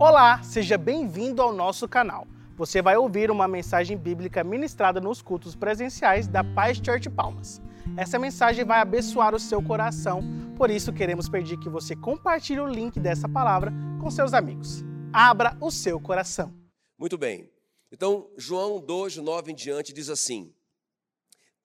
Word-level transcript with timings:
Olá, 0.00 0.42
seja 0.42 0.78
bem-vindo 0.78 1.42
ao 1.42 1.52
nosso 1.52 1.86
canal. 1.86 2.26
Você 2.56 2.80
vai 2.80 2.96
ouvir 2.96 3.30
uma 3.30 3.46
mensagem 3.46 3.98
bíblica 3.98 4.42
ministrada 4.42 4.98
nos 4.98 5.20
cultos 5.20 5.54
presenciais 5.54 6.26
da 6.26 6.42
Paz 6.42 6.78
Church 6.78 7.10
Palmas. 7.10 7.60
Essa 7.98 8.18
mensagem 8.18 8.64
vai 8.64 8.80
abençoar 8.80 9.34
o 9.34 9.38
seu 9.38 9.62
coração, 9.62 10.22
por 10.56 10.70
isso 10.70 10.90
queremos 10.90 11.28
pedir 11.28 11.58
que 11.58 11.68
você 11.68 11.94
compartilhe 11.94 12.60
o 12.60 12.66
link 12.66 12.98
dessa 12.98 13.28
palavra 13.28 13.74
com 14.00 14.10
seus 14.10 14.32
amigos. 14.32 14.82
Abra 15.12 15.54
o 15.60 15.70
seu 15.70 16.00
coração. 16.00 16.50
Muito 16.98 17.18
bem. 17.18 17.50
Então, 17.92 18.30
João 18.38 18.80
2, 18.80 19.18
9 19.18 19.52
em 19.52 19.54
diante 19.54 19.92
diz 19.92 20.08
assim: 20.08 20.50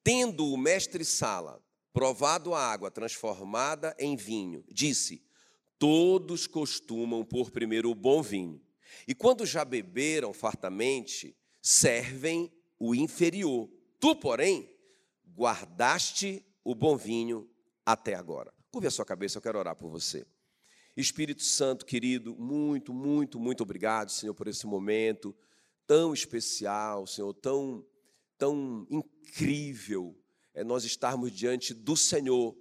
Tendo 0.03 0.45
o 0.45 0.57
mestre 0.57 1.05
Sala 1.05 1.61
provado 1.93 2.53
a 2.53 2.59
água 2.59 2.91
transformada 2.91 3.95
em 3.97 4.17
vinho, 4.17 4.61
disse: 4.69 5.24
Todos 5.87 6.47
costumam 6.47 7.23
pôr 7.23 7.51
primeiro 7.51 7.91
o 7.91 7.93
bom 7.93 8.19
vinho, 8.19 8.59
e 9.07 9.13
quando 9.13 9.45
já 9.45 9.63
beberam 9.63 10.33
fartamente, 10.33 11.37
servem 11.61 12.51
o 12.79 12.95
inferior. 12.95 13.69
Tu, 13.99 14.15
porém, 14.15 14.67
guardaste 15.37 16.43
o 16.63 16.73
bom 16.73 16.97
vinho 16.97 17.47
até 17.85 18.15
agora. 18.15 18.51
Curve 18.71 18.87
a 18.87 18.89
sua 18.89 19.05
cabeça, 19.05 19.37
eu 19.37 19.43
quero 19.43 19.59
orar 19.59 19.75
por 19.75 19.91
você. 19.91 20.25
Espírito 20.97 21.43
Santo, 21.43 21.85
querido, 21.85 22.35
muito, 22.35 22.91
muito, 22.91 23.39
muito 23.39 23.61
obrigado, 23.61 24.11
Senhor, 24.11 24.33
por 24.33 24.47
esse 24.47 24.65
momento 24.65 25.35
tão 25.85 26.15
especial, 26.15 27.05
Senhor, 27.05 27.31
tão, 27.35 27.85
tão 28.39 28.87
incrível 28.89 30.17
é 30.51 30.63
nós 30.63 30.83
estarmos 30.83 31.31
diante 31.31 31.75
do 31.75 31.95
Senhor, 31.95 32.57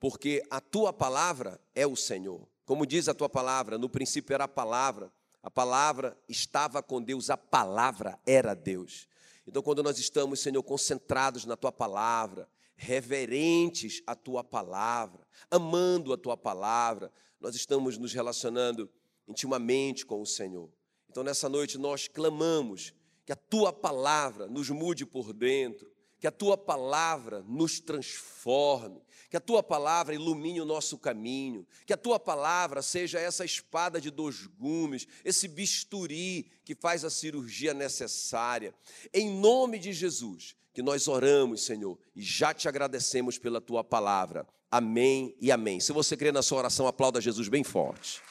porque 0.00 0.42
a 0.50 0.58
tua 0.58 0.90
palavra 0.90 1.60
é 1.74 1.86
o 1.86 1.94
Senhor. 1.94 2.50
Como 2.64 2.86
diz 2.86 3.08
a 3.08 3.14
tua 3.14 3.28
palavra, 3.28 3.76
no 3.76 3.88
princípio 3.88 4.34
era 4.34 4.44
a 4.44 4.48
palavra, 4.48 5.12
a 5.42 5.50
palavra 5.50 6.16
estava 6.28 6.82
com 6.82 7.02
Deus, 7.02 7.28
a 7.28 7.36
palavra 7.36 8.18
era 8.24 8.54
Deus. 8.54 9.08
Então, 9.46 9.62
quando 9.62 9.82
nós 9.82 9.98
estamos, 9.98 10.40
Senhor, 10.40 10.62
concentrados 10.62 11.44
na 11.44 11.56
tua 11.56 11.72
palavra, 11.72 12.48
reverentes 12.76 14.02
à 14.06 14.14
tua 14.14 14.44
palavra, 14.44 15.26
amando 15.50 16.12
a 16.12 16.16
tua 16.16 16.36
palavra, 16.36 17.12
nós 17.40 17.56
estamos 17.56 17.98
nos 17.98 18.12
relacionando 18.12 18.88
intimamente 19.26 20.06
com 20.06 20.20
o 20.20 20.26
Senhor. 20.26 20.70
Então, 21.08 21.24
nessa 21.24 21.48
noite, 21.48 21.76
nós 21.76 22.08
clamamos 22.08 22.94
que 23.26 23.32
a 23.32 23.36
tua 23.36 23.72
palavra 23.72 24.46
nos 24.46 24.70
mude 24.70 25.04
por 25.04 25.32
dentro, 25.32 25.91
que 26.22 26.28
a 26.28 26.30
tua 26.30 26.56
palavra 26.56 27.44
nos 27.48 27.80
transforme, 27.80 29.02
que 29.28 29.36
a 29.36 29.40
tua 29.40 29.60
palavra 29.60 30.14
ilumine 30.14 30.60
o 30.60 30.64
nosso 30.64 30.96
caminho, 30.96 31.66
que 31.84 31.92
a 31.92 31.96
tua 31.96 32.20
palavra 32.20 32.80
seja 32.80 33.18
essa 33.18 33.44
espada 33.44 34.00
de 34.00 34.08
dois 34.08 34.46
gumes, 34.46 35.08
esse 35.24 35.48
bisturi 35.48 36.48
que 36.64 36.76
faz 36.76 37.04
a 37.04 37.10
cirurgia 37.10 37.74
necessária. 37.74 38.72
Em 39.12 39.36
nome 39.36 39.80
de 39.80 39.92
Jesus, 39.92 40.54
que 40.72 40.80
nós 40.80 41.08
oramos, 41.08 41.64
Senhor, 41.64 41.98
e 42.14 42.22
já 42.22 42.54
te 42.54 42.68
agradecemos 42.68 43.36
pela 43.36 43.60
tua 43.60 43.82
palavra. 43.82 44.46
Amém 44.70 45.34
e 45.40 45.50
amém. 45.50 45.80
Se 45.80 45.90
você 45.90 46.16
crê 46.16 46.30
na 46.30 46.40
sua 46.40 46.58
oração, 46.58 46.86
aplauda 46.86 47.20
Jesus 47.20 47.48
bem 47.48 47.64
forte. 47.64 48.22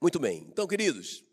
Muito 0.00 0.20
bem. 0.20 0.46
Então, 0.48 0.64
queridos, 0.68 1.24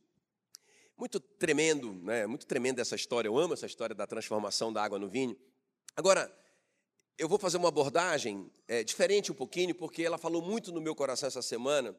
muito 0.98 1.20
tremendo, 1.20 1.94
né? 1.94 2.26
Muito 2.26 2.46
tremenda 2.46 2.82
essa 2.82 2.96
história. 2.96 3.28
Eu 3.28 3.38
amo 3.38 3.54
essa 3.54 3.66
história 3.66 3.96
da 3.96 4.08
transformação 4.08 4.74
da 4.74 4.84
água 4.84 4.98
no 4.98 5.08
vinho. 5.08 5.38
Agora, 5.96 6.32
eu 7.18 7.30
vou 7.30 7.38
fazer 7.38 7.58
uma 7.58 7.70
abordagem 7.70 8.52
é, 8.68 8.84
diferente 8.84 9.32
um 9.32 9.36
pouquinho, 9.36 9.74
porque 9.76 10.04
ela 10.04 10.18
falou 10.18 10.42
muito 10.42 10.72
no 10.72 10.82
meu 10.82 10.96
coração 10.96 11.28
essa 11.28 11.42
semana. 11.42 11.96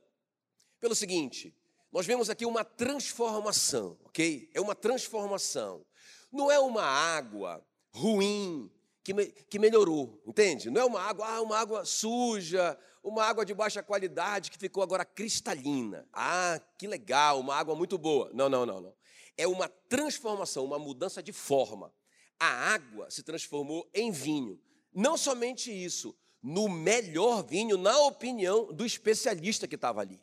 Pelo 0.81 0.95
seguinte, 0.95 1.55
nós 1.93 2.07
vemos 2.07 2.29
aqui 2.29 2.45
uma 2.45 2.65
transformação, 2.65 3.99
ok? 4.05 4.51
É 4.53 4.61
uma 4.61 4.75
transformação. 4.75 5.85
Não 6.31 6.51
é 6.51 6.59
uma 6.59 6.83
água 6.83 7.65
ruim 7.91 8.71
que, 9.09 9.15
me, 9.15 9.27
que 9.27 9.59
melhorou, 9.59 10.21
entende? 10.27 10.69
Não 10.69 10.83
é 10.83 10.85
uma 10.85 11.01
água, 11.01 11.27
ah, 11.27 11.41
uma 11.41 11.59
água 11.59 11.83
suja, 11.87 12.79
uma 13.03 13.25
água 13.25 13.43
de 13.43 13.55
baixa 13.55 13.83
qualidade 13.83 14.51
que 14.51 14.59
ficou 14.59 14.83
agora 14.83 15.03
cristalina. 15.03 16.07
Ah, 16.13 16.61
que 16.77 16.87
legal, 16.87 17.41
uma 17.41 17.57
água 17.57 17.75
muito 17.75 17.97
boa. 17.97 18.31
Não, 18.35 18.51
não, 18.51 18.67
não, 18.67 18.83
não. 18.83 18.95
É 19.35 19.49
uma 19.49 19.67
transformação, 19.67 20.63
uma 20.63 20.79
mudança 20.79 21.23
de 21.23 21.33
forma. 21.33 21.91
A 22.39 22.75
água 22.75 23.11
se 23.11 23.23
transformou 23.23 23.89
em 23.95 24.11
vinho. 24.11 24.61
Não 24.93 25.17
somente 25.17 25.73
isso, 25.73 26.15
no 26.43 26.69
melhor 26.69 27.43
vinho, 27.43 27.79
na 27.79 27.99
opinião 28.01 28.71
do 28.75 28.85
especialista 28.85 29.67
que 29.67 29.77
estava 29.77 30.03
ali. 30.03 30.21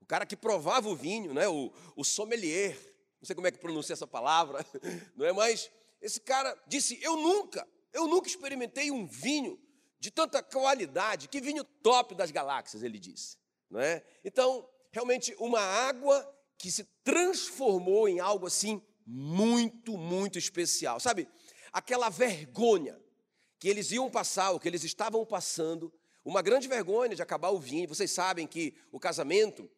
O 0.00 0.04
cara 0.04 0.26
que 0.26 0.36
provava 0.36 0.88
o 0.88 0.96
vinho, 0.96 1.32
né? 1.32 1.46
o, 1.46 1.72
o 1.94 2.02
sommelier, 2.02 2.76
não 3.20 3.26
sei 3.26 3.36
como 3.36 3.46
é 3.46 3.52
que 3.52 3.58
pronuncia 3.58 3.92
essa 3.92 4.06
palavra, 4.06 4.66
não 5.14 5.24
é? 5.24 5.32
Mas 5.32 5.70
esse 6.00 6.20
cara 6.20 6.56
disse: 6.66 6.98
Eu 7.00 7.16
nunca, 7.16 7.66
eu 7.96 8.06
nunca 8.06 8.28
experimentei 8.28 8.90
um 8.90 9.06
vinho 9.06 9.58
de 9.98 10.10
tanta 10.10 10.42
qualidade, 10.42 11.28
que 11.28 11.40
vinho 11.40 11.64
top 11.64 12.14
das 12.14 12.30
galáxias, 12.30 12.82
ele 12.82 12.98
disse. 12.98 13.38
Não 13.70 13.80
é? 13.80 14.04
Então, 14.22 14.68
realmente, 14.92 15.34
uma 15.38 15.60
água 15.60 16.30
que 16.58 16.70
se 16.70 16.84
transformou 17.02 18.06
em 18.08 18.20
algo 18.20 18.46
assim 18.46 18.82
muito, 19.06 19.96
muito 19.96 20.38
especial. 20.38 21.00
Sabe, 21.00 21.26
aquela 21.72 22.10
vergonha 22.10 23.00
que 23.58 23.68
eles 23.68 23.90
iam 23.90 24.10
passar, 24.10 24.50
o 24.50 24.60
que 24.60 24.68
eles 24.68 24.84
estavam 24.84 25.24
passando, 25.24 25.92
uma 26.22 26.42
grande 26.42 26.68
vergonha 26.68 27.14
de 27.14 27.22
acabar 27.22 27.50
o 27.50 27.58
vinho. 27.58 27.88
Vocês 27.88 28.10
sabem 28.10 28.46
que 28.46 28.74
o 28.92 29.00
casamento, 29.00 29.70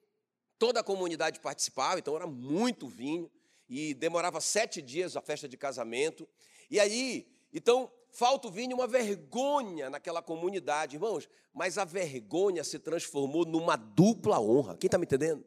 toda 0.58 0.80
a 0.80 0.84
comunidade 0.84 1.38
participava, 1.38 2.00
então 2.00 2.16
era 2.16 2.26
muito 2.26 2.88
vinho, 2.88 3.30
e 3.68 3.94
demorava 3.94 4.40
sete 4.40 4.82
dias 4.82 5.16
a 5.16 5.20
festa 5.20 5.48
de 5.48 5.56
casamento. 5.56 6.28
E 6.68 6.80
aí, 6.80 7.28
então, 7.52 7.92
falta 8.10 8.48
o 8.48 8.50
vinho, 8.50 8.76
uma 8.76 8.86
vergonha 8.86 9.90
naquela 9.90 10.22
comunidade, 10.22 10.96
irmãos. 10.96 11.28
Mas 11.52 11.78
a 11.78 11.84
vergonha 11.84 12.62
se 12.64 12.78
transformou 12.78 13.44
numa 13.44 13.76
dupla 13.76 14.40
honra. 14.40 14.76
Quem 14.76 14.88
está 14.88 14.98
me 14.98 15.04
entendendo? 15.04 15.44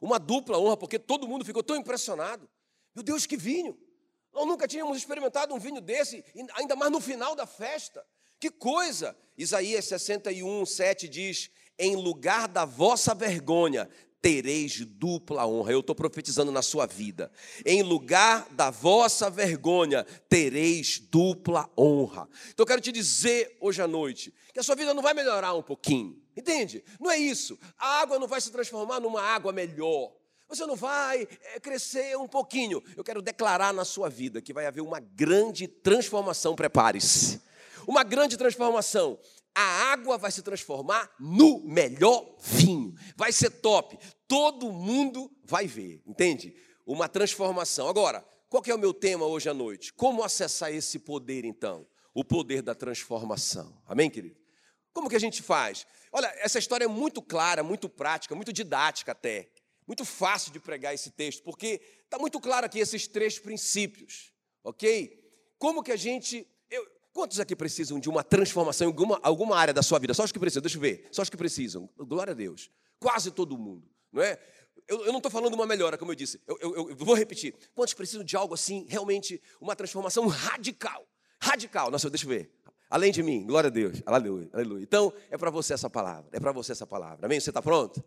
Uma 0.00 0.18
dupla 0.18 0.58
honra, 0.58 0.76
porque 0.76 0.98
todo 0.98 1.26
mundo 1.26 1.44
ficou 1.44 1.62
tão 1.62 1.76
impressionado. 1.76 2.48
Meu 2.94 3.02
Deus, 3.02 3.26
que 3.26 3.36
vinho! 3.36 3.78
Nós 4.32 4.46
nunca 4.46 4.66
tínhamos 4.66 4.96
experimentado 4.96 5.54
um 5.54 5.58
vinho 5.58 5.80
desse, 5.80 6.24
ainda 6.54 6.74
mais 6.74 6.90
no 6.90 7.00
final 7.00 7.36
da 7.36 7.46
festa. 7.46 8.04
Que 8.40 8.50
coisa! 8.50 9.16
Isaías 9.38 9.84
61, 9.86 10.66
7 10.66 11.08
diz: 11.08 11.50
Em 11.78 11.96
lugar 11.96 12.48
da 12.48 12.64
vossa 12.64 13.14
vergonha, 13.14 13.88
tereis 14.24 14.80
dupla 14.86 15.46
honra. 15.46 15.72
Eu 15.72 15.80
estou 15.80 15.94
profetizando 15.94 16.50
na 16.50 16.62
sua 16.62 16.86
vida. 16.86 17.30
Em 17.62 17.82
lugar 17.82 18.48
da 18.52 18.70
vossa 18.70 19.28
vergonha, 19.28 20.02
tereis 20.30 20.98
dupla 20.98 21.68
honra. 21.76 22.26
Então 22.48 22.62
eu 22.62 22.66
quero 22.66 22.80
te 22.80 22.90
dizer 22.90 23.54
hoje 23.60 23.82
à 23.82 23.86
noite 23.86 24.32
que 24.54 24.58
a 24.58 24.62
sua 24.62 24.76
vida 24.76 24.94
não 24.94 25.02
vai 25.02 25.12
melhorar 25.12 25.52
um 25.52 25.62
pouquinho. 25.62 26.18
Entende? 26.34 26.82
Não 26.98 27.10
é 27.10 27.18
isso. 27.18 27.58
A 27.76 28.00
água 28.00 28.18
não 28.18 28.26
vai 28.26 28.40
se 28.40 28.50
transformar 28.50 28.98
numa 28.98 29.20
água 29.20 29.52
melhor. 29.52 30.10
Você 30.48 30.64
não 30.64 30.74
vai 30.74 31.28
é, 31.54 31.60
crescer 31.60 32.16
um 32.16 32.26
pouquinho. 32.26 32.82
Eu 32.96 33.04
quero 33.04 33.20
declarar 33.20 33.74
na 33.74 33.84
sua 33.84 34.08
vida 34.08 34.40
que 34.40 34.54
vai 34.54 34.64
haver 34.64 34.80
uma 34.80 35.00
grande 35.00 35.68
transformação. 35.68 36.56
Prepare-se. 36.56 37.42
Uma 37.86 38.02
grande 38.02 38.38
transformação 38.38 39.18
a 39.54 39.92
água 39.92 40.18
vai 40.18 40.32
se 40.32 40.42
transformar 40.42 41.08
no 41.18 41.60
melhor 41.60 42.34
vinho. 42.40 42.92
Vai 43.16 43.30
ser 43.30 43.50
top. 43.50 43.96
Todo 44.26 44.72
mundo 44.72 45.30
vai 45.44 45.66
ver, 45.66 46.02
entende? 46.06 46.56
Uma 46.86 47.08
transformação. 47.08 47.88
Agora, 47.88 48.26
qual 48.48 48.62
é 48.66 48.74
o 48.74 48.78
meu 48.78 48.94
tema 48.94 49.26
hoje 49.26 49.48
à 49.48 49.54
noite? 49.54 49.92
Como 49.92 50.22
acessar 50.22 50.72
esse 50.72 50.98
poder, 50.98 51.44
então? 51.44 51.86
O 52.14 52.24
poder 52.24 52.62
da 52.62 52.74
transformação. 52.74 53.80
Amém, 53.86 54.08
querido? 54.10 54.36
Como 54.92 55.08
que 55.08 55.16
a 55.16 55.20
gente 55.20 55.42
faz? 55.42 55.86
Olha, 56.12 56.32
essa 56.38 56.58
história 56.58 56.84
é 56.84 56.88
muito 56.88 57.20
clara, 57.20 57.62
muito 57.62 57.88
prática, 57.88 58.34
muito 58.34 58.52
didática 58.52 59.12
até. 59.12 59.50
Muito 59.86 60.04
fácil 60.04 60.52
de 60.52 60.60
pregar 60.60 60.94
esse 60.94 61.10
texto, 61.10 61.42
porque 61.42 61.80
está 62.04 62.18
muito 62.18 62.40
claro 62.40 62.64
aqui 62.64 62.78
esses 62.78 63.06
três 63.06 63.38
princípios, 63.38 64.32
ok? 64.62 65.22
Como 65.58 65.82
que 65.82 65.92
a 65.92 65.96
gente 65.96 66.48
Quantos 67.14 67.38
aqui 67.38 67.54
precisam 67.54 68.00
de 68.00 68.08
uma 68.08 68.24
transformação 68.24 68.88
em 68.88 68.90
alguma, 68.90 69.20
alguma 69.22 69.56
área 69.56 69.72
da 69.72 69.84
sua 69.84 70.00
vida? 70.00 70.12
Só 70.12 70.24
os 70.24 70.32
que 70.32 70.38
precisam, 70.38 70.60
deixa 70.60 70.76
eu 70.76 70.80
ver. 70.80 71.06
Só 71.12 71.22
os 71.22 71.30
que 71.30 71.36
precisam. 71.36 71.88
Glória 71.96 72.32
a 72.32 72.34
Deus. 72.34 72.72
Quase 72.98 73.30
todo 73.30 73.56
mundo, 73.56 73.88
não 74.14 74.22
é? 74.22 74.38
Eu, 74.86 75.04
eu 75.06 75.12
não 75.12 75.18
estou 75.18 75.30
falando 75.30 75.54
uma 75.54 75.66
melhora, 75.66 75.98
como 75.98 76.12
eu 76.12 76.14
disse. 76.14 76.40
Eu, 76.46 76.58
eu, 76.60 76.90
eu, 76.90 76.96
vou 76.96 77.14
repetir. 77.14 77.54
Quantos 77.74 77.94
precisam 77.94 78.24
de 78.24 78.36
algo 78.36 78.54
assim, 78.54 78.86
realmente, 78.88 79.42
uma 79.60 79.74
transformação 79.74 80.26
radical? 80.26 81.06
Radical. 81.40 81.90
Nossa, 81.90 82.08
deixa 82.08 82.24
eu 82.24 82.30
ver. 82.30 82.50
Além 82.88 83.10
de 83.10 83.22
mim, 83.22 83.46
glória 83.46 83.68
a 83.68 83.70
Deus. 83.70 84.02
Aleluia. 84.06 84.48
Aleluia. 84.52 84.82
Então, 84.82 85.12
é 85.30 85.36
para 85.36 85.50
você 85.50 85.74
essa 85.74 85.90
palavra. 85.90 86.30
É 86.32 86.40
para 86.40 86.52
você 86.52 86.72
essa 86.72 86.86
palavra. 86.86 87.26
Amém? 87.26 87.40
Você 87.40 87.50
está 87.50 87.60
pronto? 87.60 88.04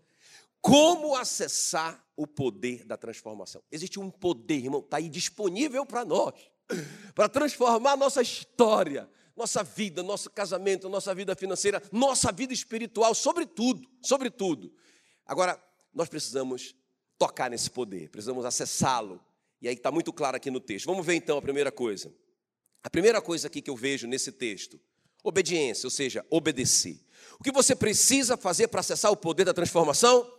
Como 0.62 1.16
acessar 1.16 2.04
o 2.16 2.26
poder 2.26 2.86
da 2.86 2.98
transformação? 2.98 3.62
Existe 3.72 4.00
um 4.00 4.10
poder, 4.10 4.58
irmão, 4.64 4.80
está 4.80 4.98
aí 4.98 5.10
disponível 5.10 5.86
para 5.86 6.06
nós 6.06 6.34
para 7.16 7.30
transformar 7.30 7.96
nossa 7.96 8.22
história. 8.22 9.10
nossa 9.36 9.64
vida, 9.64 10.02
nosso 10.02 10.32
casamento, 10.32 10.90
nossa 10.90 11.14
vida 11.14 11.36
financeira, 11.36 11.80
nossa 11.92 12.32
vida 12.32 12.52
espiritual, 12.54 13.14
sobretudo, 13.14 13.88
sobretudo. 14.02 14.74
Agora, 15.28 15.62
nós 15.98 16.08
precisamos 16.08 16.76
tocar 17.18 17.50
nesse 17.50 17.72
poder, 17.72 18.10
precisamos 18.10 18.46
acessá-lo. 18.46 19.20
E 19.60 19.68
aí 19.68 19.74
está 19.74 19.92
muito 19.92 20.14
claro 20.14 20.38
aqui 20.38 20.52
no 20.52 20.60
texto. 20.60 20.86
Vamos 20.86 21.04
ver 21.04 21.16
então 21.16 21.40
a 21.40 21.42
primeira 21.42 21.72
coisa. 21.72 22.14
A 22.84 22.90
primeira 22.90 23.20
coisa 23.20 23.48
aqui 23.48 23.62
que 23.62 23.70
eu 23.72 23.76
vejo 23.76 24.08
nesse 24.08 24.32
texto, 24.32 24.80
obediência, 25.24 25.88
ou 25.88 25.92
seja, 25.92 26.24
obedecer. 26.30 27.04
O 27.40 27.44
que 27.44 27.52
você 27.52 27.76
precisa 27.76 28.38
fazer 28.38 28.68
para 28.68 28.82
acessar 28.82 29.12
o 29.12 29.18
poder 29.18 29.46
da 29.46 29.54
transformação? 29.56 30.32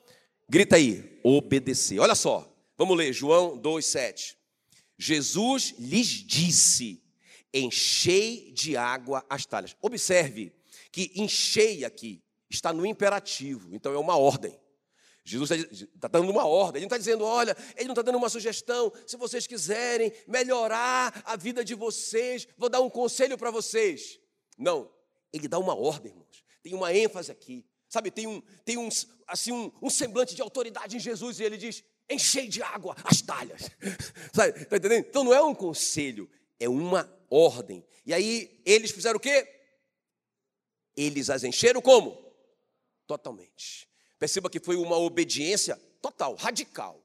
Grita 0.48 0.76
aí, 0.76 1.20
obedecer. 1.24 1.98
Olha 1.98 2.14
só, 2.14 2.48
vamos 2.76 2.96
ler 2.96 3.12
João 3.12 3.58
2,7. 3.58 4.36
Jesus 4.96 5.74
lhes 5.76 6.06
disse: 6.06 7.02
enchei 7.52 8.52
de 8.52 8.76
água 8.76 9.26
as 9.28 9.44
talhas. 9.44 9.76
Observe 9.82 10.52
que 10.92 11.10
enchei 11.16 11.84
aqui 11.84 12.22
está 12.48 12.72
no 12.72 12.86
imperativo, 12.86 13.74
então 13.74 13.92
é 13.92 13.98
uma 13.98 14.16
ordem. 14.16 14.58
Jesus 15.28 15.50
está 15.94 16.08
dando 16.08 16.30
uma 16.30 16.46
ordem, 16.46 16.80
ele 16.80 16.86
não 16.86 16.96
está 16.96 16.98
dizendo, 16.98 17.24
olha, 17.24 17.56
ele 17.76 17.86
não 17.86 17.92
está 17.92 18.02
dando 18.02 18.18
uma 18.18 18.28
sugestão, 18.28 18.92
se 19.06 19.16
vocês 19.16 19.46
quiserem 19.46 20.12
melhorar 20.26 21.22
a 21.24 21.36
vida 21.36 21.64
de 21.64 21.74
vocês, 21.74 22.48
vou 22.56 22.68
dar 22.68 22.80
um 22.80 22.88
conselho 22.90 23.36
para 23.36 23.50
vocês. 23.50 24.18
Não, 24.56 24.90
ele 25.32 25.46
dá 25.46 25.58
uma 25.58 25.74
ordem, 25.74 26.12
irmãos. 26.12 26.44
Tem 26.62 26.74
uma 26.74 26.92
ênfase 26.94 27.30
aqui, 27.30 27.64
sabe? 27.88 28.10
Tem 28.10 28.26
um, 28.26 28.40
tem 28.64 28.76
um, 28.76 28.88
assim, 29.26 29.52
um, 29.52 29.70
um 29.82 29.90
semblante 29.90 30.34
de 30.34 30.42
autoridade 30.42 30.96
em 30.96 31.00
Jesus 31.00 31.38
e 31.38 31.44
ele 31.44 31.56
diz: 31.56 31.84
enchei 32.08 32.48
de 32.48 32.62
água 32.62 32.96
as 33.04 33.20
talhas. 33.20 33.70
Sabe? 34.32 34.62
Está 34.62 34.76
entendendo? 34.76 35.06
Então 35.08 35.24
não 35.24 35.34
é 35.34 35.42
um 35.42 35.54
conselho, 35.54 36.28
é 36.58 36.68
uma 36.68 37.08
ordem. 37.30 37.84
E 38.04 38.12
aí 38.12 38.60
eles 38.64 38.90
fizeram 38.90 39.16
o 39.16 39.20
quê? 39.20 39.46
Eles 40.96 41.30
as 41.30 41.44
encheram 41.44 41.80
como? 41.80 42.16
Totalmente. 43.06 43.88
Perceba 44.18 44.50
que 44.50 44.60
foi 44.60 44.76
uma 44.76 44.96
obediência 44.96 45.76
total, 46.00 46.34
radical. 46.34 47.04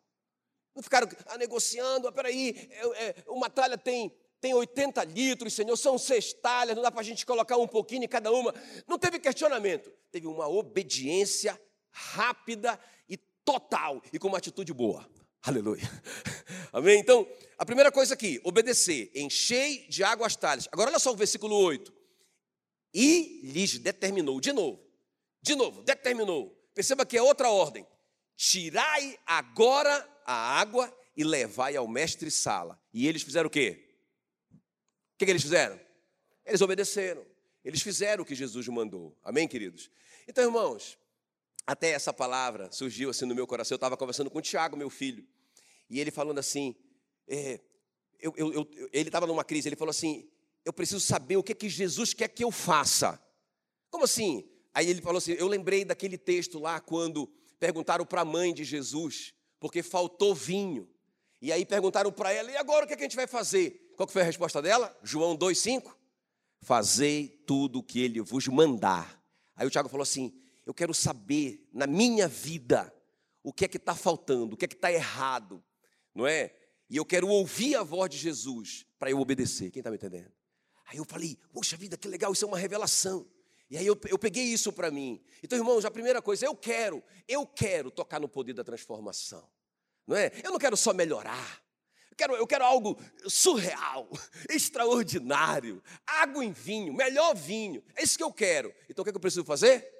Não 0.75 0.81
ficaram 0.81 1.07
ah, 1.27 1.37
negociando, 1.37 2.07
ah, 2.07 2.11
peraí, 2.11 2.67
é, 2.71 3.09
é, 3.09 3.15
uma 3.27 3.49
talha 3.49 3.77
tem, 3.77 4.11
tem 4.41 4.53
80 4.53 5.03
litros, 5.03 5.53
Senhor, 5.53 5.77
são 5.77 5.97
seis 5.97 6.33
talhas, 6.33 6.75
não 6.75 6.81
dá 6.81 6.91
para 6.91 7.01
a 7.01 7.03
gente 7.03 7.25
colocar 7.25 7.57
um 7.57 7.67
pouquinho 7.67 8.03
em 8.03 8.07
cada 8.07 8.31
uma. 8.31 8.53
Não 8.87 8.97
teve 8.97 9.19
questionamento, 9.19 9.91
teve 10.11 10.25
uma 10.25 10.47
obediência 10.47 11.59
rápida 11.91 12.79
e 13.07 13.17
total 13.45 14.01
e 14.11 14.17
com 14.17 14.27
uma 14.27 14.39
atitude 14.39 14.73
boa. 14.73 15.07
Aleluia. 15.43 15.83
Amém? 16.73 16.99
Então, 16.99 17.27
a 17.57 17.65
primeira 17.65 17.91
coisa 17.91 18.13
aqui, 18.13 18.41
obedecer. 18.43 19.11
Enchei 19.13 19.85
de 19.89 20.03
água 20.03 20.25
as 20.25 20.35
talhas. 20.35 20.67
Agora, 20.71 20.89
olha 20.89 20.99
só 20.99 21.11
o 21.11 21.17
versículo 21.17 21.55
8. 21.55 21.93
E 22.93 23.41
lhes 23.43 23.77
determinou, 23.77 24.39
de 24.39 24.53
novo, 24.53 24.81
de 25.41 25.55
novo, 25.55 25.83
determinou. 25.83 26.62
Perceba 26.73 27.05
que 27.05 27.17
é 27.17 27.21
outra 27.21 27.49
ordem. 27.49 27.85
Tirai 28.35 29.19
agora 29.25 30.09
a 30.25 30.33
água 30.33 30.91
e 31.15 31.23
levai 31.23 31.75
ao 31.75 31.87
mestre 31.87 32.31
Sala. 32.31 32.79
E 32.93 33.07
eles 33.07 33.21
fizeram 33.21 33.47
o 33.47 33.49
quê? 33.49 33.95
O 34.51 35.17
que, 35.17 35.25
que 35.25 35.31
eles 35.31 35.43
fizeram? 35.43 35.79
Eles 36.45 36.61
obedeceram. 36.61 37.25
Eles 37.63 37.81
fizeram 37.81 38.23
o 38.23 38.25
que 38.25 38.35
Jesus 38.35 38.67
mandou. 38.67 39.17
Amém, 39.23 39.47
queridos? 39.47 39.89
Então, 40.27 40.43
irmãos, 40.43 40.97
até 41.65 41.91
essa 41.91 42.11
palavra 42.11 42.71
surgiu 42.71 43.09
assim 43.09 43.25
no 43.25 43.35
meu 43.35 43.47
coração. 43.47 43.75
Eu 43.75 43.77
estava 43.77 43.95
conversando 43.95 44.29
com 44.29 44.39
o 44.39 44.41
Tiago, 44.41 44.75
meu 44.75 44.89
filho, 44.89 45.25
e 45.89 45.99
ele 45.99 46.11
falando 46.11 46.39
assim: 46.39 46.75
é, 47.27 47.59
eu, 48.19 48.33
eu, 48.35 48.53
eu, 48.53 48.89
ele 48.91 49.09
estava 49.09 49.25
numa 49.25 49.43
crise, 49.43 49.69
ele 49.69 49.75
falou 49.75 49.91
assim: 49.91 50.29
eu 50.65 50.73
preciso 50.73 50.99
saber 50.99 51.37
o 51.37 51.43
que, 51.43 51.55
que 51.55 51.69
Jesus 51.69 52.13
quer 52.13 52.27
que 52.27 52.43
eu 52.43 52.51
faça. 52.51 53.21
Como 53.89 54.03
assim? 54.03 54.49
Aí 54.73 54.89
ele 54.89 55.01
falou 55.01 55.17
assim: 55.17 55.33
eu 55.33 55.47
lembrei 55.47 55.85
daquele 55.85 56.17
texto 56.17 56.59
lá 56.59 56.79
quando 56.79 57.27
perguntaram 57.59 58.05
para 58.05 58.21
a 58.21 58.25
mãe 58.25 58.53
de 58.53 58.63
Jesus, 58.63 59.33
porque 59.59 59.83
faltou 59.83 60.33
vinho. 60.33 60.89
E 61.41 61.51
aí 61.51 61.65
perguntaram 61.65 62.11
para 62.11 62.31
ela: 62.31 62.51
e 62.51 62.57
agora 62.57 62.85
o 62.85 62.87
que, 62.87 62.93
é 62.93 62.97
que 62.97 63.03
a 63.03 63.05
gente 63.05 63.15
vai 63.15 63.27
fazer? 63.27 63.93
Qual 63.95 64.07
foi 64.07 64.21
a 64.21 64.25
resposta 64.25 64.61
dela? 64.61 64.97
João 65.03 65.37
2,5: 65.37 65.93
Fazei 66.61 67.27
tudo 67.45 67.79
o 67.79 67.83
que 67.83 68.01
ele 68.01 68.21
vos 68.21 68.47
mandar. 68.47 69.21
Aí 69.55 69.67
o 69.67 69.69
Tiago 69.69 69.89
falou 69.89 70.03
assim: 70.03 70.33
eu 70.65 70.73
quero 70.73 70.93
saber 70.93 71.67
na 71.73 71.85
minha 71.85 72.27
vida 72.27 72.93
o 73.43 73.51
que 73.51 73.65
é 73.65 73.67
que 73.67 73.77
está 73.77 73.93
faltando, 73.93 74.55
o 74.55 74.57
que 74.57 74.65
é 74.65 74.67
que 74.67 74.75
está 74.75 74.91
errado, 74.91 75.63
não 76.15 76.25
é? 76.25 76.55
E 76.89 76.95
eu 76.95 77.05
quero 77.05 77.27
ouvir 77.27 77.75
a 77.75 77.83
voz 77.83 78.09
de 78.09 78.17
Jesus 78.17 78.85
para 78.97 79.11
eu 79.11 79.19
obedecer. 79.19 79.71
Quem 79.71 79.79
está 79.81 79.89
me 79.89 79.97
entendendo? 79.97 80.31
Aí 80.85 80.97
eu 80.97 81.05
falei, 81.05 81.37
poxa 81.51 81.75
vida, 81.75 81.97
que 81.97 82.07
legal, 82.07 82.31
isso 82.31 82.45
é 82.45 82.47
uma 82.47 82.57
revelação. 82.57 83.27
E 83.69 83.77
aí 83.77 83.85
eu, 83.85 83.99
eu 84.07 84.19
peguei 84.19 84.43
isso 84.43 84.71
para 84.71 84.91
mim. 84.91 85.23
Então, 85.41 85.57
irmãos, 85.57 85.85
a 85.85 85.91
primeira 85.91 86.21
coisa, 86.21 86.45
eu 86.45 86.55
quero, 86.55 87.03
eu 87.27 87.45
quero 87.45 87.89
tocar 87.89 88.19
no 88.19 88.29
poder 88.29 88.53
da 88.53 88.63
transformação. 88.63 89.47
Não 90.05 90.15
é? 90.15 90.31
Eu 90.43 90.51
não 90.51 90.59
quero 90.59 90.77
só 90.77 90.93
melhorar. 90.93 91.63
Eu 92.11 92.15
quero, 92.15 92.35
eu 92.35 92.47
quero 92.47 92.63
algo 92.63 92.99
surreal, 93.27 94.07
extraordinário, 94.49 95.81
água 96.05 96.45
em 96.45 96.51
vinho, 96.51 96.93
melhor 96.93 97.35
vinho. 97.35 97.83
É 97.95 98.03
isso 98.03 98.17
que 98.17 98.23
eu 98.23 98.31
quero. 98.31 98.73
Então 98.87 99.01
o 99.01 99.03
que, 99.03 99.09
é 99.09 99.13
que 99.13 99.17
eu 99.17 99.21
preciso 99.21 99.43
fazer? 99.43 99.91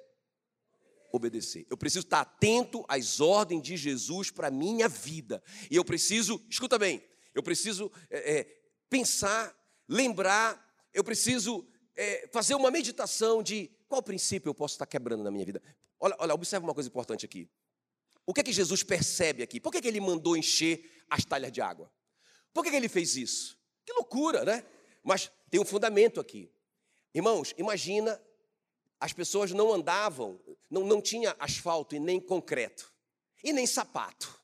obedecer. 1.16 1.64
Eu 1.70 1.76
preciso 1.76 2.04
estar 2.04 2.22
atento 2.22 2.84
às 2.88 3.20
ordens 3.20 3.62
de 3.62 3.76
Jesus 3.76 4.32
para 4.32 4.48
a 4.48 4.50
minha 4.50 4.88
vida. 4.88 5.42
E 5.70 5.76
eu 5.76 5.84
preciso, 5.84 6.44
escuta 6.50 6.76
bem, 6.76 7.02
eu 7.32 7.42
preciso 7.42 7.90
é, 8.10 8.38
é, 8.38 8.58
pensar, 8.90 9.56
lembrar, 9.88 10.60
eu 10.92 11.04
preciso 11.04 11.66
é, 11.96 12.28
fazer 12.32 12.54
uma 12.54 12.70
meditação 12.70 13.42
de 13.42 13.70
qual 13.88 14.02
princípio 14.02 14.50
eu 14.50 14.54
posso 14.54 14.74
estar 14.74 14.86
quebrando 14.86 15.22
na 15.22 15.30
minha 15.30 15.44
vida. 15.44 15.62
Olha, 16.00 16.16
olha 16.18 16.34
observa 16.34 16.66
uma 16.66 16.74
coisa 16.74 16.88
importante 16.88 17.24
aqui. 17.24 17.48
O 18.26 18.32
que 18.32 18.40
é 18.40 18.44
que 18.44 18.52
Jesus 18.52 18.82
percebe 18.82 19.42
aqui? 19.42 19.60
Por 19.60 19.70
que, 19.70 19.78
é 19.78 19.80
que 19.80 19.88
ele 19.88 20.00
mandou 20.00 20.36
encher 20.36 21.04
as 21.08 21.24
talhas 21.24 21.52
de 21.52 21.60
água? 21.60 21.92
Por 22.52 22.62
que, 22.62 22.68
é 22.68 22.72
que 22.72 22.76
ele 22.76 22.88
fez 22.88 23.16
isso? 23.16 23.58
Que 23.84 23.92
loucura, 23.92 24.44
né? 24.44 24.64
Mas 25.02 25.30
tem 25.50 25.60
um 25.60 25.64
fundamento 25.64 26.20
aqui. 26.20 26.50
Irmãos, 27.14 27.54
imagina 27.58 28.20
as 28.98 29.12
pessoas 29.12 29.52
não 29.52 29.72
andavam, 29.72 30.40
não, 30.70 30.84
não 30.84 31.02
tinha 31.02 31.36
asfalto 31.38 31.94
e 31.94 32.00
nem 32.00 32.18
concreto, 32.18 32.90
e 33.42 33.52
nem 33.52 33.66
sapato. 33.66 34.40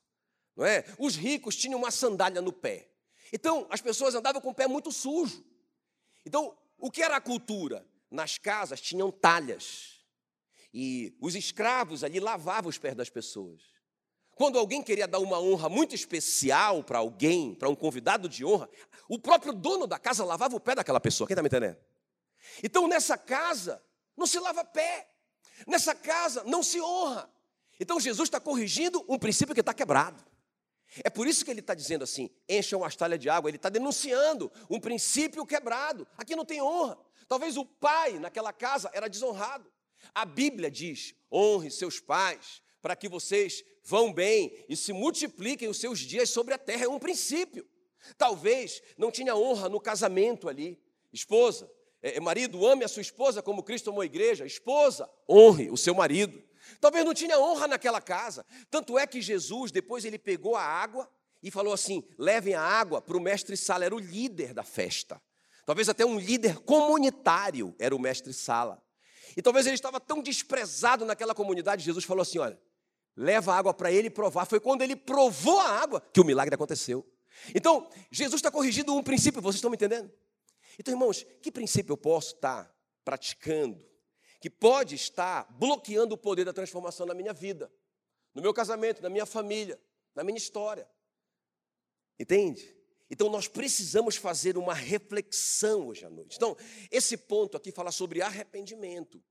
Não 0.55 0.65
é? 0.65 0.85
Os 0.99 1.15
ricos 1.15 1.55
tinham 1.55 1.79
uma 1.79 1.89
sandália 1.89 2.41
no 2.41 2.53
pé. 2.53 2.89
Então, 3.33 3.65
as 3.69 3.81
pessoas 3.81 4.13
andavam 4.13 4.41
com 4.41 4.49
o 4.49 4.53
pé 4.53 4.67
muito 4.67 4.91
sujo. 4.91 5.43
Então, 6.25 6.55
o 6.81 6.91
que 6.91 7.01
era 7.01 7.15
a 7.15 7.21
cultura? 7.21 7.85
Nas 8.09 8.37
casas 8.37 8.81
tinham 8.81 9.09
talhas. 9.11 10.01
E 10.73 11.15
os 11.21 11.35
escravos 11.35 12.03
ali 12.03 12.19
lavavam 12.19 12.69
os 12.69 12.77
pés 12.77 12.95
das 12.95 13.09
pessoas. 13.09 13.61
Quando 14.35 14.57
alguém 14.57 14.81
queria 14.81 15.07
dar 15.07 15.19
uma 15.19 15.39
honra 15.39 15.69
muito 15.69 15.93
especial 15.93 16.83
para 16.83 16.99
alguém, 16.99 17.53
para 17.53 17.69
um 17.69 17.75
convidado 17.75 18.27
de 18.27 18.43
honra, 18.43 18.69
o 19.07 19.19
próprio 19.19 19.53
dono 19.53 19.85
da 19.85 19.99
casa 19.99 20.25
lavava 20.25 20.55
o 20.55 20.59
pé 20.59 20.75
daquela 20.75 20.99
pessoa. 20.99 21.27
Quem 21.27 21.33
está 21.33 21.43
me 21.43 21.47
entendendo? 21.47 21.77
Então, 22.63 22.87
nessa 22.87 23.17
casa, 23.17 23.81
não 24.17 24.25
se 24.25 24.39
lava 24.39 24.65
pé. 24.65 25.09
Nessa 25.67 25.93
casa 25.93 26.43
não 26.43 26.63
se 26.63 26.81
honra. 26.81 27.29
Então 27.79 27.99
Jesus 27.99 28.27
está 28.27 28.39
corrigindo 28.39 29.03
um 29.09 29.17
princípio 29.17 29.55
que 29.55 29.59
está 29.59 29.73
quebrado. 29.73 30.23
É 31.03 31.09
por 31.09 31.27
isso 31.27 31.45
que 31.45 31.51
ele 31.51 31.61
está 31.61 31.73
dizendo 31.73 32.03
assim: 32.03 32.29
encham 32.49 32.83
as 32.83 32.95
talhas 32.95 33.19
de 33.19 33.29
água. 33.29 33.49
Ele 33.49 33.57
está 33.57 33.69
denunciando 33.69 34.51
um 34.69 34.79
princípio 34.79 35.45
quebrado. 35.45 36.07
Aqui 36.17 36.35
não 36.35 36.45
tem 36.45 36.61
honra. 36.61 36.97
Talvez 37.27 37.55
o 37.55 37.65
pai 37.65 38.19
naquela 38.19 38.51
casa 38.51 38.89
era 38.93 39.07
desonrado. 39.07 39.71
A 40.13 40.25
Bíblia 40.25 40.69
diz: 40.69 41.15
honre 41.31 41.71
seus 41.71 41.99
pais, 41.99 42.61
para 42.81 42.95
que 42.95 43.07
vocês 43.07 43.63
vão 43.83 44.11
bem 44.11 44.65
e 44.67 44.75
se 44.75 44.91
multipliquem 44.91 45.69
os 45.69 45.79
seus 45.79 45.99
dias 45.99 46.29
sobre 46.29 46.53
a 46.53 46.57
terra. 46.57 46.85
É 46.85 46.89
um 46.89 46.99
princípio. 46.99 47.65
Talvez 48.17 48.81
não 48.97 49.11
tinha 49.11 49.35
honra 49.35 49.69
no 49.69 49.79
casamento 49.79 50.49
ali. 50.49 50.77
Esposa, 51.13 51.69
é, 52.01 52.19
marido, 52.19 52.65
ame 52.65 52.83
a 52.83 52.87
sua 52.87 53.01
esposa 53.01 53.41
como 53.41 53.63
Cristo 53.63 53.91
amou 53.91 54.01
a 54.01 54.05
igreja. 54.05 54.45
Esposa, 54.45 55.09
honre 55.29 55.69
o 55.69 55.77
seu 55.77 55.93
marido. 55.93 56.43
Talvez 56.79 57.05
não 57.05 57.13
tinha 57.13 57.39
honra 57.39 57.67
naquela 57.67 58.01
casa. 58.01 58.45
Tanto 58.69 58.97
é 58.97 59.05
que 59.05 59.21
Jesus, 59.21 59.71
depois 59.71 60.05
ele 60.05 60.17
pegou 60.17 60.55
a 60.55 60.63
água 60.63 61.09
e 61.41 61.51
falou 61.51 61.73
assim: 61.73 62.03
levem 62.17 62.53
a 62.53 62.61
água 62.61 63.01
para 63.01 63.17
o 63.17 63.21
mestre 63.21 63.57
Sala, 63.57 63.85
era 63.85 63.95
o 63.95 63.99
líder 63.99 64.53
da 64.53 64.63
festa. 64.63 65.21
Talvez 65.65 65.89
até 65.89 66.05
um 66.05 66.19
líder 66.19 66.59
comunitário 66.59 67.75
era 67.79 67.95
o 67.95 67.99
mestre 67.99 68.33
Sala. 68.33 68.81
E 69.35 69.41
talvez 69.41 69.65
ele 69.65 69.75
estava 69.75 69.99
tão 69.99 70.21
desprezado 70.21 71.05
naquela 71.05 71.33
comunidade, 71.33 71.83
Jesus 71.83 72.05
falou 72.05 72.21
assim: 72.21 72.39
olha, 72.39 72.59
leva 73.15 73.53
a 73.53 73.57
água 73.57 73.73
para 73.73 73.91
ele 73.91 74.09
provar. 74.09 74.45
Foi 74.45 74.59
quando 74.59 74.81
ele 74.81 74.95
provou 74.95 75.59
a 75.59 75.69
água 75.69 76.01
que 76.13 76.19
o 76.19 76.25
milagre 76.25 76.55
aconteceu. 76.55 77.05
Então, 77.55 77.89
Jesus 78.11 78.39
está 78.39 78.51
corrigindo 78.51 78.93
um 78.93 79.01
princípio, 79.01 79.41
vocês 79.41 79.55
estão 79.55 79.71
me 79.71 79.75
entendendo? 79.75 80.11
Então, 80.77 80.93
irmãos, 80.93 81.25
que 81.41 81.51
princípio 81.51 81.93
eu 81.93 81.97
posso 81.97 82.35
estar 82.35 82.71
praticando 83.03 83.83
que 84.41 84.49
pode 84.49 84.95
estar 84.95 85.47
bloqueando 85.51 86.15
o 86.15 86.17
poder 86.17 86.43
da 86.43 86.51
transformação 86.51 87.05
na 87.05 87.13
minha 87.13 87.31
vida, 87.31 87.71
no 88.33 88.41
meu 88.41 88.53
casamento, 88.53 89.01
na 89.01 89.07
minha 89.07 89.25
família, 89.25 89.79
na 90.15 90.23
minha 90.23 90.37
história? 90.37 90.89
Entende? 92.19 92.75
Então 93.09 93.29
nós 93.29 93.47
precisamos 93.47 94.15
fazer 94.15 94.57
uma 94.57 94.73
reflexão 94.73 95.87
hoje 95.87 96.05
à 96.05 96.09
noite. 96.09 96.37
Então, 96.37 96.57
esse 96.89 97.15
ponto 97.15 97.55
aqui 97.55 97.71
fala 97.71 97.91
sobre 97.91 98.21
arrependimento. 98.21 99.23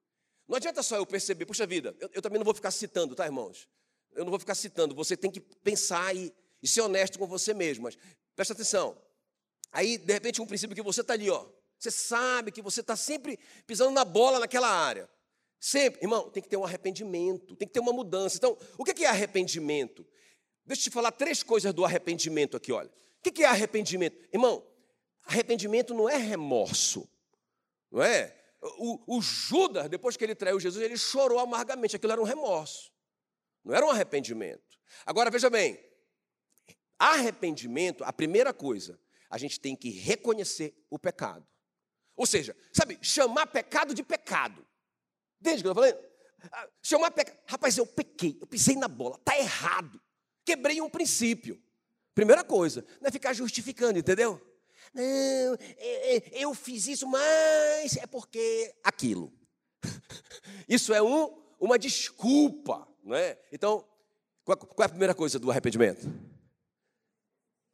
Não 0.47 0.57
adianta 0.57 0.83
só 0.83 0.97
eu 0.97 1.07
perceber, 1.07 1.45
puxa 1.45 1.67
vida, 1.67 1.95
eu, 1.99 2.09
eu 2.15 2.23
também 2.23 2.39
não 2.39 2.45
vou 2.45 2.55
ficar 2.55 2.71
citando, 2.71 3.15
tá, 3.15 3.25
irmãos? 3.25 3.69
Eu 4.13 4.25
não 4.25 4.31
vou 4.31 4.39
ficar 4.39 4.55
citando, 4.55 4.95
você 4.95 5.17
tem 5.17 5.31
que 5.31 5.41
pensar 5.41 6.15
e, 6.15 6.33
e 6.63 6.69
ser 6.69 6.83
honesto 6.83 7.19
com 7.19 7.27
você 7.27 7.53
mesmo. 7.53 7.85
Mas 7.85 7.99
presta 8.37 8.55
atenção. 8.55 8.97
Aí, 9.73 9.99
de 9.99 10.13
repente, 10.13 10.41
um 10.41 10.47
princípio 10.47 10.75
que 10.77 10.83
você 10.83 11.01
está 11.01 11.15
ali, 11.15 11.31
ó. 11.31 11.49
Você 11.81 11.91
sabe 11.91 12.53
que 12.53 12.61
você 12.61 12.83
está 12.83 12.95
sempre 12.95 13.39
pisando 13.67 13.91
na 13.91 14.05
bola 14.05 14.39
naquela 14.39 14.69
área. 14.69 15.09
Sempre, 15.59 16.03
irmão, 16.03 16.29
tem 16.29 16.43
que 16.43 16.49
ter 16.49 16.59
um 16.59 16.65
arrependimento, 16.65 17.57
tem 17.57 17.67
que 17.67 17.73
ter 17.73 17.81
uma 17.81 17.93
mudança. 17.93 18.37
Então, 18.37 18.57
o 18.77 18.85
que 18.85 19.03
é 19.03 19.09
arrependimento? 19.09 20.07
Deixa 20.65 20.83
eu 20.83 20.85
te 20.85 20.91
falar 20.91 21.11
três 21.11 21.43
coisas 21.43 21.73
do 21.73 21.83
arrependimento 21.83 22.55
aqui, 22.55 22.71
olha. 22.71 22.91
O 23.19 23.31
que 23.31 23.43
é 23.43 23.47
arrependimento? 23.47 24.17
Irmão, 24.31 24.67
arrependimento 25.25 25.95
não 25.95 26.07
é 26.07 26.19
remorso, 26.19 27.09
não 27.91 28.03
é? 28.03 28.37
O, 28.79 29.17
o, 29.17 29.23
Judas, 29.23 29.89
depois 29.89 30.19
que 30.19 30.25
ele 30.25 30.35
traiu 30.35 30.61
Jesus, 30.61 30.85
ele 30.85 30.99
chorou 30.99 31.39
amargamente, 31.39 31.97
aquilo 31.97 32.13
era 32.13 32.21
um 32.21 32.25
remorso, 32.25 32.93
não 33.65 33.75
era 33.75 33.87
um 33.87 33.91
arrependimento. 33.91 34.79
Agora, 35.07 35.31
veja 35.31 35.49
bem, 35.49 35.83
arrependimento, 36.99 38.05
a 38.05 38.13
primeira 38.13 38.53
coisa, 38.53 39.01
a 39.31 39.39
gente 39.39 39.59
tem 39.59 39.75
que 39.75 39.89
reconhecer 39.89 40.75
o 40.91 40.99
pecado. 40.99 41.47
Ou 42.21 42.27
seja, 42.27 42.55
sabe, 42.71 42.99
chamar 43.01 43.47
pecado 43.47 43.95
de 43.95 44.03
pecado. 44.03 44.63
Entende 45.41 45.61
o 45.61 45.63
que 45.63 45.69
eu 45.69 45.73
estou 45.73 45.75
falando? 45.75 46.05
Ah, 46.53 46.69
chamar 46.83 47.11
pecado. 47.13 47.39
Rapaz, 47.47 47.79
eu 47.79 47.87
pequei, 47.87 48.37
eu 48.39 48.47
pisei 48.47 48.77
na 48.77 48.89
bola, 48.89 49.17
está 49.17 49.39
errado. 49.39 49.99
Quebrei 50.45 50.83
um 50.83 50.91
princípio. 50.91 51.59
Primeira 52.15 52.45
coisa, 52.45 52.85
não 53.01 53.09
é 53.09 53.11
ficar 53.11 53.33
justificando, 53.33 53.99
entendeu? 53.99 54.39
Não, 54.93 55.57
eu 56.33 56.53
fiz 56.53 56.89
isso, 56.89 57.09
mas 57.09 57.97
é 57.97 58.07
porque 58.07 58.71
aquilo. 58.85 59.33
Isso 60.69 60.93
é 60.93 61.01
um, 61.01 61.43
uma 61.59 61.79
desculpa, 61.79 62.87
não 63.03 63.17
é? 63.17 63.39
Então, 63.51 63.89
qual 64.45 64.59
é 64.81 64.85
a 64.85 64.89
primeira 64.91 65.15
coisa 65.15 65.39
do 65.39 65.51
arrependimento? 65.51 66.07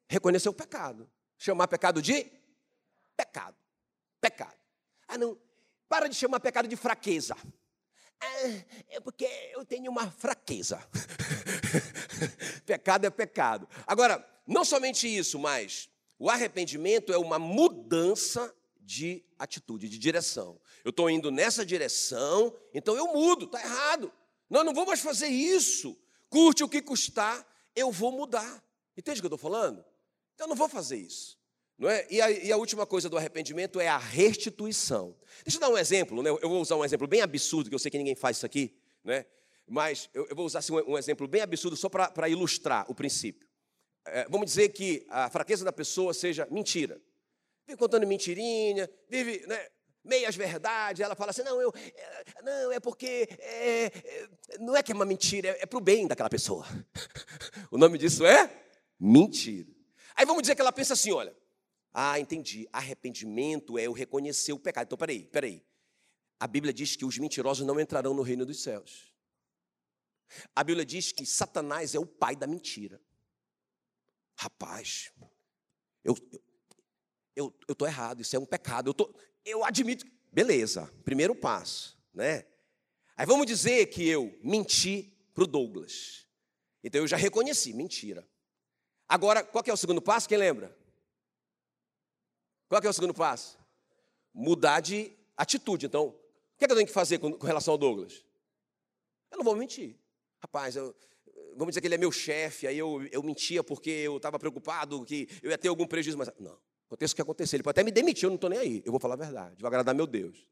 Reconhecer 0.09 0.49
o 0.49 0.55
pecado. 0.55 1.11
Chamar 1.37 1.67
pecado 1.67 2.01
de 2.01 2.31
pecado. 3.17 3.66
Pecado. 4.27 4.57
Ah, 5.07 5.17
não. 5.17 5.39
Para 5.89 6.09
de 6.09 6.17
chamar 6.17 6.41
pecado 6.41 6.67
de 6.67 6.75
fraqueza. 6.75 7.37
Ah, 8.21 8.27
é 8.89 8.99
porque 8.99 9.25
eu 9.53 9.65
tenho 9.65 9.89
uma 9.89 10.11
fraqueza. 10.11 10.85
pecado 12.67 13.07
é 13.07 13.11
pecado. 13.11 13.69
Agora, 13.87 14.29
não 14.45 14.65
somente 14.65 15.07
isso, 15.07 15.39
mas 15.39 15.89
o 16.19 16.29
arrependimento 16.29 17.13
é 17.13 17.19
uma 17.19 17.39
mudança 17.39 18.53
de 18.81 19.25
atitude, 19.39 19.89
de 19.89 19.97
direção. 19.97 20.61
Eu 20.85 20.91
estou 20.91 21.09
indo 21.09 21.31
nessa 21.31 21.65
direção, 21.65 22.53
então 22.75 22.97
eu 22.97 23.13
mudo, 23.15 23.45
está 23.45 23.61
errado. 23.61 24.13
Não, 24.51 24.65
não 24.65 24.75
vou 24.75 24.87
mais 24.87 24.99
fazer 24.99 25.29
isso. 25.29 25.97
Curte 26.29 26.65
o 26.65 26.69
que 26.69 26.83
custar, 26.83 27.47
eu 27.77 27.93
vou 27.93 28.11
mudar. 28.11 28.61
Entende 28.97 29.21
o 29.21 29.23
que 29.23 29.27
eu 29.27 29.37
estou 29.37 29.51
falando? 29.51 29.85
Então 30.35 30.47
eu 30.47 30.49
não 30.49 30.57
vou 30.57 30.69
fazer 30.69 30.97
isso. 30.97 31.39
Não 31.79 31.91
é? 31.91 32.07
E 32.11 32.21
a, 32.23 32.31
e, 32.31 32.53
a, 32.53 32.57
última 32.57 32.87
coisa 32.87 33.09
do 33.09 33.19
arrependimento 33.19 33.79
é 33.79 33.87
a 33.87 33.99
restituição. 33.99 35.15
Deixa 35.45 35.59
eu 35.59 35.61
dar 35.61 35.69
um 35.69 35.77
exemplo, 35.77 36.23
né? 36.23 36.31
eu 36.31 36.49
vou 36.49 36.61
usar 36.61 36.77
um 36.77 36.85
exemplo 36.85 37.07
bem 37.07 37.21
absurdo, 37.21 37.69
que 37.69 37.75
eu 37.75 37.79
sei 37.79 37.91
que 37.91 37.99
ninguém 37.99 38.15
faz 38.15 38.39
isso 38.39 38.47
aqui, 38.47 38.75
né? 39.05 39.27
mas 39.67 40.09
eu, 40.15 40.27
eu 40.29 40.37
vou 40.37 40.47
usar 40.47 40.61
assim, 40.61 40.73
um, 40.73 40.93
um, 40.93 40.99
exemplo 40.99 41.29
bem 41.29 41.43
absurdo 41.43 41.77
só 41.77 41.89
para 41.89 42.29
ilustrar 42.29 42.91
o 42.91 42.95
princípio. 42.95 43.47
É, 44.07 44.27
vamos 44.29 44.47
dizer 44.47 44.71
que 44.71 45.05
a 45.11 45.29
fraqueza 45.29 45.65
da 45.65 45.73
pessoa 45.73 46.15
seja 46.15 46.47
mentira. 46.51 47.01
Vive 47.67 47.77
contando 47.77 48.07
mentirinha, 48.07 48.89
vive 49.09 49.45
né, 49.47 49.69
meias 50.05 50.37
verdades, 50.37 51.01
ela 51.01 51.17
fala 51.17 51.31
assim, 51.31 51.43
não, 51.43 51.61
eu, 51.61 51.75
é, 51.77 52.43
não, 52.43 52.73
é 52.73 52.79
porque, 52.79 53.29
é, 53.39 53.93
não 54.61 54.77
é 54.77 54.83
que 54.83 54.93
é 54.93 54.95
uma 54.95 55.05
mentira, 55.05 55.49
é, 55.49 55.63
é 55.63 55.67
para 55.67 55.79
o 55.79 55.81
bem 55.81 56.07
daquela 56.07 56.31
pessoa. 56.31 56.65
o 57.71 57.77
nome 57.77 57.99
disso 57.99 58.25
é 58.25 58.51
mentira. 58.99 59.69
Aí 60.15 60.25
vamos 60.25 60.43
dizer 60.43 60.55
que 60.55 60.61
ela 60.61 60.73
pensa 60.73 60.95
assim, 60.95 61.13
olha, 61.13 61.35
ah, 61.99 62.21
entendi. 62.21 62.69
Arrependimento 62.71 63.79
é 63.79 63.85
eu 63.85 63.93
reconhecer 63.93 64.53
o 64.53 64.59
pecado. 64.59 64.85
Então, 64.85 64.99
peraí, 64.99 65.25
peraí. 65.25 65.65
A 66.39 66.47
Bíblia 66.47 66.71
diz 66.71 66.95
que 66.95 67.07
os 67.07 67.17
mentirosos 67.17 67.67
não 67.67 67.81
entrarão 67.81 68.13
no 68.13 68.21
reino 68.21 68.45
dos 68.45 68.63
céus. 68.63 69.15
A 70.55 70.63
Bíblia 70.63 70.85
diz 70.85 71.11
que 71.11 71.25
Satanás 71.25 71.95
é 71.95 71.99
o 71.99 72.05
pai 72.05 72.37
da 72.37 72.47
mentira. 72.47 73.01
Rapaz, 74.39 75.11
eu 76.05 76.15
eu 77.35 77.59
eu 77.67 77.75
tô 77.75 77.87
errado, 77.87 78.21
isso 78.21 78.37
é 78.37 78.39
um 78.39 78.45
pecado. 78.45 78.91
Eu 78.91 78.95
tô, 78.95 79.15
eu 79.43 79.65
admito. 79.65 80.05
Beleza, 80.31 80.93
primeiro 81.03 81.35
passo, 81.35 81.99
né? 82.13 82.45
Aí 83.17 83.25
vamos 83.25 83.47
dizer 83.47 83.87
que 83.87 84.07
eu 84.07 84.39
menti 84.45 85.17
para 85.33 85.45
o 85.45 85.47
Douglas. 85.47 86.27
Então 86.85 87.01
eu 87.01 87.07
já 87.07 87.17
reconheci, 87.17 87.73
mentira. 87.73 88.29
Agora, 89.09 89.43
qual 89.43 89.65
é 89.67 89.73
o 89.73 89.77
segundo 89.79 90.03
passo? 90.03 90.29
Quem 90.29 90.37
lembra? 90.37 90.77
Qual 92.69 92.81
é 92.83 92.89
o 92.89 92.93
segundo 92.93 93.15
passo? 93.15 93.59
Mudar 94.35 94.81
de 94.81 95.17
atitude. 95.37 95.87
Então, 95.87 96.09
o 96.09 96.15
que, 96.59 96.65
é 96.65 96.67
que 96.67 96.73
eu 96.73 96.77
tenho 96.77 96.87
que 96.87 96.93
fazer 96.93 97.19
com, 97.19 97.33
com, 97.33 97.47
relação 97.47 97.73
ao 97.73 97.79
Douglas? 97.79 98.25
Eu 99.31 99.39
não 99.39 99.45
vou 99.45 99.55
mentir. 99.55 99.97
Rapaz, 100.41 100.77
eu, 100.77 100.95
vamos 101.57 101.73
dizer 101.73 101.81
que 101.81 101.87
ele 101.87 101.95
é 101.95 101.99
meu 101.99 102.11
chefe, 102.11 102.67
aí 102.67 102.79
eu, 102.79 103.07
eu 103.13 103.23
mentia 103.23 103.63
porque 103.63 103.91
eu 103.91 104.17
estava 104.17 104.39
preocupado 104.39 105.05
que 105.05 105.29
eu 105.43 105.51
ia 105.51 105.59
ter 105.59 105.69
algum 105.69 105.87
prejuízo. 105.87 106.19
Mas, 106.19 106.31
não, 106.39 106.59
aconteça 106.87 107.13
o 107.13 107.17
que 107.17 107.23
acontecer. 107.23 107.57
Ele 107.57 107.63
pode 107.63 107.75
até 107.75 107.85
me 107.85 107.91
demitir, 107.91 108.25
eu 108.25 108.31
não 108.31 108.37
estou 108.37 108.51
nem 108.51 108.59
aí. 108.59 108.83
Eu 108.85 108.91
vou 108.91 109.01
falar 109.01 109.15
a 109.15 109.19
verdade, 109.19 109.61
vou 109.61 109.69
agradar 109.69 109.95
meu 109.95 110.07
Deus. 110.07 110.47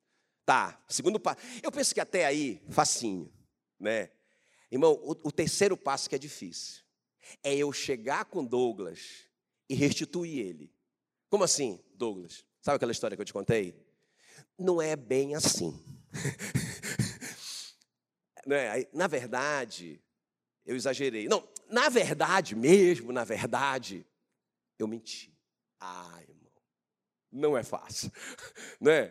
Tá, 0.45 0.83
segundo 0.89 1.19
passo. 1.19 1.41
Eu 1.63 1.73
penso 1.73 1.95
que 1.95 2.01
até 2.01 2.27
aí, 2.27 2.63
facinho, 2.69 3.33
né? 3.81 4.11
Irmão, 4.71 4.93
o, 5.03 5.13
o 5.13 5.33
terceiro 5.33 5.77
passo 5.77 6.09
que 6.09 6.15
é 6.15 6.19
difícil 6.19 6.85
é 7.43 7.55
eu 7.55 7.73
chegar 7.73 8.27
com 8.27 8.45
Douglas 8.45 9.25
e 9.69 9.75
restituir 9.75 10.39
ele. 10.39 10.74
Como 11.35 11.43
assim, 11.43 11.81
Douglas? 11.97 12.45
Sabe 12.63 12.77
aquela 12.77 12.93
história 12.93 13.17
que 13.17 13.21
eu 13.21 13.25
te 13.25 13.33
contei? 13.33 13.75
Não 14.57 14.81
é 14.81 14.95
bem 14.95 15.35
assim. 15.35 15.77
é? 18.49 18.89
Na 18.93 19.09
verdade, 19.09 20.01
eu 20.65 20.77
exagerei. 20.77 21.27
Não, 21.27 21.45
na 21.69 21.89
verdade 21.89 22.55
mesmo, 22.55 23.11
na 23.11 23.25
verdade, 23.25 24.07
eu 24.79 24.87
menti. 24.87 25.37
Ah, 25.81 26.23
irmão, 26.23 26.53
não 27.33 27.59
é 27.59 27.65
fácil. 27.65 28.13
Não 28.81 28.93
é? 28.93 29.09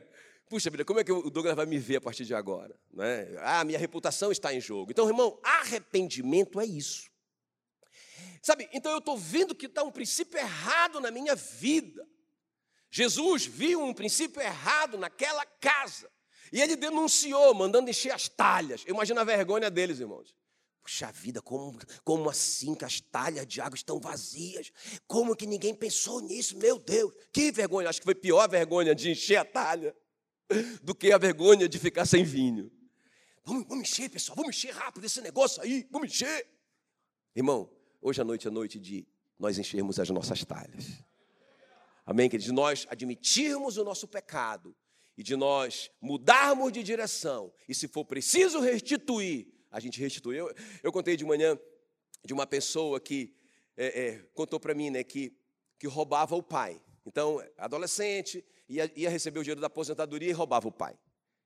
Puxa 0.48 0.70
vida, 0.70 0.86
como 0.86 1.02
é 1.02 1.04
que 1.04 1.12
o 1.12 1.30
Douglas 1.30 1.58
vai 1.58 1.66
me 1.66 1.78
ver 1.78 1.98
a 1.98 2.02
partir 2.02 2.24
de 2.24 2.34
agora? 2.34 2.74
Não 2.90 3.04
é? 3.04 3.36
Ah, 3.40 3.66
minha 3.66 3.78
reputação 3.78 4.32
está 4.32 4.54
em 4.54 4.62
jogo. 4.62 4.92
Então, 4.92 5.10
irmão, 5.10 5.38
arrependimento 5.44 6.62
é 6.62 6.66
isso. 6.66 7.12
Sabe, 8.42 8.70
então 8.72 8.94
eu 8.94 9.00
estou 9.00 9.18
vendo 9.18 9.54
que 9.54 9.66
está 9.66 9.84
um 9.84 9.92
princípio 9.92 10.40
errado 10.40 11.02
na 11.02 11.12
minha 11.12 11.36
vida. 11.36 12.13
Jesus 12.96 13.48
viu 13.48 13.84
um 13.84 13.92
princípio 13.92 14.40
errado 14.40 15.00
naquela 15.00 15.44
casa. 15.60 16.08
E 16.52 16.62
ele 16.62 16.76
denunciou, 16.76 17.52
mandando 17.56 17.90
encher 17.90 18.12
as 18.12 18.30
talhas. 18.30 18.84
Eu 18.86 18.94
imagino 18.94 19.20
a 19.20 19.24
vergonha 19.24 19.72
deles, 19.72 20.00
irmãos. 20.00 20.36
Puxa 20.80 21.12
vida, 21.12 21.42
como, 21.42 21.76
como 22.04 22.30
assim 22.30 22.76
que 22.76 22.86
as 22.86 23.02
talhas 23.02 23.48
de 23.48 23.60
água 23.60 23.76
estão 23.76 24.00
vazias? 24.00 24.72
Como 25.08 25.36
que 25.36 25.48
ninguém 25.48 25.74
pensou 25.74 26.22
nisso? 26.22 26.56
Meu 26.60 26.78
Deus, 26.78 27.12
que 27.32 27.52
vergonha. 27.52 27.90
Acho 27.90 28.00
que 28.00 28.06
foi 28.06 28.14
pior 28.14 28.42
a 28.42 28.48
vergonha 28.48 28.94
de 28.94 29.10
encher 29.10 29.38
a 29.38 29.46
talha 29.46 29.96
do 30.84 30.94
que 30.94 31.12
a 31.12 31.18
vergonha 31.18 31.68
de 31.68 31.80
ficar 31.80 32.06
sem 32.06 32.24
vinho. 32.24 32.72
Vamos, 33.44 33.66
vamos 33.68 33.90
encher, 33.90 34.08
pessoal, 34.08 34.36
vamos 34.36 34.56
encher 34.56 34.72
rápido 34.72 35.04
esse 35.04 35.20
negócio 35.20 35.64
aí, 35.64 35.88
vamos 35.90 36.10
encher. 36.10 36.48
Irmão, 37.36 37.68
hoje 38.00 38.22
à 38.22 38.24
noite 38.24 38.48
é 38.48 38.52
noite 38.52 38.80
de 38.80 39.08
nós 39.40 39.58
enchermos 39.58 40.00
as 40.00 40.12
nossas 40.12 40.46
talhas. 40.46 41.04
Amém, 42.06 42.30
queridos? 42.30 42.46
De 42.46 42.52
nós 42.52 42.86
admitirmos 42.90 43.78
o 43.78 43.84
nosso 43.84 44.08
pecado 44.08 44.76
e 45.18 45.24
de 45.24 45.36
nós 45.36 45.90
mudarmos 46.02 46.72
de 46.72 46.84
direção. 46.84 47.54
E 47.68 47.74
se 47.74 47.88
for 47.88 48.04
preciso 48.04 48.60
restituir, 48.60 49.48
a 49.72 49.80
gente 49.80 50.00
restitui. 50.00 50.38
Eu, 50.38 50.54
eu 50.84 50.92
contei 50.92 51.16
de 51.16 51.24
manhã 51.24 51.58
de 52.26 52.34
uma 52.34 52.46
pessoa 52.46 53.00
que 53.00 53.34
é, 53.78 54.08
é, 54.08 54.18
contou 54.34 54.60
para 54.60 54.74
mim 54.74 54.90
né, 54.90 55.04
que, 55.04 55.36
que 55.80 55.88
roubava 55.88 56.36
o 56.36 56.44
pai. 56.44 56.82
Então, 57.06 57.42
adolescente, 57.58 58.44
ia, 58.68 58.92
ia 58.96 59.10
receber 59.10 59.40
o 59.40 59.44
dinheiro 59.44 59.62
da 59.62 59.68
aposentadoria 59.68 60.30
e 60.30 60.34
roubava 60.34 60.68
o 60.68 60.72
pai. 60.72 60.98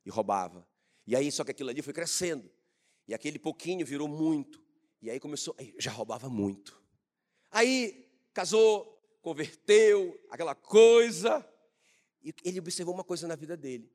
E 0.05 0.09
roubava. 0.09 0.67
E 1.05 1.15
aí, 1.15 1.31
só 1.31 1.43
que 1.43 1.51
aquilo 1.51 1.69
ali 1.69 1.81
foi 1.81 1.93
crescendo. 1.93 2.49
E 3.07 3.13
aquele 3.13 3.39
pouquinho 3.39 3.85
virou 3.85 4.07
muito. 4.07 4.61
E 5.01 5.09
aí 5.09 5.19
começou, 5.19 5.55
já 5.77 5.91
roubava 5.91 6.29
muito. 6.29 6.81
Aí 7.51 8.09
casou, 8.33 8.96
converteu, 9.27 10.17
aquela 10.29 10.55
coisa. 10.55 11.46
E 12.24 12.34
ele 12.46 12.60
observou 12.60 12.93
uma 12.93 13.03
coisa 13.03 13.27
na 13.27 13.36
vida 13.36 13.57
dele. 13.57 13.91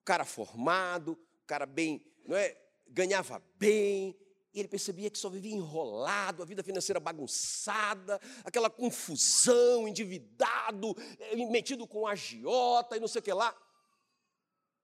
O 0.00 0.04
cara 0.04 0.24
formado, 0.24 1.12
o 1.12 1.46
cara 1.46 1.66
bem, 1.66 2.02
não 2.24 2.34
é? 2.34 2.56
Ganhava 2.88 3.42
bem, 3.56 4.16
E 4.54 4.58
ele 4.58 4.68
percebia 4.68 5.10
que 5.10 5.18
só 5.18 5.28
vivia 5.28 5.54
enrolado, 5.54 6.42
a 6.42 6.46
vida 6.46 6.62
financeira 6.62 6.98
bagunçada, 6.98 8.18
aquela 8.42 8.70
confusão, 8.70 9.86
endividado, 9.86 10.96
eh, 11.18 11.36
metido 11.36 11.86
com 11.86 12.06
agiota 12.06 12.96
e 12.96 13.00
não 13.00 13.06
sei 13.06 13.20
o 13.20 13.22
que 13.22 13.32
lá. 13.34 13.54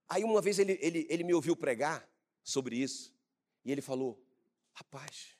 Aí 0.08 0.22
uma 0.22 0.42
vez 0.42 0.58
ele, 0.58 0.78
ele, 0.80 1.06
ele 1.08 1.24
me 1.24 1.32
ouviu 1.32 1.56
pregar 1.56 2.06
sobre 2.44 2.76
isso, 2.76 3.12
e 3.64 3.72
ele 3.72 3.80
falou: 3.80 4.22
Rapaz, 4.72 5.36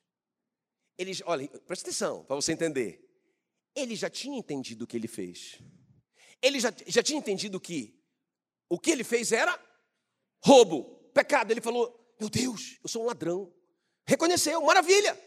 ele, 0.99 1.13
olha, 1.25 1.47
presta 1.67 1.91
atenção 1.91 2.25
para 2.25 2.35
você 2.35 2.53
entender. 2.53 3.06
Ele 3.76 3.95
já 3.95 4.11
tinha 4.11 4.38
entendido 4.38 4.85
o 4.85 4.87
que 4.87 4.97
ele 4.97 5.06
fez. 5.06 5.61
Ele 6.42 6.59
já, 6.59 6.73
já 6.87 7.02
tinha 7.02 7.18
entendido 7.18 7.61
que 7.61 8.02
o 8.68 8.78
que 8.78 8.90
ele 8.90 9.04
fez 9.04 9.30
era 9.30 9.56
roubo, 10.42 11.11
pecado. 11.12 11.50
Ele 11.50 11.61
falou: 11.61 12.16
Meu 12.18 12.30
Deus, 12.30 12.78
eu 12.83 12.88
sou 12.88 13.02
um 13.02 13.06
ladrão. 13.06 13.52
Reconheceu, 14.06 14.61
maravilha. 14.62 15.18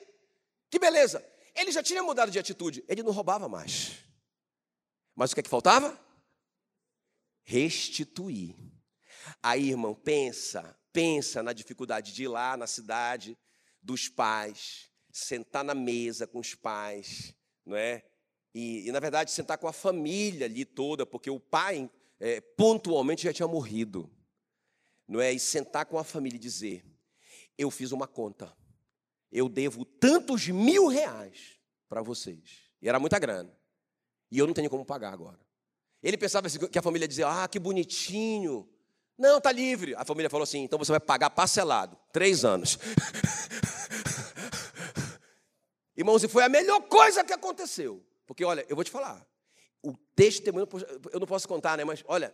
Que 0.69 0.79
beleza. 0.79 1.23
Ele 1.55 1.71
já 1.71 1.83
tinha 1.83 2.01
mudado 2.01 2.31
de 2.31 2.39
atitude, 2.39 2.83
ele 2.87 3.03
não 3.03 3.11
roubava 3.11 3.47
mais. 3.47 3.97
Mas 5.15 5.31
o 5.31 5.35
que 5.35 5.41
é 5.41 5.43
que 5.43 5.49
faltava? 5.49 5.99
Restituir. 7.43 8.55
Aí, 9.43 9.69
irmão, 9.69 9.93
pensa, 9.93 10.79
pensa 10.93 11.43
na 11.43 11.51
dificuldade 11.51 12.13
de 12.13 12.23
ir 12.23 12.27
lá 12.27 12.55
na 12.55 12.67
cidade 12.67 13.37
dos 13.81 14.07
pais, 14.07 14.89
sentar 15.11 15.63
na 15.63 15.75
mesa 15.75 16.25
com 16.25 16.39
os 16.39 16.55
pais, 16.55 17.33
não 17.65 17.75
é? 17.75 18.08
E, 18.53 18.87
e 18.87 18.91
na 18.91 18.99
verdade, 18.99 19.31
sentar 19.31 19.57
com 19.57 19.67
a 19.67 19.73
família 19.73 20.45
ali 20.45 20.65
toda, 20.65 21.05
porque 21.05 21.29
o 21.29 21.39
pai 21.39 21.89
é, 22.19 22.41
pontualmente 22.41 23.23
já 23.23 23.33
tinha 23.33 23.47
morrido, 23.47 24.09
não 25.07 25.21
é? 25.21 25.31
E 25.31 25.39
sentar 25.39 25.85
com 25.85 25.97
a 25.97 26.03
família 26.03 26.37
e 26.37 26.39
dizer: 26.39 26.83
Eu 27.57 27.69
fiz 27.69 27.91
uma 27.91 28.07
conta, 28.07 28.55
eu 29.31 29.47
devo 29.47 29.85
tantos 29.85 30.47
mil 30.47 30.87
reais 30.87 31.59
para 31.87 32.01
vocês. 32.01 32.69
E 32.81 32.89
era 32.89 32.99
muita 32.99 33.19
grana. 33.19 33.53
E 34.31 34.37
eu 34.37 34.47
não 34.47 34.53
tenho 34.53 34.69
como 34.69 34.85
pagar 34.85 35.13
agora. 35.13 35.39
Ele 36.01 36.17
pensava 36.17 36.47
assim, 36.47 36.59
que 36.59 36.79
a 36.79 36.81
família 36.81 37.07
dizia: 37.07 37.27
Ah, 37.27 37.47
que 37.47 37.59
bonitinho. 37.59 38.67
Não, 39.17 39.37
está 39.37 39.51
livre. 39.51 39.93
A 39.95 40.05
família 40.05 40.29
falou 40.29 40.43
assim: 40.43 40.63
então 40.63 40.79
você 40.79 40.93
vai 40.93 40.99
pagar 40.99 41.29
parcelado, 41.29 41.97
três 42.13 42.45
anos. 42.45 42.79
Irmãos, 45.95 46.23
e 46.23 46.29
foi 46.29 46.43
a 46.43 46.49
melhor 46.49 46.79
coisa 46.83 47.21
que 47.25 47.33
aconteceu. 47.33 48.01
Porque, 48.29 48.45
olha, 48.45 48.63
eu 48.69 48.75
vou 48.75 48.86
te 48.86 48.91
falar. 48.91 49.27
O 49.81 49.98
testemunho, 50.15 50.67
eu 51.12 51.19
não 51.19 51.25
posso 51.25 51.48
contar, 51.48 51.75
né? 51.75 51.83
Mas, 51.83 52.03
olha, 52.05 52.31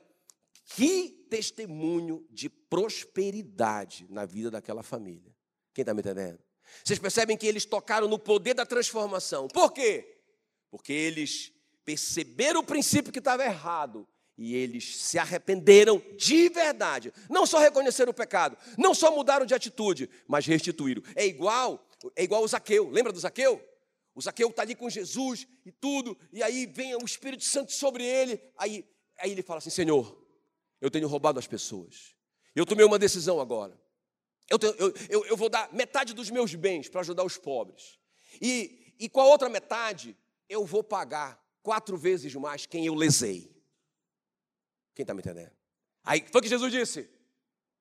que 0.75 1.25
testemunho 1.29 2.27
de 2.29 2.49
prosperidade 2.49 4.05
na 4.09 4.25
vida 4.25 4.51
daquela 4.51 4.83
família. 4.83 5.33
Quem 5.73 5.83
está 5.83 5.93
me 5.93 6.01
entendendo? 6.01 6.37
Vocês 6.83 6.99
percebem 6.99 7.37
que 7.37 7.47
eles 7.47 7.63
tocaram 7.63 8.09
no 8.09 8.19
poder 8.19 8.53
da 8.53 8.65
transformação. 8.65 9.47
Por 9.47 9.71
quê? 9.71 10.19
Porque 10.69 10.91
eles 10.91 11.53
perceberam 11.85 12.59
o 12.59 12.65
princípio 12.65 13.13
que 13.13 13.19
estava 13.19 13.45
errado 13.45 14.05
e 14.37 14.53
eles 14.53 14.97
se 14.97 15.17
arrependeram 15.17 16.03
de 16.17 16.49
verdade. 16.49 17.13
Não 17.29 17.45
só 17.45 17.57
reconheceram 17.57 18.11
o 18.11 18.13
pecado, 18.13 18.57
não 18.77 18.93
só 18.93 19.15
mudaram 19.15 19.45
de 19.45 19.53
atitude, 19.53 20.09
mas 20.27 20.45
restituíram. 20.45 21.01
É 21.15 21.25
igual, 21.25 21.87
é 22.17 22.23
igual 22.25 22.43
o 22.43 22.47
Zaqueu. 22.49 22.89
Lembra 22.89 23.13
do 23.13 23.19
Zaqueu? 23.19 23.63
O 24.15 24.21
Zaqueu 24.21 24.49
está 24.49 24.61
ali 24.61 24.75
com 24.75 24.89
Jesus 24.89 25.45
e 25.65 25.71
tudo, 25.73 26.17
e 26.31 26.41
aí 26.41 26.65
vem 26.65 26.95
o 26.95 27.03
Espírito 27.03 27.43
Santo 27.43 27.73
sobre 27.73 28.05
ele. 28.05 28.41
Aí, 28.57 28.89
aí 29.19 29.31
ele 29.31 29.43
fala 29.43 29.57
assim: 29.57 29.69
Senhor, 29.69 30.25
eu 30.79 30.89
tenho 30.89 31.07
roubado 31.07 31.37
as 31.37 31.45
pessoas. 31.45 32.15
Eu 32.55 32.65
tomei 32.65 32.85
uma 32.85 32.97
decisão 32.97 33.41
agora. 33.41 33.77
Eu, 34.49 34.57
tenho, 34.57 34.73
eu, 34.75 34.93
eu, 35.09 35.25
eu 35.25 35.35
vou 35.35 35.49
dar 35.49 35.71
metade 35.73 36.13
dos 36.13 36.29
meus 36.29 36.55
bens 36.55 36.87
para 36.87 37.01
ajudar 37.01 37.25
os 37.25 37.37
pobres. 37.37 37.99
E, 38.41 38.95
e 38.97 39.09
com 39.09 39.19
a 39.19 39.25
outra 39.25 39.49
metade, 39.49 40.17
eu 40.47 40.65
vou 40.65 40.83
pagar 40.83 41.43
quatro 41.61 41.97
vezes 41.97 42.33
mais 42.35 42.65
quem 42.65 42.85
eu 42.85 42.95
lesei. 42.95 43.53
Quem 44.93 45.03
está 45.03 45.13
me 45.13 45.19
entendendo? 45.19 45.51
Aí 46.03 46.23
foi 46.31 46.41
que 46.41 46.47
Jesus 46.47 46.71
disse: 46.71 47.09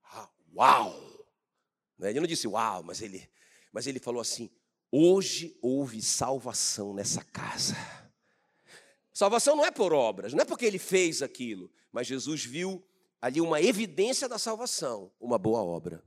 ah, 0.03 0.29
Uau! 0.57 1.27
Né? 1.97 2.11
Ele 2.11 2.21
não 2.21 2.27
disse 2.27 2.49
uau, 2.49 2.83
mas 2.83 3.01
ele, 3.01 3.31
mas 3.73 3.87
ele 3.87 4.01
falou 4.01 4.21
assim: 4.21 4.51
Hoje 4.97 5.59
houve 5.61 6.01
salvação 6.01 6.95
nessa 6.95 7.25
casa. 7.25 7.75
Salvação 9.13 9.57
não 9.57 9.65
é 9.65 9.71
por 9.73 9.93
obras, 9.93 10.33
não 10.33 10.41
é 10.41 10.45
porque 10.45 10.65
ele 10.65 10.79
fez 10.79 11.21
aquilo, 11.21 11.69
mas 11.91 12.07
Jesus 12.07 12.45
viu 12.45 12.81
ali 13.21 13.41
uma 13.41 13.61
evidência 13.61 14.29
da 14.29 14.39
salvação, 14.39 15.11
uma 15.19 15.37
boa 15.37 15.61
obra. 15.65 16.01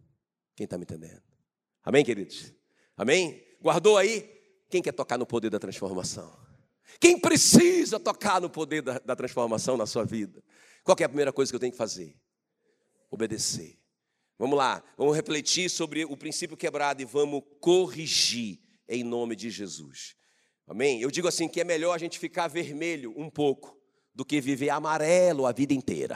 Quem 0.55 0.63
está 0.63 0.77
me 0.77 0.83
entendendo? 0.83 1.21
Amém, 1.83 2.05
queridos? 2.05 2.53
Amém? 2.95 3.43
Guardou 3.61 3.97
aí? 3.97 4.21
Quem 4.69 4.81
quer 4.81 4.93
tocar 4.93 5.17
no 5.17 5.25
poder 5.25 5.49
da 5.49 5.59
transformação? 5.59 6.33
Quem 6.97 7.19
precisa 7.19 7.99
tocar 7.99 8.39
no 8.39 8.49
poder 8.49 8.81
da, 8.81 8.99
da 8.99 9.17
transformação 9.17 9.75
na 9.75 9.85
sua 9.85 10.05
vida? 10.05 10.41
Qual 10.85 10.95
é 10.97 11.03
a 11.03 11.09
primeira 11.09 11.33
coisa 11.33 11.51
que 11.51 11.57
eu 11.57 11.59
tenho 11.59 11.73
que 11.73 11.77
fazer? 11.77 12.17
Obedecer. 13.11 13.77
Vamos 14.39 14.57
lá, 14.57 14.81
vamos 14.97 15.13
refletir 15.13 15.69
sobre 15.69 16.05
o 16.05 16.15
princípio 16.15 16.55
quebrado 16.55 17.01
e 17.01 17.05
vamos 17.05 17.43
corrigir 17.59 18.65
em 18.87 19.03
nome 19.03 19.35
de 19.35 19.49
Jesus. 19.49 20.15
Amém? 20.67 21.01
Eu 21.01 21.09
digo 21.09 21.27
assim 21.27 21.47
que 21.47 21.61
é 21.61 21.63
melhor 21.63 21.93
a 21.93 21.97
gente 21.97 22.19
ficar 22.19 22.47
vermelho 22.47 23.13
um 23.15 23.29
pouco 23.29 23.77
do 24.13 24.25
que 24.25 24.41
viver 24.41 24.69
amarelo 24.69 25.45
a 25.45 25.51
vida 25.51 25.73
inteira. 25.73 26.15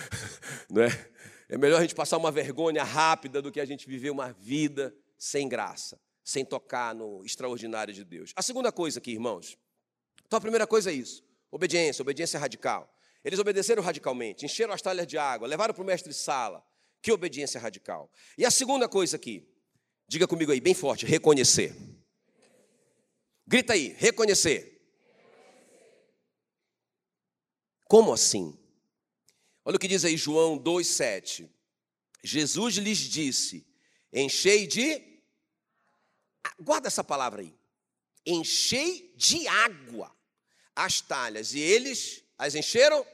Não 0.70 0.82
é? 0.82 1.10
É 1.48 1.58
melhor 1.58 1.78
a 1.78 1.82
gente 1.82 1.94
passar 1.94 2.16
uma 2.16 2.30
vergonha 2.30 2.84
rápida 2.84 3.40
do 3.40 3.50
que 3.50 3.60
a 3.60 3.64
gente 3.64 3.86
viver 3.86 4.10
uma 4.10 4.32
vida 4.32 4.94
sem 5.16 5.48
graça, 5.48 6.00
sem 6.22 6.44
tocar 6.44 6.94
no 6.94 7.24
extraordinário 7.24 7.92
de 7.92 8.04
Deus. 8.04 8.32
A 8.36 8.42
segunda 8.42 8.70
coisa 8.72 8.98
aqui, 8.98 9.12
irmãos. 9.12 9.58
Então 10.26 10.36
a 10.36 10.40
primeira 10.40 10.66
coisa 10.66 10.90
é 10.90 10.94
isso: 10.94 11.22
obediência, 11.50 12.02
obediência 12.02 12.38
radical. 12.38 12.92
Eles 13.24 13.38
obedeceram 13.38 13.82
radicalmente, 13.82 14.44
encheram 14.44 14.74
as 14.74 14.82
talhas 14.82 15.06
de 15.06 15.16
água, 15.16 15.48
levaram 15.48 15.72
para 15.72 15.82
o 15.82 15.86
mestre 15.86 16.12
sala. 16.12 16.62
Que 17.00 17.12
obediência 17.12 17.60
radical. 17.60 18.10
E 18.36 18.46
a 18.46 18.50
segunda 18.50 18.88
coisa 18.88 19.16
aqui, 19.16 19.46
diga 20.06 20.26
comigo 20.26 20.52
aí, 20.52 20.60
bem 20.60 20.74
forte: 20.74 21.06
reconhecer. 21.06 21.74
Grita 23.46 23.72
aí, 23.74 23.94
reconhecer. 23.98 24.74
Como 27.86 28.12
assim? 28.12 28.58
Olha 29.64 29.76
o 29.76 29.78
que 29.78 29.88
diz 29.88 30.04
aí 30.04 30.16
João 30.16 30.58
2,7. 30.58 31.48
Jesus 32.22 32.76
lhes 32.76 32.98
disse: 32.98 33.66
enchei 34.12 34.66
de. 34.66 35.14
Guarda 36.60 36.88
essa 36.88 37.04
palavra 37.04 37.42
aí. 37.42 37.54
Enchei 38.26 39.12
de 39.16 39.46
água 39.46 40.14
as 40.74 41.00
talhas. 41.00 41.54
E 41.54 41.60
eles 41.60 42.22
as 42.38 42.54
encheram 42.54 43.06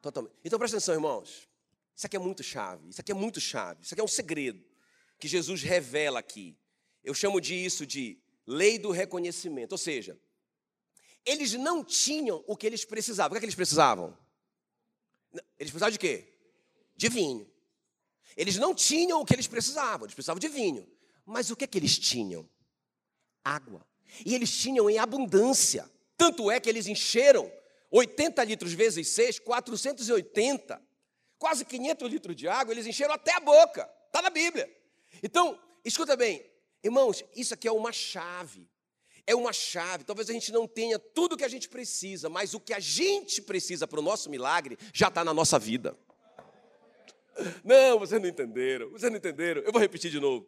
totalmente. 0.00 0.34
Então 0.44 0.58
presta 0.58 0.76
atenção, 0.76 0.94
irmãos. 0.94 1.48
Isso 1.94 2.06
aqui 2.06 2.16
é 2.16 2.18
muito 2.18 2.42
chave. 2.42 2.88
Isso 2.88 3.00
aqui 3.00 3.12
é 3.12 3.14
muito 3.14 3.40
chave. 3.40 3.82
Isso 3.82 3.94
aqui 3.94 4.00
é 4.00 4.04
um 4.04 4.08
segredo 4.08 4.71
que 5.22 5.28
Jesus 5.28 5.62
revela 5.62 6.18
aqui. 6.18 6.58
Eu 7.04 7.14
chamo 7.14 7.40
disso 7.40 7.86
de 7.86 8.18
lei 8.44 8.76
do 8.76 8.90
reconhecimento. 8.90 9.70
Ou 9.70 9.78
seja, 9.78 10.18
eles 11.24 11.52
não 11.52 11.84
tinham 11.84 12.42
o 12.44 12.56
que 12.56 12.66
eles 12.66 12.84
precisavam. 12.84 13.30
O 13.30 13.34
que, 13.34 13.36
é 13.36 13.40
que 13.40 13.44
eles 13.44 13.54
precisavam? 13.54 14.18
Eles 15.32 15.70
precisavam 15.70 15.92
de 15.92 15.98
quê? 16.00 16.26
De 16.96 17.08
vinho. 17.08 17.48
Eles 18.36 18.56
não 18.56 18.74
tinham 18.74 19.20
o 19.20 19.24
que 19.24 19.32
eles 19.32 19.46
precisavam, 19.46 20.06
eles 20.06 20.14
precisavam 20.14 20.40
de 20.40 20.48
vinho. 20.48 20.84
Mas 21.24 21.52
o 21.52 21.56
que 21.56 21.62
é 21.62 21.66
que 21.68 21.78
eles 21.78 21.96
tinham? 21.96 22.50
Água. 23.44 23.86
E 24.26 24.34
eles 24.34 24.50
tinham 24.50 24.90
em 24.90 24.98
abundância. 24.98 25.88
Tanto 26.16 26.50
é 26.50 26.58
que 26.58 26.68
eles 26.68 26.88
encheram 26.88 27.48
80 27.92 28.42
litros 28.42 28.72
vezes 28.72 29.06
6, 29.10 29.38
480. 29.38 30.82
Quase 31.38 31.64
500 31.64 32.10
litros 32.10 32.34
de 32.34 32.48
água, 32.48 32.74
eles 32.74 32.88
encheram 32.88 33.14
até 33.14 33.32
a 33.34 33.40
boca. 33.40 33.88
Está 34.08 34.20
na 34.20 34.28
Bíblia. 34.28 34.81
Então, 35.22 35.58
escuta 35.84 36.16
bem, 36.16 36.44
irmãos, 36.82 37.24
isso 37.36 37.54
aqui 37.54 37.68
é 37.68 37.72
uma 37.72 37.92
chave. 37.92 38.68
É 39.26 39.34
uma 39.34 39.52
chave. 39.52 40.02
Talvez 40.04 40.28
a 40.28 40.32
gente 40.32 40.50
não 40.50 40.66
tenha 40.66 40.98
tudo 40.98 41.34
o 41.34 41.36
que 41.36 41.44
a 41.44 41.48
gente 41.48 41.68
precisa, 41.68 42.28
mas 42.28 42.54
o 42.54 42.60
que 42.60 42.74
a 42.74 42.80
gente 42.80 43.40
precisa 43.40 43.86
para 43.86 44.00
o 44.00 44.02
nosso 44.02 44.28
milagre 44.28 44.76
já 44.92 45.08
está 45.08 45.24
na 45.24 45.32
nossa 45.32 45.58
vida. 45.58 45.96
Não, 47.64 47.98
vocês 47.98 48.20
não 48.20 48.28
entenderam, 48.28 48.90
vocês 48.90 49.10
não 49.10 49.18
entenderam. 49.18 49.62
Eu 49.62 49.72
vou 49.72 49.80
repetir 49.80 50.10
de 50.10 50.18
novo. 50.18 50.46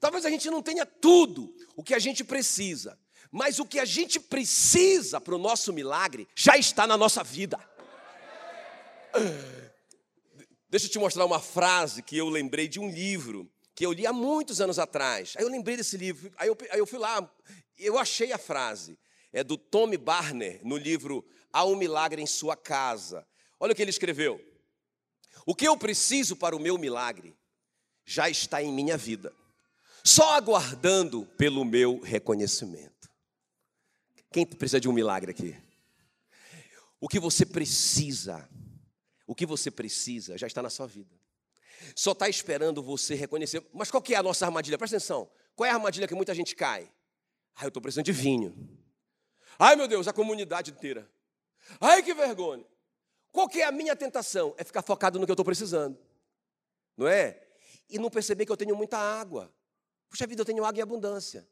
Talvez 0.00 0.24
a 0.24 0.30
gente 0.30 0.50
não 0.50 0.62
tenha 0.62 0.84
tudo 0.86 1.54
o 1.76 1.82
que 1.82 1.94
a 1.94 1.98
gente 1.98 2.24
precisa, 2.24 2.98
mas 3.30 3.58
o 3.58 3.66
que 3.66 3.78
a 3.78 3.84
gente 3.84 4.18
precisa 4.18 5.20
para 5.20 5.34
o 5.34 5.38
nosso 5.38 5.72
milagre 5.72 6.26
já 6.34 6.56
está 6.56 6.86
na 6.86 6.96
nossa 6.96 7.22
vida. 7.22 7.58
Deixa 10.68 10.86
eu 10.86 10.90
te 10.90 10.98
mostrar 10.98 11.24
uma 11.24 11.40
frase 11.40 12.02
que 12.02 12.16
eu 12.16 12.28
lembrei 12.28 12.66
de 12.66 12.80
um 12.80 12.90
livro 12.90 13.48
que 13.74 13.84
eu 13.84 13.92
li 13.92 14.06
há 14.06 14.12
muitos 14.12 14.60
anos 14.60 14.78
atrás. 14.78 15.34
Aí 15.36 15.42
eu 15.44 15.48
lembrei 15.48 15.76
desse 15.76 15.96
livro, 15.96 16.32
aí 16.36 16.48
eu, 16.48 16.56
aí 16.70 16.78
eu 16.78 16.86
fui 16.86 16.98
lá, 16.98 17.28
eu 17.76 17.98
achei 17.98 18.32
a 18.32 18.38
frase. 18.38 18.98
É 19.32 19.42
do 19.42 19.56
Tommy 19.56 19.96
Barner, 19.96 20.60
no 20.62 20.76
livro 20.76 21.24
Há 21.52 21.64
um 21.64 21.74
Milagre 21.74 22.22
em 22.22 22.26
Sua 22.26 22.56
Casa. 22.56 23.26
Olha 23.58 23.72
o 23.72 23.74
que 23.74 23.82
ele 23.82 23.90
escreveu. 23.90 24.40
O 25.46 25.54
que 25.54 25.66
eu 25.66 25.76
preciso 25.76 26.36
para 26.36 26.54
o 26.54 26.60
meu 26.60 26.78
milagre 26.78 27.36
já 28.04 28.28
está 28.28 28.62
em 28.62 28.72
minha 28.72 28.96
vida. 28.96 29.32
só 30.06 30.34
aguardando 30.34 31.24
pelo 31.38 31.64
meu 31.64 31.98
reconhecimento. 32.00 33.08
Quem 34.30 34.44
precisa 34.44 34.78
de 34.78 34.88
um 34.88 34.92
milagre 34.92 35.30
aqui? 35.30 35.56
O 37.00 37.08
que 37.08 37.18
você 37.18 37.46
precisa, 37.46 38.46
o 39.26 39.34
que 39.34 39.46
você 39.46 39.70
precisa 39.70 40.36
já 40.36 40.46
está 40.46 40.60
na 40.60 40.68
sua 40.68 40.86
vida. 40.86 41.23
Só 41.94 42.12
está 42.12 42.28
esperando 42.28 42.82
você 42.82 43.14
reconhecer. 43.14 43.64
Mas 43.72 43.90
qual 43.90 44.02
que 44.02 44.14
é 44.14 44.16
a 44.16 44.22
nossa 44.22 44.46
armadilha? 44.46 44.78
Presta 44.78 44.96
atenção. 44.96 45.30
Qual 45.54 45.66
é 45.66 45.70
a 45.70 45.74
armadilha 45.74 46.08
que 46.08 46.14
muita 46.14 46.34
gente 46.34 46.54
cai? 46.54 46.90
Ah, 47.54 47.64
eu 47.64 47.68
estou 47.68 47.80
precisando 47.80 48.06
de 48.06 48.12
vinho. 48.12 48.54
Ai, 49.58 49.76
meu 49.76 49.86
Deus, 49.86 50.08
a 50.08 50.12
comunidade 50.12 50.70
inteira. 50.70 51.10
Ai, 51.80 52.02
que 52.02 52.12
vergonha. 52.12 52.64
Qual 53.30 53.48
que 53.48 53.60
é 53.60 53.64
a 53.64 53.72
minha 53.72 53.94
tentação? 53.96 54.54
É 54.56 54.64
ficar 54.64 54.82
focado 54.82 55.18
no 55.18 55.26
que 55.26 55.30
eu 55.30 55.34
estou 55.34 55.44
precisando. 55.44 55.98
Não 56.96 57.08
é? 57.08 57.40
E 57.88 57.98
não 57.98 58.10
perceber 58.10 58.46
que 58.46 58.52
eu 58.52 58.56
tenho 58.56 58.76
muita 58.76 58.98
água. 58.98 59.52
Puxa 60.08 60.26
vida, 60.26 60.42
eu 60.42 60.46
tenho 60.46 60.64
água 60.64 60.78
em 60.78 60.82
abundância. 60.82 61.48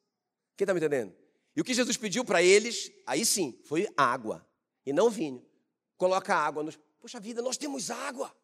Quem 0.57 0.65
está 0.65 0.73
me 0.73 0.81
entendendo? 0.81 1.15
E 1.55 1.61
o 1.61 1.65
que 1.65 1.75
Jesus 1.75 1.97
pediu 1.97 2.25
para 2.25 2.43
eles, 2.43 2.91
aí 3.07 3.25
sim, 3.25 3.61
foi 3.65 3.89
água. 3.97 4.47
E 4.87 4.93
não 4.93 5.11
vinho. 5.11 5.45
Coloca 5.97 6.35
água 6.35 6.63
nos. 6.63 6.79
Puxa 7.01 7.21
vida, 7.21 7.43
nós 7.43 7.57
temos 7.57 7.91
água. 7.91 8.35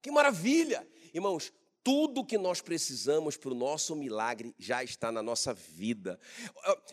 Que 0.00 0.10
maravilha. 0.10 0.86
Irmãos, 1.12 1.52
tudo 1.84 2.24
que 2.24 2.38
nós 2.38 2.60
precisamos 2.60 3.36
para 3.36 3.50
o 3.50 3.54
nosso 3.54 3.96
milagre 3.96 4.54
já 4.58 4.84
está 4.84 5.10
na 5.10 5.22
nossa 5.22 5.52
vida. 5.52 6.18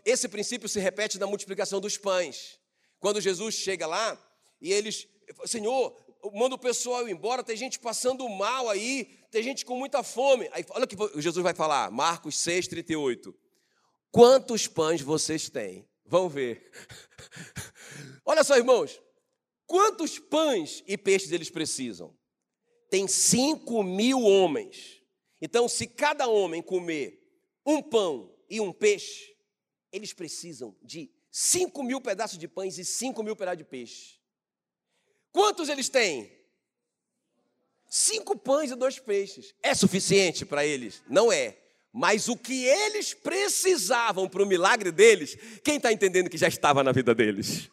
Esse 0.03 0.27
princípio 0.27 0.67
se 0.67 0.79
repete 0.79 1.19
na 1.19 1.27
multiplicação 1.27 1.79
dos 1.79 1.97
pães. 1.97 2.60
Quando 2.99 3.21
Jesus 3.21 3.55
chega 3.55 3.86
lá 3.86 4.19
e 4.60 4.73
eles, 4.73 5.08
Senhor, 5.45 5.95
manda 6.34 6.55
o 6.55 6.60
pessoal 6.60 7.08
embora, 7.08 7.43
tem 7.43 7.55
gente 7.55 7.79
passando 7.79 8.27
mal 8.27 8.67
aí, 8.67 9.05
tem 9.32 9.43
gente 9.43 9.63
com 9.63 9.77
muita 9.77 10.03
fome. 10.03 10.49
Aí, 10.51 10.65
olha 10.71 10.86
o 10.86 10.88
que 10.88 11.21
Jesus 11.21 11.43
vai 11.43 11.53
falar, 11.53 11.91
Marcos 11.91 12.38
6, 12.39 12.67
38. 12.67 13.34
Quantos 14.12 14.67
pães 14.67 15.01
vocês 15.01 15.49
têm? 15.49 15.88
Vão 16.03 16.27
ver. 16.27 16.71
olha 18.25 18.43
só, 18.43 18.58
irmãos, 18.58 18.99
quantos 19.67 20.17
pães 20.17 20.84
e 20.88 20.97
peixes 20.97 21.32
eles 21.32 21.51
precisam? 21.51 22.17
Tem 22.89 23.08
cinco 23.08 23.84
mil 23.84 24.21
homens. 24.21 25.02
Então, 25.41 25.67
se 25.69 25.88
cada 25.88 26.28
homem 26.28 26.62
comer 26.62 27.19
um 27.65 27.82
pão 27.82 28.36
e 28.49 28.60
um 28.60 28.73
peixe, 28.73 29.36
eles 29.91 30.13
precisam 30.13 30.75
de 30.82 31.12
cinco 31.32 31.84
mil 31.84 32.02
pedaços 32.02 32.38
de 32.38 32.47
pães 32.47 32.78
e 32.78 32.86
cinco 32.86 33.23
mil 33.23 33.36
pedaços 33.36 33.60
de 33.60 33.63
peixe. 33.63 34.19
Quantos 35.32 35.69
eles 35.69 35.89
têm? 35.89 36.32
Cinco 37.88 38.38
pães 38.38 38.71
e 38.71 38.75
dois 38.75 38.99
peixes. 38.99 39.54
É 39.63 39.73
suficiente 39.73 40.45
para 40.45 40.65
eles? 40.65 41.02
Não 41.08 41.32
é. 41.32 41.58
Mas 41.91 42.28
o 42.28 42.38
que 42.38 42.65
eles 42.65 43.13
precisavam 43.13 44.30
para 44.30 44.43
o 44.43 44.45
milagre 44.45 44.91
deles, 44.91 45.36
quem 45.63 45.78
está 45.78 45.91
entendendo 45.91 46.30
que 46.30 46.38
já 46.38 46.47
estava 46.47 46.84
na 46.84 46.91
vida 46.91 47.15
deles? 47.15 47.69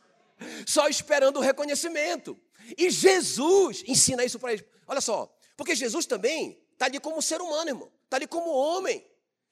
Só 0.67 0.89
esperando 0.89 1.37
o 1.39 1.43
reconhecimento. 1.43 2.39
E 2.77 2.91
Jesus 2.91 3.85
ensina 3.87 4.25
isso 4.25 4.39
para 4.39 4.53
eles. 4.53 4.65
Olha 4.87 5.01
só, 5.01 5.33
porque 5.57 5.75
Jesus 5.75 6.07
também 6.07 6.63
está 6.73 6.87
ali 6.87 7.01
como 7.01 7.21
ser 7.21 7.41
humano, 7.41 7.71
irmão, 7.71 7.93
está 8.05 8.17
ali 8.17 8.27
como 8.27 8.51
homem. 8.51 9.05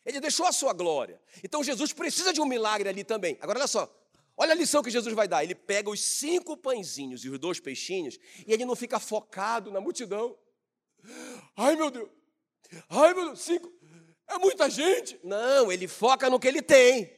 Ele 0.05 0.21
deixou 0.21 0.47
a 0.47 0.53
sua 0.53 0.73
glória. 0.73 1.21
Então 1.43 1.65
Jesus 1.65 1.93
precisa 1.93 2.33
de 2.33 2.41
um 2.41 2.47
milagre 2.47 2.89
ali 2.89 3.05
também. 3.05 3.39
Agora 3.41 3.59
olha 3.59 3.67
só, 3.67 3.93
olha 4.37 4.53
a 4.53 4.55
lição 4.55 4.83
que 4.83 4.91
Jesus 4.91 5.15
vai 5.15 5.27
dar. 5.27 5.43
Ele 5.43 5.55
pega 5.55 5.89
os 5.89 6.01
cinco 6.01 6.57
pãezinhos 6.57 7.25
e 7.25 7.31
os 7.31 7.39
dois 7.39 7.59
peixinhos 7.59 8.19
e 8.47 8.53
ele 8.53 8.65
não 8.65 8.77
fica 8.77 8.99
focado 9.01 9.71
na 9.71 9.81
multidão. 9.81 10.37
Ai 11.57 11.77
meu 11.77 11.91
Deus, 11.91 12.09
ai 12.89 13.15
meu 13.15 13.27
Deus, 13.27 13.41
cinco, 13.41 13.73
é 14.29 14.39
muita 14.39 14.69
gente. 14.69 15.19
Não, 15.23 15.71
ele 15.73 15.89
foca 15.89 16.29
no 16.29 16.39
que 16.39 16.49
ele 16.49 16.63
tem. 16.63 17.11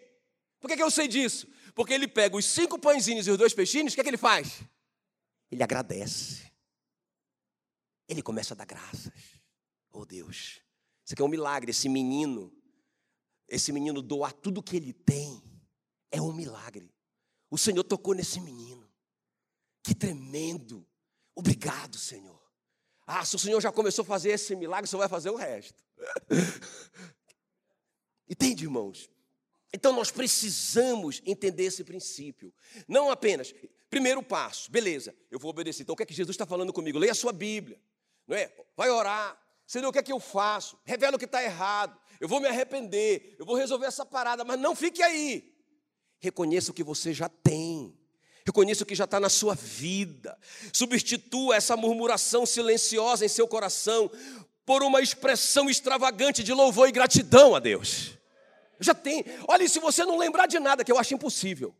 Por 0.60 0.68
que, 0.68 0.76
que 0.76 0.82
eu 0.82 0.90
sei 0.90 1.08
disso? 1.08 1.46
Porque 1.74 1.92
ele 1.92 2.08
pega 2.08 2.36
os 2.36 2.44
cinco 2.44 2.78
pãezinhos 2.78 3.26
e 3.26 3.30
os 3.30 3.38
dois 3.38 3.52
peixinhos, 3.52 3.92
o 3.92 3.94
que, 3.94 4.00
é 4.00 4.04
que 4.04 4.10
ele 4.10 4.16
faz? 4.16 4.60
Ele 5.50 5.62
agradece. 5.62 6.52
Ele 8.08 8.22
começa 8.22 8.54
a 8.54 8.56
dar 8.56 8.64
graças. 8.64 9.40
Oh 9.90 10.04
Deus, 10.04 10.60
isso 11.04 11.14
aqui 11.14 11.22
é 11.22 11.24
um 11.24 11.28
milagre. 11.28 11.70
Esse 11.70 11.88
menino, 11.88 12.52
esse 13.48 13.72
menino 13.72 14.02
doar 14.02 14.32
tudo 14.32 14.62
que 14.62 14.76
ele 14.76 14.92
tem, 14.92 15.42
é 16.10 16.20
um 16.20 16.32
milagre. 16.32 16.92
O 17.50 17.56
Senhor 17.58 17.84
tocou 17.84 18.14
nesse 18.14 18.40
menino. 18.40 18.88
Que 19.82 19.94
tremendo. 19.94 20.86
Obrigado, 21.34 21.96
Senhor. 21.96 22.42
Ah, 23.06 23.24
se 23.24 23.36
o 23.36 23.38
Senhor 23.38 23.60
já 23.60 23.70
começou 23.70 24.02
a 24.02 24.06
fazer 24.06 24.30
esse 24.30 24.56
milagre, 24.56 24.86
o 24.86 24.88
Senhor 24.88 25.00
vai 25.00 25.08
fazer 25.08 25.30
o 25.30 25.36
resto. 25.36 25.82
Entende, 28.28 28.64
irmãos? 28.64 29.08
Então 29.76 29.92
nós 29.92 30.10
precisamos 30.10 31.22
entender 31.24 31.64
esse 31.64 31.84
princípio. 31.84 32.52
Não 32.88 33.10
apenas, 33.10 33.54
primeiro 33.88 34.22
passo, 34.22 34.70
beleza, 34.70 35.14
eu 35.30 35.38
vou 35.38 35.50
obedecer. 35.50 35.82
Então 35.82 35.92
o 35.92 35.96
que 35.96 36.02
é 36.02 36.06
que 36.06 36.14
Jesus 36.14 36.34
está 36.34 36.44
falando 36.44 36.72
comigo? 36.72 36.98
Leia 36.98 37.12
a 37.12 37.14
sua 37.14 37.32
Bíblia 37.32 37.78
não 38.26 38.36
é? 38.36 38.50
Vai 38.76 38.90
orar. 38.90 39.38
Senhor, 39.66 39.88
o 39.88 39.92
que 39.92 39.98
é 39.98 40.02
que 40.02 40.12
eu 40.12 40.20
faço? 40.20 40.78
Revela 40.84 41.16
o 41.16 41.18
que 41.18 41.24
está 41.24 41.42
errado. 41.42 41.98
Eu 42.20 42.28
vou 42.28 42.40
me 42.40 42.46
arrepender. 42.46 43.36
Eu 43.38 43.46
vou 43.46 43.56
resolver 43.56 43.86
essa 43.86 44.04
parada, 44.04 44.44
mas 44.44 44.58
não 44.58 44.74
fique 44.74 45.02
aí. 45.02 45.52
Reconheça 46.18 46.70
o 46.70 46.74
que 46.74 46.84
você 46.84 47.12
já 47.12 47.28
tem. 47.28 47.96
Reconheça 48.44 48.84
o 48.84 48.86
que 48.86 48.94
já 48.94 49.04
está 49.04 49.18
na 49.18 49.28
sua 49.28 49.54
vida. 49.54 50.38
Substitua 50.72 51.56
essa 51.56 51.76
murmuração 51.76 52.46
silenciosa 52.46 53.24
em 53.24 53.28
seu 53.28 53.46
coração 53.46 54.10
por 54.64 54.82
uma 54.82 55.00
expressão 55.00 55.68
extravagante 55.68 56.42
de 56.42 56.52
louvor 56.52 56.88
e 56.88 56.92
gratidão 56.92 57.54
a 57.54 57.60
Deus. 57.60 58.16
Já 58.80 58.94
tem. 58.94 59.24
Olha, 59.48 59.68
se 59.68 59.78
você 59.78 60.04
não 60.04 60.18
lembrar 60.18 60.46
de 60.46 60.58
nada, 60.58 60.84
que 60.84 60.92
eu 60.92 60.98
acho 60.98 61.14
impossível, 61.14 61.74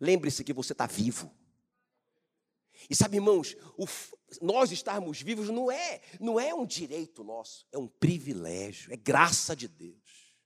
lembre-se 0.00 0.44
que 0.44 0.52
você 0.52 0.72
está 0.72 0.86
vivo. 0.86 1.34
E 2.88 2.94
sabe, 2.94 3.16
irmãos, 3.16 3.56
o, 3.76 3.86
nós 4.40 4.72
estarmos 4.72 5.20
vivos 5.20 5.48
não 5.48 5.70
é, 5.70 6.00
não 6.18 6.40
é 6.40 6.54
um 6.54 6.64
direito 6.64 7.22
nosso, 7.22 7.66
é 7.70 7.78
um 7.78 7.86
privilégio, 7.86 8.92
é 8.92 8.96
graça 8.96 9.54
de 9.54 9.68
Deus. 9.68 10.36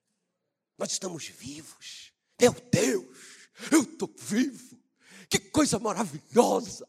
Nós 0.77 0.90
estamos 0.90 1.27
vivos. 1.29 2.12
Meu 2.40 2.53
Deus, 2.53 3.16
eu 3.70 3.83
estou 3.83 4.12
vivo. 4.18 4.83
Que 5.29 5.38
coisa 5.38 5.79
maravilhosa, 5.79 6.88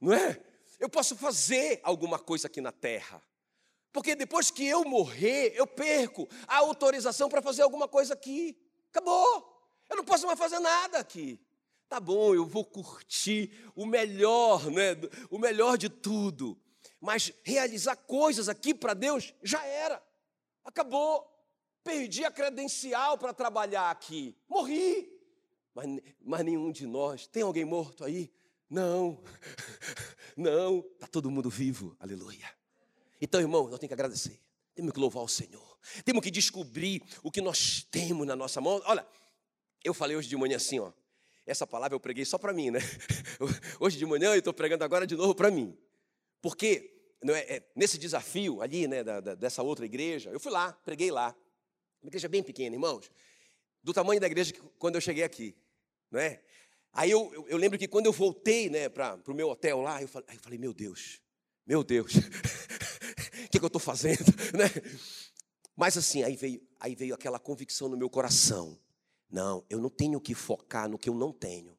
não 0.00 0.12
é? 0.12 0.40
Eu 0.78 0.88
posso 0.88 1.16
fazer 1.16 1.80
alguma 1.82 2.18
coisa 2.18 2.46
aqui 2.46 2.60
na 2.60 2.72
terra. 2.72 3.22
Porque 3.94 4.16
depois 4.16 4.50
que 4.50 4.66
eu 4.66 4.84
morrer, 4.84 5.52
eu 5.54 5.68
perco 5.68 6.28
a 6.48 6.56
autorização 6.56 7.28
para 7.28 7.40
fazer 7.40 7.62
alguma 7.62 7.86
coisa 7.86 8.12
aqui. 8.12 8.58
Acabou. 8.90 9.72
Eu 9.88 9.96
não 9.96 10.04
posso 10.04 10.26
mais 10.26 10.36
fazer 10.36 10.58
nada 10.58 10.98
aqui. 10.98 11.40
Tá 11.88 12.00
bom, 12.00 12.34
eu 12.34 12.44
vou 12.44 12.64
curtir 12.64 13.52
o 13.72 13.86
melhor, 13.86 14.68
né? 14.68 14.96
O 15.30 15.38
melhor 15.38 15.78
de 15.78 15.88
tudo. 15.88 16.60
Mas 17.00 17.32
realizar 17.44 17.94
coisas 17.94 18.48
aqui 18.48 18.74
para 18.74 18.94
Deus 18.94 19.32
já 19.44 19.64
era. 19.64 20.02
Acabou. 20.64 21.30
Perdi 21.84 22.24
a 22.24 22.32
credencial 22.32 23.16
para 23.16 23.32
trabalhar 23.32 23.92
aqui. 23.92 24.36
Morri. 24.48 25.08
Mas, 25.72 26.00
mas 26.20 26.44
nenhum 26.44 26.72
de 26.72 26.84
nós. 26.84 27.28
Tem 27.28 27.44
alguém 27.44 27.64
morto 27.64 28.02
aí? 28.04 28.34
Não. 28.68 29.22
Não. 30.36 30.80
Está 30.94 31.06
todo 31.06 31.30
mundo 31.30 31.48
vivo. 31.48 31.94
Aleluia. 32.00 32.63
Então, 33.20 33.40
irmão, 33.40 33.68
nós 33.68 33.78
temos 33.78 33.88
que 33.88 33.94
agradecer. 33.94 34.40
Temos 34.74 34.92
que 34.92 34.98
louvar 34.98 35.22
o 35.22 35.28
Senhor. 35.28 35.78
Temos 36.04 36.22
que 36.22 36.30
descobrir 36.30 37.02
o 37.22 37.30
que 37.30 37.40
nós 37.40 37.86
temos 37.90 38.26
na 38.26 38.34
nossa 38.34 38.60
mão. 38.60 38.82
Olha, 38.86 39.06
eu 39.82 39.94
falei 39.94 40.16
hoje 40.16 40.28
de 40.28 40.36
manhã 40.36 40.56
assim, 40.56 40.78
ó. 40.80 40.92
Essa 41.46 41.66
palavra 41.66 41.94
eu 41.94 42.00
preguei 42.00 42.24
só 42.24 42.38
para 42.38 42.52
mim, 42.52 42.70
né? 42.70 42.80
Hoje 43.78 43.98
de 43.98 44.06
manhã 44.06 44.30
eu 44.30 44.38
estou 44.38 44.54
pregando 44.54 44.82
agora 44.82 45.06
de 45.06 45.14
novo 45.14 45.34
para 45.34 45.50
mim. 45.50 45.76
Porque 46.40 46.90
é, 47.32 47.56
é, 47.56 47.62
nesse 47.76 47.98
desafio 47.98 48.62
ali, 48.62 48.88
né, 48.88 49.04
da, 49.04 49.20
da, 49.20 49.34
dessa 49.34 49.62
outra 49.62 49.84
igreja, 49.84 50.30
eu 50.30 50.40
fui 50.40 50.50
lá, 50.50 50.72
preguei 50.72 51.10
lá. 51.10 51.36
Uma 52.02 52.08
igreja 52.08 52.28
bem 52.28 52.42
pequena, 52.42 52.74
irmãos. 52.74 53.10
Do 53.82 53.92
tamanho 53.92 54.18
da 54.20 54.26
igreja 54.26 54.54
que, 54.54 54.60
quando 54.78 54.94
eu 54.94 55.02
cheguei 55.02 55.22
aqui. 55.22 55.54
Não 56.10 56.18
é? 56.18 56.40
Aí 56.92 57.10
eu, 57.10 57.30
eu, 57.34 57.48
eu 57.48 57.56
lembro 57.58 57.78
que 57.78 57.88
quando 57.88 58.06
eu 58.06 58.12
voltei 58.12 58.70
né, 58.70 58.88
para 58.88 59.18
o 59.26 59.34
meu 59.34 59.50
hotel 59.50 59.80
lá, 59.80 60.00
eu 60.00 60.08
falei, 60.08 60.28
eu 60.32 60.40
falei, 60.40 60.58
meu 60.58 60.72
Deus, 60.72 61.20
meu 61.66 61.82
Deus, 61.82 62.12
que, 63.54 63.58
que 63.58 63.64
eu 63.64 63.68
estou 63.68 63.80
fazendo? 63.80 64.24
Né? 64.54 64.68
Mas 65.76 65.96
assim, 65.96 66.22
aí 66.22 66.36
veio, 66.36 66.62
aí 66.78 66.94
veio 66.94 67.14
aquela 67.14 67.38
convicção 67.38 67.88
no 67.88 67.96
meu 67.96 68.08
coração. 68.08 68.78
Não, 69.28 69.64
eu 69.68 69.80
não 69.80 69.90
tenho 69.90 70.20
que 70.20 70.34
focar 70.34 70.88
no 70.88 70.98
que 70.98 71.08
eu 71.08 71.14
não 71.14 71.32
tenho. 71.32 71.76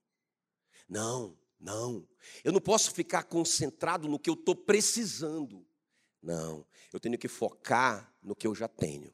Não, 0.89 1.37
não. 1.59 2.05
Eu 2.43 2.51
não 2.51 2.59
posso 2.59 2.91
ficar 2.91 3.23
concentrado 3.23 4.09
no 4.09 4.19
que 4.19 4.29
eu 4.29 4.33
estou 4.33 4.55
precisando. 4.55 5.65
Não, 6.21 6.65
eu 6.91 6.99
tenho 6.99 7.17
que 7.17 7.29
focar 7.29 8.13
no 8.21 8.35
que 8.35 8.47
eu 8.47 8.53
já 8.53 8.67
tenho. 8.67 9.13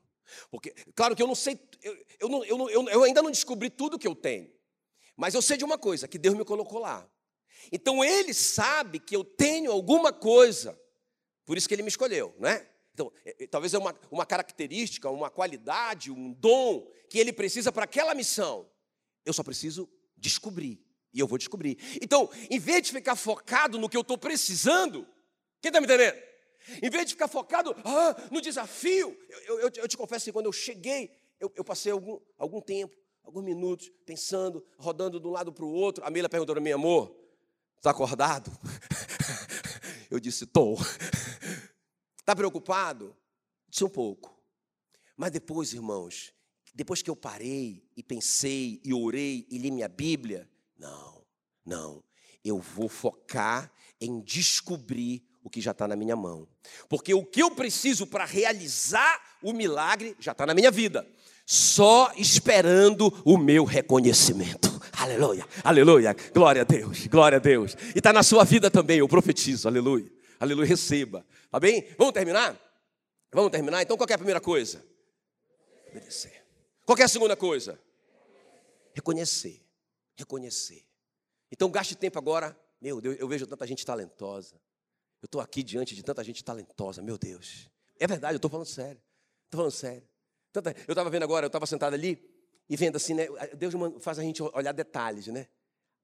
Porque, 0.50 0.74
claro 0.96 1.16
que 1.16 1.22
eu 1.22 1.28
não 1.28 1.36
sei, 1.36 1.60
eu, 1.84 2.06
eu, 2.20 2.30
não, 2.30 2.46
eu, 2.46 2.58
não, 2.58 2.70
eu 2.70 3.04
ainda 3.04 3.22
não 3.22 3.30
descobri 3.30 3.70
tudo 3.70 4.00
que 4.00 4.08
eu 4.08 4.16
tenho. 4.16 4.52
Mas 5.16 5.36
eu 5.36 5.42
sei 5.42 5.58
de 5.58 5.66
uma 5.66 5.78
coisa, 5.78 6.08
que 6.08 6.18
Deus 6.18 6.36
me 6.36 6.46
colocou 6.46 6.80
lá. 6.80 7.08
Então 7.72 8.04
Ele 8.04 8.34
sabe 8.34 9.00
que 9.00 9.16
eu 9.16 9.24
tenho 9.24 9.72
alguma 9.72 10.12
coisa. 10.12 10.81
Por 11.46 11.58
isso 11.58 11.68
que 11.68 11.74
Ele 11.74 11.84
me 11.84 11.90
escolheu, 11.90 12.34
não 12.40 12.50
é? 12.50 12.68
Então, 12.94 13.12
é, 13.26 13.44
é, 13.44 13.48
talvez 13.48 13.74
é 13.74 13.78
uma, 13.78 13.96
uma 14.10 14.26
característica, 14.26 15.10
uma 15.10 15.30
qualidade, 15.30 16.12
um 16.12 16.34
dom 16.34 16.88
que 17.10 17.20
ele 17.20 17.32
precisa 17.32 17.72
para 17.72 17.86
aquela 17.86 18.14
missão. 18.14 18.70
Eu 19.26 19.34
só 19.34 19.44
preciso 19.44 19.90
descobrir. 20.18 20.84
E 21.14 21.20
eu 21.20 21.28
vou 21.28 21.38
descobrir. 21.38 21.78
Então, 22.02 22.30
em 22.50 22.60
vez 22.60 22.84
de 22.84 22.92
ficar 22.92 23.16
focado 23.16 23.78
no 23.78 23.90
que 23.90 23.98
eu 23.98 24.02
estou 24.02 24.18
precisando, 24.18 25.06
quem 25.62 25.70
está 25.70 25.82
me 25.82 25.86
entendendo? 25.86 26.18
Em 26.82 26.90
vez 26.90 27.06
de 27.06 27.14
ficar 27.14 27.28
focado 27.28 27.76
ah, 27.84 28.16
no 28.32 28.40
desafio, 28.40 29.18
eu, 29.48 29.60
eu, 29.60 29.72
eu, 29.76 29.88
te 29.88 29.98
confesso 29.98 30.26
que 30.26 30.32
quando 30.32 30.46
eu 30.46 30.54
cheguei, 30.54 31.12
eu, 31.40 31.52
eu, 31.56 31.64
passei 31.64 31.92
algum, 31.92 32.20
algum 32.38 32.62
tempo, 32.62 32.96
alguns 33.24 33.44
minutos, 33.44 33.92
pensando, 34.06 34.66
rodando 34.78 35.20
de 35.20 35.28
um 35.28 35.32
lado 35.32 35.52
para 35.52 35.66
o 35.66 35.74
outro. 35.74 36.04
A 36.06 36.10
Mila 36.10 36.30
perguntou 36.30 36.56
para 36.56 36.64
mim, 36.64 36.72
amor, 36.72 37.16
está 37.78 37.92
acordado? 37.92 38.52
Eu 40.10 40.20
disse, 40.20 40.44
estou. 40.44 40.78
Está 42.32 42.38
preocupado? 42.38 43.14
Disse 43.70 43.84
um 43.84 43.90
pouco. 43.90 44.34
Mas 45.18 45.32
depois, 45.32 45.74
irmãos, 45.74 46.32
depois 46.74 47.02
que 47.02 47.10
eu 47.10 47.16
parei 47.16 47.84
e 47.98 48.02
pensei 48.02 48.80
e 48.86 48.94
orei 48.94 49.46
e 49.52 49.58
li 49.58 49.70
minha 49.70 49.90
Bíblia, 49.90 50.50
não, 50.80 51.26
não. 51.66 52.02
Eu 52.42 52.58
vou 52.58 52.88
focar 52.88 53.70
em 54.00 54.22
descobrir 54.22 55.22
o 55.44 55.50
que 55.50 55.60
já 55.60 55.72
está 55.72 55.90
na 55.90 55.98
minha 55.98 56.16
mão. 56.16 56.48
Porque 56.88 57.14
o 57.14 57.26
que 57.26 57.44
eu 57.44 57.52
preciso 57.52 58.08
para 58.08 58.24
realizar 58.24 59.38
o 59.44 59.52
milagre 59.52 60.16
já 60.18 60.32
está 60.32 60.46
na 60.46 60.54
minha 60.54 60.72
vida. 60.72 61.06
Só 61.46 62.14
esperando 62.16 63.14
o 63.26 63.38
meu 63.38 63.66
reconhecimento. 63.66 64.72
Aleluia, 64.94 65.46
aleluia, 65.66 66.16
glória 66.34 66.62
a 66.62 66.66
Deus, 66.66 67.08
glória 67.08 67.40
a 67.40 67.42
Deus. 67.42 67.76
E 67.94 67.98
está 67.98 68.14
na 68.14 68.24
sua 68.24 68.46
vida 68.46 68.72
também, 68.72 69.00
eu 69.00 69.08
profetizo, 69.10 69.68
aleluia, 69.68 70.10
aleluia, 70.44 70.68
receba. 70.68 71.26
Tá 71.50 71.60
bem? 71.60 71.88
Vamos 71.98 72.14
terminar? 72.14 72.60
Vamos 73.32 73.52
terminar? 73.52 73.82
Então 73.82 73.96
qual 73.96 74.08
é 74.10 74.14
a 74.14 74.18
primeira 74.18 74.42
coisa? 74.42 74.84
Obedecer. 75.90 76.44
Qual 76.86 76.98
é 76.98 77.04
a 77.04 77.08
segunda 77.08 77.36
coisa? 77.36 77.80
Reconhecer, 78.94 79.62
reconhecer. 80.16 80.86
Então 81.52 81.70
gaste 81.70 81.96
tempo 81.96 82.18
agora. 82.18 82.58
Meu 82.82 83.00
Deus, 83.00 83.18
eu 83.20 83.28
vejo 83.28 83.46
tanta 83.46 83.66
gente 83.68 83.86
talentosa. 83.86 84.56
Eu 85.22 85.28
estou 85.28 85.40
aqui 85.40 85.62
diante 85.62 85.96
de 85.96 86.04
tanta 86.04 86.24
gente 86.24 86.44
talentosa, 86.44 87.02
meu 87.02 87.18
Deus. 87.18 87.70
É 88.00 88.08
verdade, 88.08 88.34
eu 88.34 88.38
estou 88.38 88.50
falando 88.50 88.66
sério. 88.66 89.00
Estou 89.46 89.60
falando 89.60 89.72
sério. 89.72 90.08
Eu 90.88 90.92
estava 90.92 91.10
vendo 91.10 91.24
agora, 91.24 91.46
eu 91.46 91.48
estava 91.48 91.66
sentado 91.66 91.94
ali 91.94 92.20
e 92.68 92.76
vendo 92.76 92.96
assim, 92.96 93.14
né? 93.14 93.28
Deus 93.56 93.74
faz 94.00 94.18
a 94.18 94.24
gente 94.24 94.42
olhar 94.42 94.72
detalhes, 94.72 95.28
né? 95.28 95.48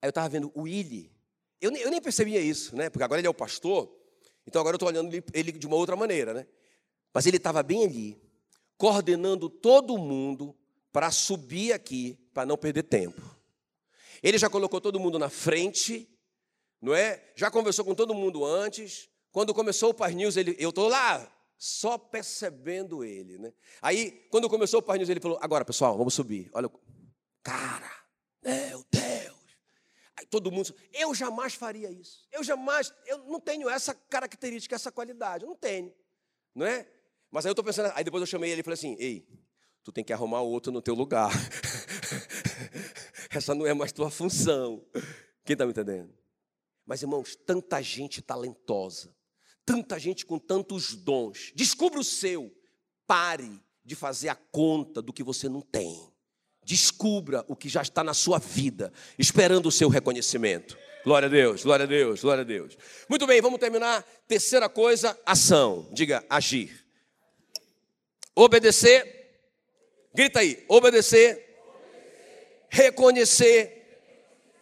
Aí 0.02 0.08
eu 0.08 0.10
estava 0.10 0.30
vendo 0.30 0.52
o 0.54 0.62
Willy. 0.62 1.12
Eu, 1.60 1.71
eu 1.71 1.89
nem 1.89 2.00
percebia 2.00 2.39
isso, 2.39 2.76
né? 2.76 2.89
Porque 2.89 3.04
agora 3.04 3.19
ele 3.19 3.28
é 3.28 3.30
o 3.30 3.34
pastor, 3.34 3.91
então 4.47 4.62
agora 4.62 4.75
eu 4.75 4.77
estou 4.77 4.88
olhando 4.88 5.13
ele 5.33 5.51
de 5.51 5.67
uma 5.67 5.75
outra 5.75 5.95
maneira, 5.95 6.33
né? 6.33 6.47
Mas 7.13 7.25
ele 7.25 7.38
estava 7.38 7.62
bem 7.62 7.86
ali, 7.86 8.21
coordenando 8.77 9.49
todo 9.49 9.97
mundo 9.97 10.55
para 10.91 11.12
subir 11.12 11.73
aqui, 11.73 12.17
para 12.33 12.45
não 12.45 12.57
perder 12.57 12.83
tempo. 12.83 13.21
Ele 14.23 14.38
já 14.38 14.49
colocou 14.49 14.79
todo 14.79 14.99
mundo 14.99 15.19
na 15.19 15.29
frente, 15.29 16.10
não 16.81 16.93
é? 16.95 17.31
Já 17.36 17.51
conversou 17.51 17.83
com 17.83 17.93
todo 17.93 18.15
mundo 18.15 18.45
antes. 18.45 19.10
Quando 19.31 19.53
começou 19.53 19.89
o 19.89 19.93
Par 19.93 20.12
News, 20.13 20.38
ele, 20.38 20.55
eu 20.57 20.69
estou 20.69 20.88
lá, 20.88 21.31
só 21.57 21.97
percebendo 21.97 23.03
ele, 23.03 23.38
né? 23.38 23.53
Aí, 23.81 24.12
quando 24.31 24.49
começou 24.49 24.79
o 24.79 24.83
Par 24.83 24.97
News, 24.97 25.10
ele 25.10 25.19
falou: 25.19 25.38
agora, 25.41 25.65
pessoal, 25.65 25.97
vamos 25.97 26.13
subir. 26.13 26.49
Olha, 26.53 26.69
cara, 27.43 27.91
todo 30.29 30.51
mundo, 30.51 30.73
eu 30.93 31.13
jamais 31.13 31.53
faria 31.53 31.91
isso. 31.91 32.27
Eu 32.31 32.43
jamais, 32.43 32.93
eu 33.05 33.19
não 33.19 33.39
tenho 33.39 33.69
essa 33.69 33.93
característica, 33.93 34.75
essa 34.75 34.91
qualidade, 34.91 35.43
eu 35.43 35.49
não 35.49 35.55
tenho, 35.55 35.93
não 36.53 36.65
é? 36.65 36.87
Mas 37.31 37.45
aí 37.45 37.49
eu 37.49 37.53
estou 37.53 37.63
pensando, 37.63 37.91
aí 37.95 38.03
depois 38.03 38.21
eu 38.21 38.27
chamei 38.27 38.51
ele 38.51 38.61
e 38.61 38.63
falei 38.63 38.75
assim: 38.75 38.95
ei, 38.99 39.27
tu 39.83 39.91
tem 39.91 40.03
que 40.03 40.13
arrumar 40.13 40.41
outro 40.41 40.71
no 40.71 40.81
teu 40.81 40.95
lugar. 40.95 41.31
essa 43.29 43.53
não 43.53 43.65
é 43.65 43.73
mais 43.73 43.91
tua 43.91 44.09
função. 44.09 44.85
Quem 45.45 45.53
está 45.53 45.65
me 45.65 45.71
entendendo? 45.71 46.13
Mas, 46.85 47.01
irmãos, 47.01 47.35
tanta 47.35 47.81
gente 47.81 48.21
talentosa, 48.21 49.15
tanta 49.65 49.99
gente 49.99 50.25
com 50.25 50.39
tantos 50.39 50.95
dons. 50.95 51.51
Descubra 51.55 51.99
o 51.99 52.03
seu. 52.03 52.53
Pare 53.05 53.61
de 53.83 53.95
fazer 53.95 54.29
a 54.29 54.35
conta 54.35 55.01
do 55.01 55.13
que 55.13 55.23
você 55.23 55.47
não 55.47 55.61
tem. 55.61 56.11
Descubra 56.67 57.45
o 57.47 57.56
que 57.56 57.69
já 57.69 57.82
está 57.82 58.03
na 58.03 58.13
sua 58.13 58.39
vida, 58.39 58.91
esperando 59.17 59.67
o 59.67 59.71
seu 59.71 59.88
reconhecimento. 59.88 60.77
Glória 61.01 61.27
a 61.27 61.30
Deus, 61.30 61.63
glória 61.63 61.86
a 61.86 61.88
Deus, 61.88 62.21
glória 62.21 62.41
a 62.41 62.43
Deus. 62.43 62.77
Muito 63.08 63.25
bem, 63.25 63.39
vamos 63.41 63.58
terminar. 63.58 64.03
Terceira 64.27 64.67
coisa, 64.67 65.17
ação. 65.25 65.88
Diga, 65.93 66.25
agir. 66.30 66.86
Obedecer. 68.36 69.39
Grita 70.13 70.41
aí, 70.41 70.65
obedecer. 70.67 71.58
Reconhecer. 72.69 74.03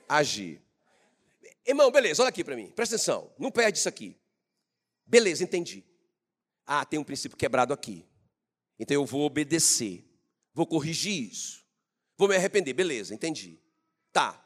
Agir. 0.08 0.62
Irmão, 1.66 1.90
beleza, 1.90 2.22
olha 2.22 2.30
aqui 2.30 2.44
para 2.44 2.56
mim, 2.56 2.68
presta 2.68 2.98
atenção, 2.98 3.34
não 3.40 3.50
perde 3.50 3.80
isso 3.80 3.90
aqui. 3.90 4.16
Beleza, 5.08 5.44
entendi. 5.44 5.84
Ah, 6.68 6.86
tem 6.86 7.00
um 7.00 7.04
princípio 7.04 7.36
quebrado 7.36 7.74
aqui. 7.74 8.06
Então 8.78 8.94
eu 8.94 9.08
vou 9.08 9.26
obedecer, 9.26 10.06
vou 10.54 10.68
corrigir 10.68 11.32
isso, 11.32 11.65
vou 12.18 12.28
me 12.28 12.36
arrepender, 12.36 12.74
beleza, 12.74 13.14
entendi. 13.14 13.60
Tá. 14.12 14.42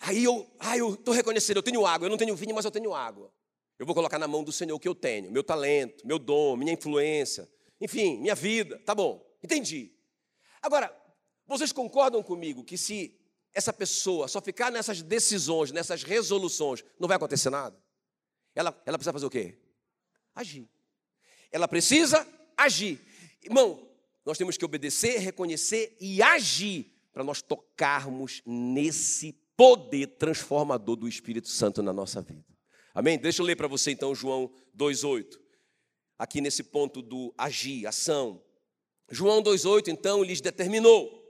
Aí 0.00 0.24
eu, 0.24 0.50
ah, 0.58 0.76
eu 0.76 0.94
estou 0.94 1.14
reconhecendo, 1.14 1.58
eu 1.58 1.62
tenho 1.62 1.86
água, 1.86 2.06
eu 2.06 2.10
não 2.10 2.16
tenho 2.16 2.34
vinho, 2.34 2.54
mas 2.54 2.64
eu 2.64 2.70
tenho 2.70 2.92
água. 2.92 3.32
Eu 3.78 3.86
vou 3.86 3.94
colocar 3.94 4.18
na 4.18 4.28
mão 4.28 4.44
do 4.44 4.52
Senhor 4.52 4.74
o 4.74 4.80
que 4.80 4.88
eu 4.88 4.94
tenho, 4.94 5.30
meu 5.30 5.44
talento, 5.44 6.06
meu 6.06 6.18
dom, 6.18 6.56
minha 6.56 6.72
influência, 6.72 7.48
enfim, 7.80 8.18
minha 8.18 8.34
vida, 8.34 8.78
tá 8.84 8.94
bom, 8.94 9.24
entendi. 9.42 9.92
Agora, 10.60 10.96
vocês 11.46 11.72
concordam 11.72 12.22
comigo 12.22 12.64
que 12.64 12.78
se 12.78 13.18
essa 13.54 13.72
pessoa 13.72 14.28
só 14.28 14.40
ficar 14.40 14.70
nessas 14.70 15.02
decisões, 15.02 15.72
nessas 15.72 16.02
resoluções, 16.02 16.84
não 16.98 17.08
vai 17.08 17.16
acontecer 17.16 17.50
nada. 17.50 17.76
Ela, 18.54 18.80
ela 18.86 18.98
precisa 18.98 19.12
fazer 19.12 19.26
o 19.26 19.30
quê? 19.30 19.58
Agir. 20.34 20.68
Ela 21.50 21.68
precisa 21.68 22.26
agir. 22.56 23.00
Irmão, 23.42 23.86
nós 24.24 24.38
temos 24.38 24.56
que 24.56 24.64
obedecer, 24.64 25.18
reconhecer 25.18 25.96
e 26.00 26.22
agir 26.22 26.92
para 27.12 27.24
nós 27.24 27.42
tocarmos 27.42 28.42
nesse 28.46 29.32
poder 29.56 30.06
transformador 30.18 30.96
do 30.96 31.08
Espírito 31.08 31.48
Santo 31.48 31.82
na 31.82 31.92
nossa 31.92 32.22
vida. 32.22 32.44
Amém? 32.94 33.18
Deixa 33.18 33.42
eu 33.42 33.46
ler 33.46 33.56
para 33.56 33.68
você 33.68 33.90
então 33.90 34.14
João 34.14 34.50
2,8. 34.76 35.38
Aqui 36.18 36.40
nesse 36.40 36.62
ponto 36.62 37.02
do 37.02 37.34
agir, 37.36 37.86
ação. 37.86 38.42
João 39.10 39.42
2,8 39.42 39.88
então 39.88 40.22
lhes 40.22 40.40
determinou: 40.40 41.22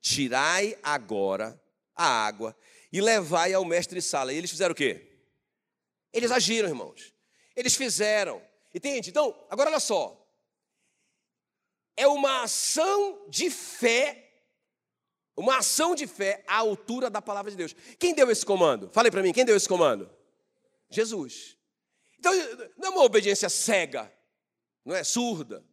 tirai 0.00 0.76
agora 0.82 1.60
a 1.96 2.06
água 2.06 2.56
e 2.92 3.00
levai 3.00 3.52
ao 3.52 3.64
mestre 3.64 4.00
Sala. 4.00 4.32
E 4.32 4.36
eles 4.36 4.50
fizeram 4.50 4.72
o 4.72 4.76
quê? 4.76 5.18
Eles 6.12 6.30
agiram, 6.30 6.68
irmãos. 6.68 7.12
Eles 7.56 7.74
fizeram. 7.74 8.40
Entende? 8.72 9.10
Então, 9.10 9.34
agora 9.50 9.70
olha 9.70 9.80
só. 9.80 10.23
É 11.96 12.06
uma 12.06 12.42
ação 12.42 13.26
de 13.28 13.50
fé, 13.50 14.32
uma 15.36 15.58
ação 15.58 15.94
de 15.94 16.06
fé 16.06 16.44
à 16.46 16.56
altura 16.56 17.08
da 17.08 17.22
palavra 17.22 17.50
de 17.50 17.56
Deus. 17.56 17.74
Quem 17.98 18.14
deu 18.14 18.30
esse 18.30 18.44
comando? 18.44 18.90
Fale 18.90 19.10
para 19.10 19.22
mim, 19.22 19.32
quem 19.32 19.44
deu 19.44 19.56
esse 19.56 19.68
comando? 19.68 20.10
Jesus. 20.90 21.56
Então, 22.18 22.32
não 22.76 22.88
é 22.88 22.90
uma 22.90 23.04
obediência 23.04 23.48
cega, 23.48 24.12
não 24.84 24.94
é 24.94 25.04
surda, 25.04 25.64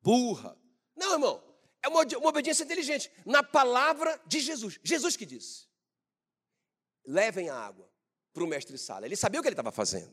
burra. 0.00 0.56
Não, 0.94 1.12
irmão. 1.12 1.42
É 1.82 1.88
uma, 1.88 2.02
uma 2.18 2.28
obediência 2.28 2.64
inteligente. 2.64 3.10
Na 3.24 3.42
palavra 3.42 4.20
de 4.26 4.40
Jesus. 4.40 4.78
Jesus 4.82 5.16
que 5.16 5.26
disse: 5.26 5.66
levem 7.06 7.48
a 7.48 7.56
água 7.56 7.88
para 8.32 8.42
o 8.42 8.46
mestre 8.46 8.76
Sala. 8.76 9.06
Ele 9.06 9.16
sabia 9.16 9.40
o 9.40 9.42
que 9.42 9.48
ele 9.48 9.54
estava 9.54 9.72
fazendo. 9.72 10.12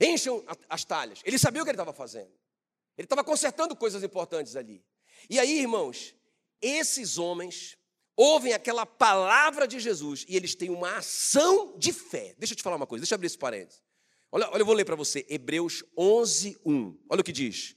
Encham 0.00 0.44
as 0.68 0.84
talhas. 0.84 1.20
Ele 1.24 1.38
sabia 1.38 1.60
o 1.60 1.64
que 1.64 1.70
ele 1.70 1.76
estava 1.76 1.92
fazendo. 1.92 2.32
Ele 2.98 3.06
estava 3.06 3.22
consertando 3.22 3.76
coisas 3.76 4.02
importantes 4.02 4.56
ali. 4.56 4.84
E 5.30 5.38
aí, 5.38 5.60
irmãos, 5.60 6.14
esses 6.60 7.16
homens 7.16 7.78
ouvem 8.16 8.52
aquela 8.52 8.84
palavra 8.84 9.68
de 9.68 9.78
Jesus 9.78 10.26
e 10.28 10.36
eles 10.36 10.56
têm 10.56 10.68
uma 10.70 10.96
ação 10.96 11.78
de 11.78 11.92
fé. 11.92 12.34
Deixa 12.36 12.52
eu 12.52 12.56
te 12.56 12.62
falar 12.62 12.74
uma 12.74 12.86
coisa, 12.86 13.02
deixa 13.02 13.14
eu 13.14 13.16
abrir 13.16 13.28
esse 13.28 13.38
parênteses. 13.38 13.80
Olha, 14.32 14.50
olha 14.50 14.60
eu 14.60 14.66
vou 14.66 14.74
ler 14.74 14.84
para 14.84 14.96
você, 14.96 15.24
Hebreus 15.28 15.84
11, 15.96 16.58
1. 16.66 16.98
Olha 17.08 17.20
o 17.20 17.24
que 17.24 17.32
diz. 17.32 17.76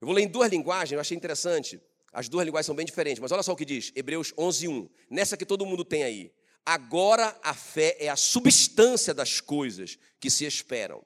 Eu 0.00 0.06
vou 0.06 0.14
ler 0.14 0.22
em 0.22 0.28
duas 0.28 0.48
linguagens, 0.48 0.92
eu 0.92 1.00
achei 1.00 1.16
interessante. 1.16 1.80
As 2.12 2.28
duas 2.28 2.46
linguagens 2.46 2.66
são 2.66 2.74
bem 2.74 2.86
diferentes, 2.86 3.20
mas 3.20 3.32
olha 3.32 3.42
só 3.42 3.52
o 3.52 3.56
que 3.56 3.64
diz, 3.64 3.92
Hebreus 3.96 4.32
11, 4.38 4.68
1. 4.68 4.88
Nessa 5.10 5.36
que 5.36 5.44
todo 5.44 5.66
mundo 5.66 5.84
tem 5.84 6.04
aí. 6.04 6.32
Agora 6.64 7.38
a 7.42 7.52
fé 7.52 7.96
é 7.98 8.08
a 8.08 8.16
substância 8.16 9.12
das 9.12 9.40
coisas 9.40 9.98
que 10.20 10.30
se 10.30 10.44
esperam. 10.44 11.04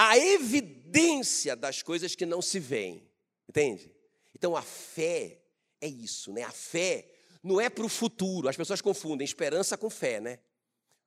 A 0.00 0.16
evidência 0.16 1.56
das 1.56 1.82
coisas 1.82 2.14
que 2.14 2.24
não 2.24 2.40
se 2.40 2.60
veem. 2.60 3.10
Entende? 3.48 3.92
Então 4.32 4.54
a 4.54 4.62
fé 4.62 5.40
é 5.80 5.88
isso, 5.88 6.32
né? 6.32 6.44
A 6.44 6.52
fé 6.52 7.04
não 7.42 7.60
é 7.60 7.68
para 7.68 7.84
o 7.84 7.88
futuro. 7.88 8.48
As 8.48 8.56
pessoas 8.56 8.80
confundem 8.80 9.24
esperança 9.24 9.76
com 9.76 9.90
fé, 9.90 10.20
né? 10.20 10.38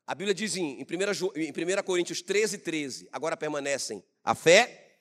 A 0.05 0.13
Bíblia 0.13 0.33
diz 0.33 0.57
em 0.57 0.83
1, 0.83 1.37
em 1.37 1.51
1 1.51 1.83
Coríntios 1.85 2.21
13, 2.21 2.57
13: 2.57 3.07
agora 3.13 3.37
permanecem 3.37 4.03
a 4.25 4.35
fé, 4.35 4.97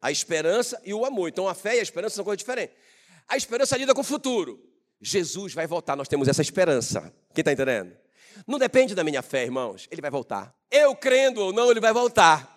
a 0.00 0.12
esperança 0.12 0.80
e 0.84 0.94
o 0.94 1.04
amor. 1.04 1.28
Então 1.28 1.48
a 1.48 1.54
fé 1.54 1.74
e 1.74 1.80
a 1.80 1.82
esperança 1.82 2.14
são 2.14 2.24
coisas 2.24 2.38
diferentes. 2.38 2.76
A 3.26 3.36
esperança 3.36 3.76
lida 3.76 3.92
com 3.92 4.02
o 4.02 4.04
futuro. 4.04 4.64
Jesus 5.00 5.52
vai 5.52 5.66
voltar, 5.66 5.96
nós 5.96 6.06
temos 6.06 6.28
essa 6.28 6.42
esperança. 6.42 7.12
Quem 7.34 7.42
está 7.42 7.50
entendendo? 7.50 7.96
Não 8.46 8.56
depende 8.56 8.94
da 8.94 9.02
minha 9.02 9.20
fé, 9.20 9.42
irmãos, 9.42 9.88
ele 9.90 10.00
vai 10.00 10.12
voltar. 10.12 10.54
Eu 10.70 10.94
crendo 10.94 11.40
ou 11.40 11.52
não, 11.52 11.72
ele 11.72 11.80
vai 11.80 11.92
voltar. 11.92 12.51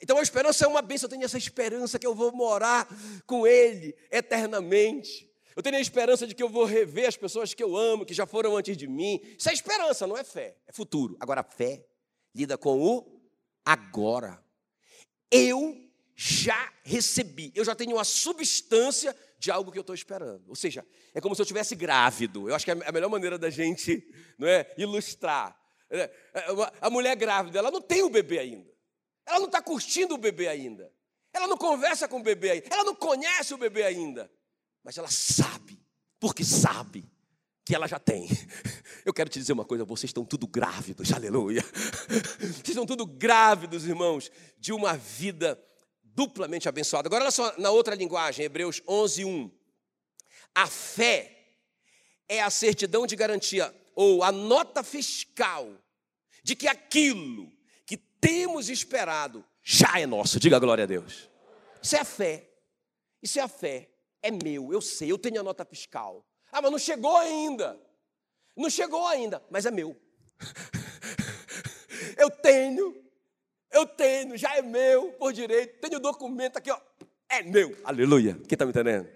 Então 0.00 0.18
a 0.18 0.22
esperança 0.22 0.64
é 0.64 0.68
uma 0.68 0.82
bênção, 0.82 1.06
eu 1.06 1.10
tenho 1.10 1.24
essa 1.24 1.38
esperança 1.38 1.98
que 1.98 2.06
eu 2.06 2.14
vou 2.14 2.32
morar 2.32 2.88
com 3.26 3.46
ele 3.46 3.94
eternamente. 4.10 5.30
Eu 5.54 5.62
tenho 5.62 5.76
a 5.76 5.80
esperança 5.80 6.26
de 6.26 6.34
que 6.34 6.42
eu 6.42 6.48
vou 6.48 6.64
rever 6.64 7.08
as 7.08 7.16
pessoas 7.16 7.52
que 7.52 7.62
eu 7.62 7.76
amo, 7.76 8.06
que 8.06 8.14
já 8.14 8.24
foram 8.24 8.56
antes 8.56 8.76
de 8.76 8.86
mim. 8.86 9.20
Isso 9.38 9.50
é 9.50 9.52
esperança, 9.52 10.06
não 10.06 10.16
é 10.16 10.24
fé, 10.24 10.56
é 10.66 10.72
futuro. 10.72 11.16
Agora, 11.20 11.40
a 11.40 11.44
fé 11.44 11.84
lida 12.34 12.56
com 12.56 12.80
o 12.80 13.20
agora. 13.64 14.42
Eu 15.30 15.76
já 16.14 16.72
recebi, 16.82 17.52
eu 17.54 17.64
já 17.64 17.74
tenho 17.74 17.98
a 17.98 18.04
substância 18.04 19.16
de 19.38 19.50
algo 19.50 19.72
que 19.72 19.78
eu 19.78 19.82
estou 19.82 19.94
esperando. 19.94 20.48
Ou 20.48 20.54
seja, 20.54 20.86
é 21.14 21.20
como 21.20 21.34
se 21.34 21.40
eu 21.40 21.44
estivesse 21.44 21.74
grávido. 21.74 22.48
Eu 22.48 22.54
acho 22.54 22.64
que 22.64 22.70
é 22.70 22.76
a 22.86 22.92
melhor 22.92 23.08
maneira 23.08 23.38
da 23.38 23.48
gente 23.48 24.06
não 24.38 24.46
é, 24.46 24.72
ilustrar. 24.76 25.58
É, 25.88 26.02
é, 26.34 26.46
a 26.80 26.90
mulher 26.90 27.16
grávida, 27.16 27.58
ela 27.58 27.70
não 27.70 27.80
tem 27.80 28.02
o 28.02 28.10
bebê 28.10 28.38
ainda. 28.38 28.70
Ela 29.30 29.38
não 29.38 29.46
está 29.46 29.62
curtindo 29.62 30.14
o 30.14 30.18
bebê 30.18 30.48
ainda. 30.48 30.92
Ela 31.32 31.46
não 31.46 31.56
conversa 31.56 32.08
com 32.08 32.18
o 32.18 32.22
bebê 32.22 32.50
ainda. 32.50 32.66
Ela 32.68 32.82
não 32.82 32.96
conhece 32.96 33.54
o 33.54 33.58
bebê 33.58 33.84
ainda. 33.84 34.28
Mas 34.82 34.98
ela 34.98 35.08
sabe, 35.08 35.80
porque 36.18 36.44
sabe 36.44 37.08
que 37.64 37.72
ela 37.72 37.86
já 37.86 38.00
tem. 38.00 38.28
Eu 39.06 39.14
quero 39.14 39.30
te 39.30 39.38
dizer 39.38 39.52
uma 39.52 39.64
coisa, 39.64 39.84
vocês 39.84 40.10
estão 40.10 40.24
tudo 40.24 40.48
grávidos, 40.48 41.12
aleluia. 41.12 41.62
Vocês 42.40 42.70
estão 42.70 42.84
tudo 42.84 43.06
grávidos, 43.06 43.86
irmãos, 43.86 44.30
de 44.58 44.72
uma 44.72 44.96
vida 44.96 45.62
duplamente 46.02 46.68
abençoada. 46.68 47.08
Agora, 47.08 47.24
olha 47.24 47.30
só 47.30 47.54
na 47.56 47.70
outra 47.70 47.94
linguagem, 47.94 48.44
Hebreus 48.44 48.82
11, 48.86 49.24
1. 49.24 49.50
A 50.54 50.66
fé 50.66 51.54
é 52.28 52.42
a 52.42 52.50
certidão 52.50 53.06
de 53.06 53.16
garantia, 53.16 53.74
ou 53.94 54.22
a 54.22 54.32
nota 54.32 54.82
fiscal, 54.82 55.72
de 56.42 56.54
que 56.56 56.66
aquilo 56.66 57.52
temos 58.20 58.68
esperado 58.68 59.44
já 59.62 59.98
é 59.98 60.06
nosso. 60.06 60.38
Diga 60.38 60.58
glória 60.58 60.84
a 60.84 60.86
Deus. 60.86 61.28
Isso 61.82 61.96
é 61.96 62.00
a 62.00 62.04
fé. 62.04 62.50
Isso 63.22 63.38
é 63.38 63.42
a 63.42 63.48
fé. 63.48 63.90
É 64.22 64.30
meu, 64.30 64.72
eu 64.72 64.80
sei, 64.80 65.10
eu 65.10 65.18
tenho 65.18 65.40
a 65.40 65.42
nota 65.42 65.64
fiscal. 65.64 66.26
Ah, 66.52 66.60
mas 66.60 66.70
não 66.70 66.78
chegou 66.78 67.16
ainda. 67.16 67.80
Não 68.56 68.68
chegou 68.68 69.06
ainda, 69.06 69.42
mas 69.50 69.64
é 69.64 69.70
meu. 69.70 69.96
eu 72.18 72.30
tenho, 72.30 73.02
eu 73.70 73.86
tenho, 73.86 74.36
já 74.36 74.56
é 74.56 74.62
meu 74.62 75.12
por 75.12 75.32
direito. 75.32 75.80
Tenho 75.80 75.96
o 75.96 76.00
documento 76.00 76.56
aqui, 76.56 76.70
ó. 76.70 76.80
É 77.28 77.42
meu. 77.42 77.76
Aleluia. 77.84 78.34
Quem 78.34 78.54
está 78.54 78.64
me 78.64 78.70
entendendo? 78.70 79.08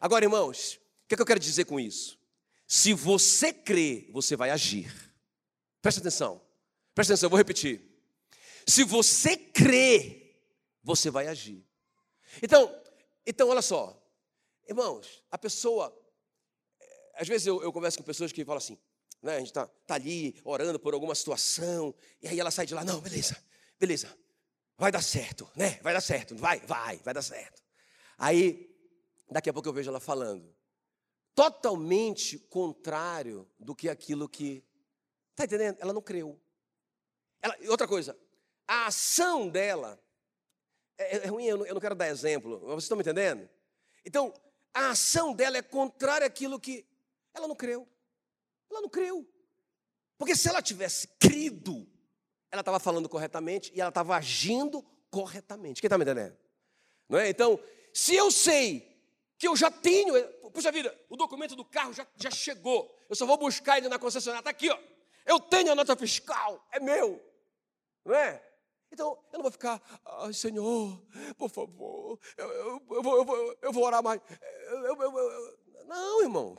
Agora, 0.00 0.24
irmãos, 0.24 0.80
o 1.04 1.08
que, 1.08 1.14
é 1.14 1.16
que 1.16 1.22
eu 1.22 1.26
quero 1.26 1.40
dizer 1.40 1.64
com 1.64 1.78
isso? 1.78 2.18
Se 2.66 2.94
você 2.94 3.52
crê, 3.52 4.08
você 4.12 4.36
vai 4.36 4.50
agir. 4.50 4.94
Presta 5.82 6.00
atenção. 6.00 6.40
Presta 6.94 7.12
atenção, 7.12 7.26
eu 7.26 7.30
vou 7.30 7.36
repetir. 7.36 7.89
Se 8.66 8.84
você 8.84 9.36
crê, 9.36 10.36
você 10.82 11.10
vai 11.10 11.26
agir. 11.26 11.66
Então, 12.42 12.74
então 13.26 13.48
olha 13.48 13.62
só. 13.62 13.96
Irmãos, 14.68 15.24
a 15.30 15.38
pessoa. 15.38 15.96
Às 17.14 17.28
vezes 17.28 17.46
eu, 17.46 17.62
eu 17.62 17.72
converso 17.72 17.98
com 17.98 18.04
pessoas 18.04 18.32
que 18.32 18.44
falam 18.44 18.58
assim, 18.58 18.78
né? 19.22 19.36
A 19.36 19.38
gente 19.38 19.48
está 19.48 19.66
tá 19.66 19.94
ali 19.94 20.40
orando 20.44 20.78
por 20.78 20.94
alguma 20.94 21.14
situação, 21.14 21.94
e 22.22 22.28
aí 22.28 22.38
ela 22.40 22.50
sai 22.50 22.66
de 22.66 22.74
lá, 22.74 22.84
não, 22.84 23.00
beleza, 23.00 23.36
beleza, 23.78 24.16
vai 24.78 24.90
dar 24.90 25.02
certo, 25.02 25.50
né? 25.54 25.78
Vai 25.82 25.92
dar 25.92 26.00
certo, 26.00 26.34
vai, 26.36 26.60
vai, 26.60 26.96
vai 26.98 27.12
dar 27.12 27.22
certo. 27.22 27.62
Aí, 28.16 28.74
daqui 29.30 29.50
a 29.50 29.52
pouco 29.52 29.68
eu 29.68 29.72
vejo 29.72 29.90
ela 29.90 30.00
falando, 30.00 30.54
totalmente 31.34 32.38
contrário 32.38 33.48
do 33.58 33.74
que 33.74 33.88
aquilo 33.88 34.28
que. 34.28 34.64
Está 35.30 35.44
entendendo? 35.44 35.78
Ela 35.80 35.92
não 35.92 36.02
creu. 36.02 36.40
Ela, 37.42 37.56
outra 37.68 37.88
coisa, 37.88 38.16
a 38.70 38.86
ação 38.86 39.48
dela. 39.48 40.00
É, 40.96 41.16
é 41.16 41.26
ruim, 41.26 41.44
eu 41.44 41.58
não, 41.58 41.66
eu 41.66 41.74
não 41.74 41.80
quero 41.80 41.96
dar 41.96 42.06
exemplo, 42.06 42.60
mas 42.62 42.74
vocês 42.74 42.84
estão 42.84 42.96
me 42.96 43.02
entendendo? 43.02 43.50
Então, 44.04 44.32
a 44.72 44.90
ação 44.90 45.34
dela 45.34 45.58
é 45.58 45.62
contrária 45.62 46.24
àquilo 46.24 46.60
que 46.60 46.86
ela 47.34 47.48
não 47.48 47.56
creu. 47.56 47.88
Ela 48.70 48.80
não 48.80 48.88
creu. 48.88 49.28
Porque 50.16 50.36
se 50.36 50.48
ela 50.48 50.62
tivesse 50.62 51.08
crido, 51.18 51.84
ela 52.48 52.60
estava 52.60 52.78
falando 52.78 53.08
corretamente 53.08 53.72
e 53.74 53.80
ela 53.80 53.88
estava 53.88 54.14
agindo 54.14 54.86
corretamente. 55.10 55.80
Quem 55.80 55.88
está 55.88 55.98
me 55.98 56.04
entendendo? 56.04 56.36
Não 57.08 57.18
é? 57.18 57.28
Então, 57.28 57.58
se 57.92 58.14
eu 58.14 58.30
sei 58.30 58.88
que 59.36 59.48
eu 59.48 59.56
já 59.56 59.68
tenho, 59.68 60.14
puxa 60.52 60.70
vida, 60.70 60.96
o 61.08 61.16
documento 61.16 61.56
do 61.56 61.64
carro 61.64 61.92
já, 61.92 62.06
já 62.14 62.30
chegou, 62.30 62.96
eu 63.08 63.16
só 63.16 63.26
vou 63.26 63.36
buscar 63.36 63.78
ele 63.78 63.88
na 63.88 63.98
concessionária, 63.98 64.42
está 64.42 64.50
aqui, 64.50 64.70
ó. 64.70 64.78
Eu 65.26 65.40
tenho 65.40 65.72
a 65.72 65.74
nota 65.74 65.96
fiscal, 65.96 66.64
é 66.70 66.78
meu. 66.78 67.20
Não 68.04 68.14
é? 68.14 68.49
Então, 68.92 69.18
eu 69.32 69.38
não 69.38 69.42
vou 69.42 69.52
ficar, 69.52 69.80
ai 70.04 70.32
Senhor, 70.32 71.00
por 71.38 71.48
favor, 71.48 72.18
eu, 72.36 72.48
eu, 72.48 72.82
eu, 72.90 73.02
vou, 73.02 73.16
eu, 73.16 73.24
vou, 73.24 73.58
eu 73.62 73.72
vou 73.72 73.84
orar 73.84 74.02
mais. 74.02 74.20
não, 75.86 76.22
irmão. 76.22 76.56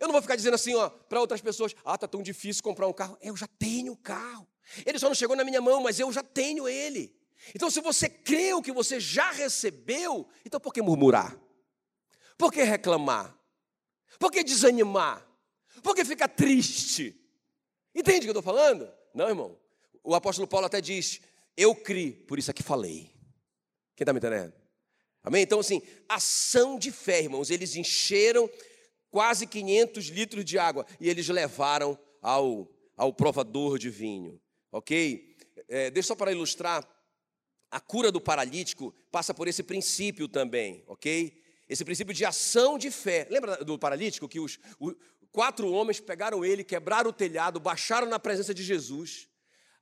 Eu 0.00 0.06
não 0.06 0.12
vou 0.12 0.22
ficar 0.22 0.36
dizendo 0.36 0.54
assim, 0.54 0.74
ó, 0.74 0.88
para 0.88 1.20
outras 1.20 1.40
pessoas, 1.40 1.74
ah, 1.84 1.98
tá 1.98 2.06
tão 2.06 2.22
difícil 2.22 2.62
comprar 2.62 2.86
um 2.86 2.92
carro. 2.92 3.18
Eu 3.20 3.36
já 3.36 3.46
tenho 3.46 3.92
o 3.92 3.96
carro. 3.96 4.46
Ele 4.86 4.98
só 4.98 5.08
não 5.08 5.14
chegou 5.14 5.34
na 5.34 5.44
minha 5.44 5.60
mão, 5.60 5.82
mas 5.82 5.98
eu 5.98 6.12
já 6.12 6.22
tenho 6.22 6.68
ele. 6.68 7.14
Então, 7.54 7.70
se 7.70 7.80
você 7.80 8.08
crê 8.08 8.54
o 8.54 8.62
que 8.62 8.72
você 8.72 9.00
já 9.00 9.30
recebeu, 9.32 10.28
então 10.44 10.60
por 10.60 10.72
que 10.72 10.80
murmurar? 10.80 11.36
Por 12.38 12.52
que 12.52 12.62
reclamar? 12.62 13.36
Por 14.18 14.30
que 14.30 14.44
desanimar? 14.44 15.26
Por 15.82 15.94
que 15.94 16.04
ficar 16.04 16.28
triste? 16.28 17.18
Entende 17.94 18.18
o 18.18 18.22
que 18.22 18.28
eu 18.28 18.40
estou 18.40 18.42
falando? 18.42 18.92
Não, 19.12 19.28
irmão. 19.28 19.58
O 20.02 20.14
apóstolo 20.14 20.46
Paulo 20.46 20.66
até 20.66 20.80
diz: 20.80 21.20
eu 21.56 21.74
criei, 21.74 22.12
por 22.12 22.38
isso 22.38 22.52
que 22.52 22.62
falei. 22.62 23.12
Quem 23.94 24.04
está 24.04 24.12
me 24.12 24.18
entendendo? 24.18 24.52
Amém? 25.22 25.42
Então, 25.42 25.60
assim, 25.60 25.82
ação 26.08 26.78
de 26.78 26.90
fé, 26.90 27.22
irmãos. 27.22 27.50
Eles 27.50 27.76
encheram 27.76 28.50
quase 29.10 29.46
500 29.46 30.06
litros 30.06 30.44
de 30.44 30.58
água 30.58 30.86
e 30.98 31.08
eles 31.08 31.28
levaram 31.28 31.98
ao, 32.20 32.68
ao 32.96 33.12
provador 33.12 33.78
de 33.78 33.90
vinho. 33.90 34.40
Ok? 34.72 35.36
É, 35.68 35.90
deixa 35.90 36.08
só 36.08 36.14
para 36.14 36.32
ilustrar. 36.32 36.88
A 37.70 37.80
cura 37.80 38.10
do 38.10 38.20
paralítico 38.20 38.94
passa 39.10 39.32
por 39.32 39.48
esse 39.48 39.62
princípio 39.62 40.28
também, 40.28 40.84
ok? 40.86 41.42
Esse 41.68 41.84
princípio 41.84 42.12
de 42.12 42.24
ação 42.24 42.76
de 42.76 42.90
fé. 42.90 43.26
Lembra 43.30 43.64
do 43.64 43.78
paralítico 43.78 44.28
que 44.28 44.38
os, 44.38 44.58
os 44.78 44.94
quatro 45.30 45.70
homens 45.72 45.98
pegaram 45.98 46.44
ele, 46.44 46.64
quebraram 46.64 47.08
o 47.08 47.14
telhado, 47.14 47.58
baixaram 47.58 48.06
na 48.06 48.18
presença 48.18 48.52
de 48.52 48.62
Jesus. 48.62 49.26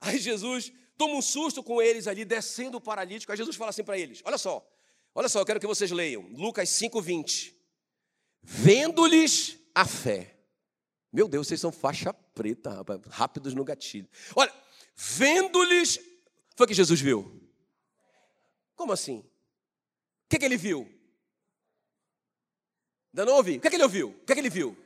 Aí 0.00 0.18
Jesus 0.18 0.72
toma 1.00 1.14
um 1.14 1.22
susto 1.22 1.62
com 1.62 1.80
eles 1.80 2.06
ali, 2.06 2.26
descendo 2.26 2.76
o 2.76 2.80
paralítico. 2.80 3.32
Aí 3.32 3.38
Jesus 3.38 3.56
fala 3.56 3.70
assim 3.70 3.82
para 3.82 3.98
eles: 3.98 4.20
Olha 4.22 4.36
só, 4.36 4.62
olha 5.14 5.30
só, 5.30 5.40
eu 5.40 5.46
quero 5.46 5.58
que 5.58 5.66
vocês 5.66 5.90
leiam. 5.90 6.20
Lucas 6.34 6.68
5,20. 6.68 7.54
Vendo-lhes 8.42 9.58
a 9.74 9.86
fé. 9.86 10.36
Meu 11.10 11.26
Deus, 11.26 11.48
vocês 11.48 11.58
são 11.58 11.72
faixa 11.72 12.12
preta, 12.12 12.70
rapaz, 12.70 13.00
rápidos 13.08 13.54
no 13.54 13.64
gatilho. 13.64 14.06
Olha, 14.36 14.52
vendo-lhes. 14.94 15.98
Foi 16.54 16.66
que 16.66 16.74
Jesus 16.74 17.00
viu. 17.00 17.40
Como 18.76 18.92
assim? 18.92 19.20
O 19.20 20.28
que, 20.28 20.38
que 20.38 20.44
ele 20.44 20.58
viu? 20.58 20.80
Ainda 23.12 23.24
não 23.24 23.36
ouvi. 23.36 23.56
O 23.56 23.60
que, 23.60 23.70
que 23.70 23.76
ele 23.76 23.82
ouviu? 23.82 24.10
O 24.10 24.24
que, 24.26 24.34
que 24.34 24.40
ele 24.40 24.50
viu? 24.50 24.76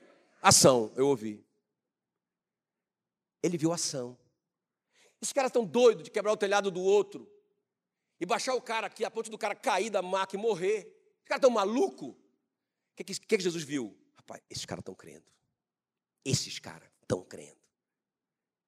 Ação, 0.41 0.93
eu 0.95 1.09
ouvi. 1.09 1.45
Ele 3.43 3.59
viu 3.59 3.73
ação. 3.73 4.17
Esses 5.21 5.33
caras 5.33 5.49
estão 5.49 5.65
doidos 5.65 6.05
de 6.05 6.11
quebrar 6.11 6.33
o 6.33 6.37
telhado 6.37 6.71
do 6.71 6.81
outro 6.81 7.31
e 8.21 8.27
baixar 8.27 8.55
o 8.55 8.61
cara 8.61 8.87
aqui, 8.87 9.05
a 9.05 9.11
ponto 9.11 9.31
do 9.31 9.39
cara 9.39 9.55
cair 9.55 9.91
da 9.91 10.03
maca 10.03 10.37
e 10.37 10.39
morrer. 10.39 10.79
Esses 11.17 11.29
caras 11.29 11.39
estão 11.39 11.51
malucos. 11.51 12.11
O 12.11 12.17
que, 12.97 13.05
que, 13.05 13.21
que 13.21 13.41
Jesus 13.41 13.65
viu? 13.65 13.97
Rapaz, 14.15 14.43
esses 14.49 14.65
caras 14.65 14.83
estão 14.83 14.95
crendo. 14.95 15.25
Esses 16.25 16.59
caras 16.59 16.89
estão 17.03 17.23
crendo. 17.23 17.65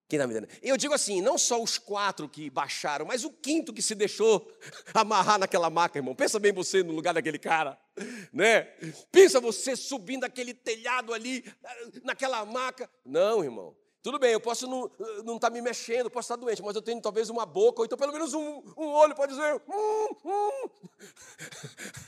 Quem 0.09 0.18
está 0.18 0.27
me 0.27 0.35
entendendo? 0.35 0.57
Eu 0.62 0.77
digo 0.77 0.95
assim, 0.95 1.20
não 1.20 1.37
só 1.37 1.61
os 1.61 1.79
quatro 1.79 2.29
que 2.29 2.49
baixaram, 2.49 3.05
mas 3.05 3.25
o 3.25 3.31
quinto 3.31 3.73
que 3.73 3.83
se 3.83 3.95
deixou 3.95 4.49
amarrar 4.95 5.39
naquela 5.39 5.68
maca, 5.68 5.99
irmão. 5.99 6.14
Pensa 6.14 6.39
bem 6.39 6.53
você 6.53 6.83
no 6.83 6.93
lugar 6.93 7.12
daquele 7.12 7.39
cara, 7.39 7.77
né? 8.33 8.62
Pensa 9.11 9.41
você 9.41 9.75
subindo 9.75 10.23
aquele 10.23 10.55
telhado 10.55 11.12
ali, 11.12 11.45
naquela 12.05 12.45
maca. 12.45 12.89
Não, 13.05 13.43
irmão. 13.43 13.77
Tudo 14.07 14.21
bem, 14.21 14.31
eu 14.31 14.41
posso 14.41 14.69
não 14.69 14.87
estar 14.87 15.23
não 15.25 15.37
tá 15.37 15.51
me 15.51 15.61
mexendo, 15.61 16.09
posso 16.09 16.27
estar 16.27 16.37
doente, 16.37 16.63
mas 16.63 16.77
eu 16.77 16.81
tenho 16.81 17.01
talvez 17.01 17.29
uma 17.29 17.45
boca, 17.45 17.81
ou 17.81 17.85
então 17.85 17.99
pelo 17.99 18.13
menos 18.13 18.33
um, 18.35 18.63
um 18.77 18.87
olho 18.87 19.17
para 19.17 19.27
dizer. 19.27 19.61
Hum, 19.69 20.17
hum. 20.25 20.69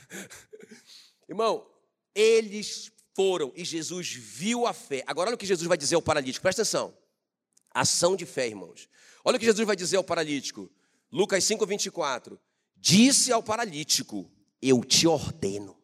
Irmão, 1.27 1.67
eles 2.15 2.89
foram 3.13 3.51
e 3.53 3.65
Jesus 3.65 4.13
viu 4.13 4.65
a 4.65 4.71
fé. 4.71 5.03
Agora 5.05 5.27
olha 5.27 5.35
o 5.35 5.37
que 5.37 5.45
Jesus 5.45 5.67
vai 5.67 5.77
dizer 5.77 5.95
ao 5.95 6.01
paralítico, 6.01 6.41
presta 6.41 6.61
atenção. 6.61 6.97
Ação 7.73 8.15
de 8.15 8.25
fé, 8.25 8.47
irmãos. 8.47 8.87
Olha 9.21 9.35
o 9.35 9.39
que 9.39 9.45
Jesus 9.45 9.67
vai 9.67 9.75
dizer 9.75 9.97
ao 9.97 10.03
paralítico. 10.05 10.71
Lucas 11.11 11.43
5, 11.43 11.65
24. 11.65 12.39
Disse 12.77 13.33
ao 13.33 13.43
paralítico: 13.43 14.31
Eu 14.61 14.85
te 14.85 15.05
ordeno. 15.05 15.77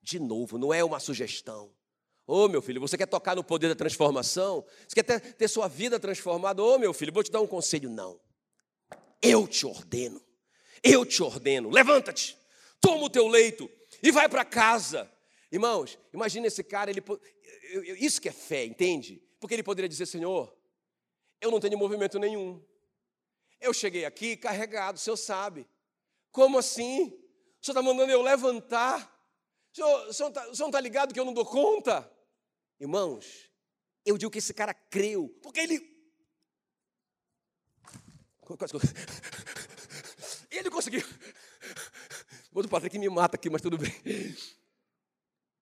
De 0.00 0.20
novo, 0.20 0.58
não 0.58 0.72
é 0.72 0.84
uma 0.84 1.00
sugestão. 1.00 1.72
Ô 2.30 2.44
oh, 2.44 2.48
meu 2.48 2.62
filho, 2.62 2.80
você 2.80 2.96
quer 2.96 3.06
tocar 3.06 3.34
no 3.34 3.42
poder 3.42 3.66
da 3.66 3.74
transformação? 3.74 4.64
Você 4.86 4.94
quer 4.94 5.02
ter, 5.02 5.34
ter 5.34 5.48
sua 5.48 5.66
vida 5.66 5.98
transformada? 5.98 6.62
Ô 6.62 6.74
oh, 6.74 6.78
meu 6.78 6.94
filho, 6.94 7.12
vou 7.12 7.24
te 7.24 7.30
dar 7.32 7.40
um 7.40 7.46
conselho. 7.46 7.90
Não. 7.90 8.20
Eu 9.20 9.48
te 9.48 9.66
ordeno. 9.66 10.22
Eu 10.80 11.04
te 11.04 11.24
ordeno. 11.24 11.68
Levanta-te, 11.68 12.38
toma 12.80 13.02
o 13.02 13.10
teu 13.10 13.26
leito 13.26 13.68
e 14.00 14.12
vai 14.12 14.28
para 14.28 14.44
casa. 14.44 15.10
Irmãos, 15.50 15.98
imagine 16.14 16.46
esse 16.46 16.62
cara, 16.62 16.88
ele, 16.88 17.02
isso 17.98 18.20
que 18.20 18.28
é 18.28 18.32
fé, 18.32 18.64
entende? 18.64 19.20
Porque 19.40 19.56
ele 19.56 19.64
poderia 19.64 19.88
dizer, 19.88 20.06
Senhor, 20.06 20.56
eu 21.40 21.50
não 21.50 21.58
tenho 21.58 21.76
movimento 21.76 22.16
nenhum. 22.16 22.64
Eu 23.60 23.74
cheguei 23.74 24.04
aqui 24.04 24.36
carregado, 24.36 24.98
o 24.98 25.00
senhor 25.00 25.16
sabe. 25.16 25.66
Como 26.30 26.58
assim? 26.58 27.06
O 27.06 27.66
senhor 27.66 27.76
está 27.76 27.82
mandando 27.82 28.12
eu 28.12 28.22
levantar? 28.22 29.20
O 29.72 29.74
senhor, 29.74 30.08
o, 30.08 30.12
senhor 30.12 30.30
tá, 30.30 30.42
o 30.48 30.54
senhor 30.54 30.66
não 30.66 30.68
está 30.68 30.80
ligado 30.80 31.12
que 31.12 31.18
eu 31.18 31.24
não 31.24 31.34
dou 31.34 31.44
conta? 31.44 32.08
Irmãos, 32.80 33.50
eu 34.06 34.16
digo 34.16 34.30
que 34.30 34.38
esse 34.38 34.54
cara 34.54 34.72
creu, 34.72 35.28
porque 35.42 35.60
ele. 35.60 35.90
Ele 40.50 40.68
conseguiu. 40.68 41.06
O 42.50 42.58
outro 42.58 42.68
Patrick 42.68 42.98
me 42.98 43.08
mata 43.08 43.36
aqui, 43.36 43.48
mas 43.48 43.62
tudo 43.62 43.78
bem. 43.78 43.94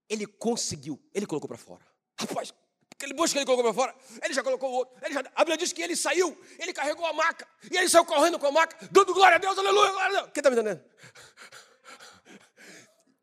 Ele 0.08 0.26
conseguiu, 0.26 0.98
ele 1.12 1.26
colocou 1.26 1.46
para 1.46 1.58
fora. 1.58 1.86
Rapaz, 2.18 2.54
aquele 2.90 3.12
bucho 3.12 3.34
que 3.34 3.38
ele 3.38 3.44
colocou 3.44 3.64
para 3.64 3.74
fora, 3.74 3.94
ele 4.24 4.32
já 4.32 4.42
colocou 4.42 4.70
o 4.70 4.74
outro. 4.76 4.96
Ele 5.04 5.12
já, 5.12 5.20
a 5.20 5.40
Bíblia 5.40 5.58
diz 5.58 5.74
que 5.74 5.82
ele 5.82 5.94
saiu, 5.94 6.42
ele 6.58 6.72
carregou 6.72 7.04
a 7.04 7.12
maca, 7.12 7.46
e 7.70 7.76
ele 7.76 7.90
saiu 7.90 8.06
correndo 8.06 8.38
com 8.38 8.46
a 8.46 8.52
maca, 8.52 8.88
dando 8.90 9.12
glória 9.12 9.36
a 9.36 9.38
Deus, 9.38 9.58
aleluia, 9.58 9.92
glória 9.92 10.08
a 10.08 10.20
Deus. 10.20 10.32
Quem 10.32 10.40
está 10.40 10.50
me 10.50 10.56
entendendo? 10.56 10.82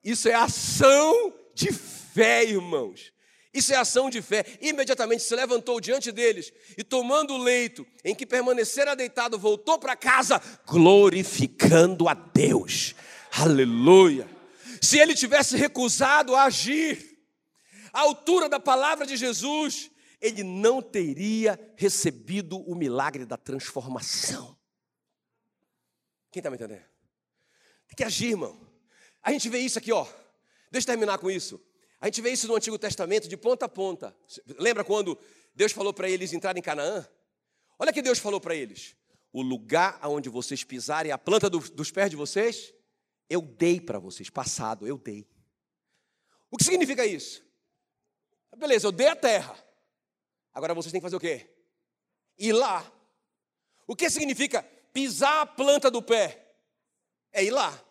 Isso 0.03 0.29
é 0.29 0.35
ação 0.35 1.33
de 1.55 1.73
fé, 1.73 2.43
irmãos. 2.43 3.14
Isso 3.55 3.73
é 3.73 3.77
ação 3.77 4.09
de 4.09 4.21
fé. 4.21 4.45
Imediatamente 4.59 5.23
se 5.23 5.33
levantou 5.33 5.79
diante 5.79 6.11
deles 6.11 6.51
e, 6.77 6.83
tomando 6.83 7.33
o 7.33 7.37
leito 7.37 7.87
em 8.03 8.13
que 8.13 8.25
permanecera 8.25 8.97
deitado, 8.97 9.39
voltou 9.39 9.79
para 9.79 9.95
casa, 9.95 10.41
glorificando 10.67 12.09
a 12.09 12.13
Deus. 12.13 12.93
Aleluia. 13.31 14.29
Se 14.81 14.99
ele 14.99 15.15
tivesse 15.15 15.55
recusado 15.55 16.35
a 16.35 16.43
agir 16.43 17.17
à 17.93 18.01
altura 18.01 18.49
da 18.49 18.59
palavra 18.59 19.05
de 19.05 19.15
Jesus, 19.15 19.89
ele 20.19 20.43
não 20.43 20.81
teria 20.81 21.57
recebido 21.77 22.59
o 22.69 22.75
milagre 22.75 23.25
da 23.25 23.37
transformação. 23.37 24.57
Quem 26.29 26.41
está 26.41 26.49
me 26.49 26.57
entendendo? 26.57 26.83
Tem 27.87 27.95
que 27.95 28.03
agir, 28.03 28.31
irmão. 28.31 28.59
A 29.23 29.31
gente 29.31 29.47
vê 29.47 29.59
isso 29.59 29.79
aqui, 29.79 29.93
ó. 29.93 30.05
Deixa 30.69 30.89
eu 30.89 30.91
terminar 30.91 31.19
com 31.19 31.31
isso. 31.31 31.61
A 32.05 32.07
gente 32.07 32.21
vê 32.21 32.29
isso 32.29 32.47
no 32.47 32.55
Antigo 32.55 32.77
Testamento 32.77 33.27
de 33.27 33.35
ponta 33.35 33.65
a 33.65 33.67
ponta. 33.67 34.15
Lembra 34.59 34.83
quando 34.83 35.17
Deus 35.55 35.71
falou 35.71 35.91
para 35.91 36.07
eles 36.07 36.33
entrarem 36.33 36.59
em 36.59 36.63
Canaã? 36.63 37.03
Olha 37.79 37.91
que 37.91 37.99
Deus 37.99 38.19
falou 38.19 38.39
para 38.39 38.53
eles: 38.53 38.95
o 39.33 39.41
lugar 39.41 39.97
aonde 39.99 40.29
vocês 40.29 40.63
pisarem, 40.63 41.11
a 41.11 41.17
planta 41.17 41.49
do, 41.49 41.57
dos 41.57 41.89
pés 41.89 42.11
de 42.11 42.15
vocês, 42.15 42.71
eu 43.27 43.41
dei 43.41 43.81
para 43.81 43.97
vocês, 43.97 44.29
passado, 44.29 44.85
eu 44.85 44.99
dei. 44.99 45.27
O 46.51 46.57
que 46.57 46.63
significa 46.63 47.03
isso? 47.07 47.43
Beleza, 48.55 48.85
eu 48.85 48.91
dei 48.91 49.07
a 49.07 49.15
terra. 49.15 49.57
Agora 50.53 50.75
vocês 50.75 50.91
têm 50.91 51.01
que 51.01 51.05
fazer 51.05 51.15
o 51.15 51.19
quê? 51.19 51.49
Ir 52.37 52.53
lá. 52.53 52.85
O 53.87 53.95
que 53.95 54.11
significa 54.11 54.61
pisar 54.93 55.41
a 55.41 55.45
planta 55.47 55.89
do 55.89 56.03
pé? 56.03 56.53
É 57.31 57.43
ir 57.43 57.49
lá. 57.49 57.83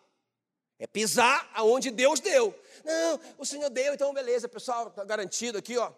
É 0.77 0.85
pisar 0.85 1.49
aonde 1.53 1.89
Deus 1.89 2.19
deu. 2.19 2.53
Não, 2.83 3.19
o 3.37 3.45
Senhor 3.45 3.69
deu, 3.69 3.93
então 3.93 4.13
beleza, 4.13 4.47
pessoal, 4.47 4.87
está 4.87 5.03
garantido 5.03 5.57
aqui, 5.57 5.77
ó. 5.77 5.91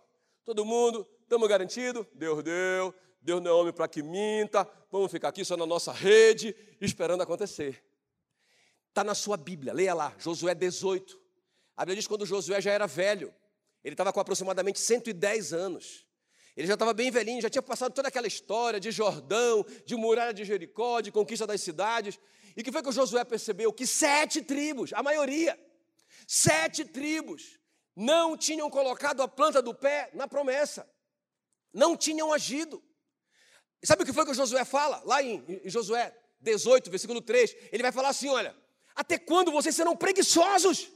Todo 0.45 0.63
mundo, 0.63 1.07
estamos 1.23 1.47
garantidos. 1.49 2.05
Deus 2.13 2.43
deu, 2.43 2.93
Deus 3.21 3.41
não 3.41 3.51
é 3.51 3.53
homem 3.53 3.73
para 3.73 3.87
que 3.87 4.01
minta. 4.01 4.67
Vamos 4.91 5.11
ficar 5.11 5.29
aqui 5.29 5.43
só 5.43 5.57
na 5.57 5.65
nossa 5.65 5.91
rede, 5.91 6.55
esperando 6.79 7.21
acontecer. 7.21 7.83
Está 8.89 9.03
na 9.03 9.13
sua 9.13 9.35
Bíblia, 9.35 9.73
leia 9.73 9.93
lá, 9.93 10.15
Josué 10.17 10.55
18. 10.55 11.19
A 11.75 11.81
Bíblia 11.81 11.97
diz 11.97 12.05
que 12.05 12.09
quando 12.09 12.25
Josué 12.25 12.61
já 12.61 12.71
era 12.71 12.87
velho, 12.87 13.33
ele 13.83 13.93
estava 13.93 14.13
com 14.13 14.19
aproximadamente 14.19 14.79
110 14.79 15.53
anos. 15.53 16.05
Ele 16.55 16.65
já 16.65 16.73
estava 16.73 16.91
bem 16.91 17.11
velhinho, 17.11 17.39
já 17.39 17.49
tinha 17.49 17.61
passado 17.61 17.93
toda 17.93 18.07
aquela 18.07 18.25
história 18.25 18.79
de 18.79 18.89
Jordão, 18.89 19.63
de 19.85 19.95
muralha 19.95 20.33
de 20.33 20.43
Jericó, 20.43 21.01
de 21.01 21.11
conquista 21.11 21.45
das 21.45 21.61
cidades. 21.61 22.19
E 22.57 22.63
que 22.63 22.71
foi 22.71 22.81
que 22.81 22.89
o 22.89 22.91
Josué 22.91 23.23
percebeu? 23.23 23.71
Que 23.71 23.85
sete 23.85 24.41
tribos, 24.41 24.91
a 24.91 25.03
maioria, 25.03 25.57
sete 26.27 26.83
tribos, 26.83 27.59
não 27.95 28.35
tinham 28.35 28.67
colocado 28.67 29.21
a 29.21 29.27
planta 29.27 29.61
do 29.61 29.75
pé 29.75 30.09
na 30.15 30.27
promessa, 30.27 30.89
não 31.71 31.95
tinham 31.95 32.33
agido. 32.33 32.83
Sabe 33.83 34.01
o 34.01 34.05
que 34.07 34.11
foi 34.11 34.25
que 34.25 34.31
o 34.31 34.33
Josué 34.33 34.65
fala? 34.65 35.03
Lá 35.05 35.21
em, 35.21 35.45
em 35.63 35.69
Josué 35.69 36.11
18, 36.41 36.89
versículo 36.89 37.21
3, 37.21 37.55
ele 37.71 37.83
vai 37.83 37.91
falar 37.91 38.09
assim: 38.09 38.27
olha, 38.27 38.57
até 38.95 39.19
quando 39.19 39.51
vocês 39.51 39.75
serão 39.75 39.95
preguiçosos 39.95 40.91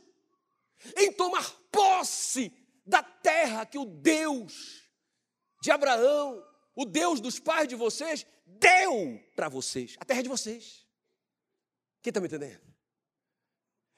em 0.98 1.12
tomar 1.12 1.48
posse 1.72 2.52
da 2.84 3.04
terra 3.04 3.68
que 3.68 3.78
o 3.78 3.86
Deus 3.86 4.90
de 5.62 5.70
Abraão, 5.70 6.44
o 6.76 6.86
Deus 6.86 7.22
dos 7.22 7.40
pais 7.40 7.68
de 7.68 7.76
vocês, 7.76 8.26
deu 8.48 9.24
para 9.36 9.48
vocês, 9.48 9.96
a 10.00 10.06
terra 10.06 10.24
de 10.24 10.30
vocês? 10.30 10.81
Quem 12.02 12.10
está 12.10 12.20
me 12.20 12.28
entendendo? 12.28 12.62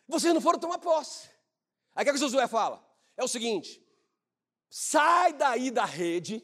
Vocês 0.07 0.33
não 0.33 0.41
foram 0.41 0.59
tomar 0.59 0.79
posse. 0.79 1.29
Aí 1.95 2.03
o 2.03 2.05
que, 2.05 2.09
é 2.09 2.13
que 2.13 2.19
Josué 2.19 2.47
fala? 2.47 2.85
É 3.15 3.23
o 3.23 3.27
seguinte: 3.27 3.81
sai 4.69 5.33
daí 5.33 5.71
da 5.71 5.85
rede 5.85 6.43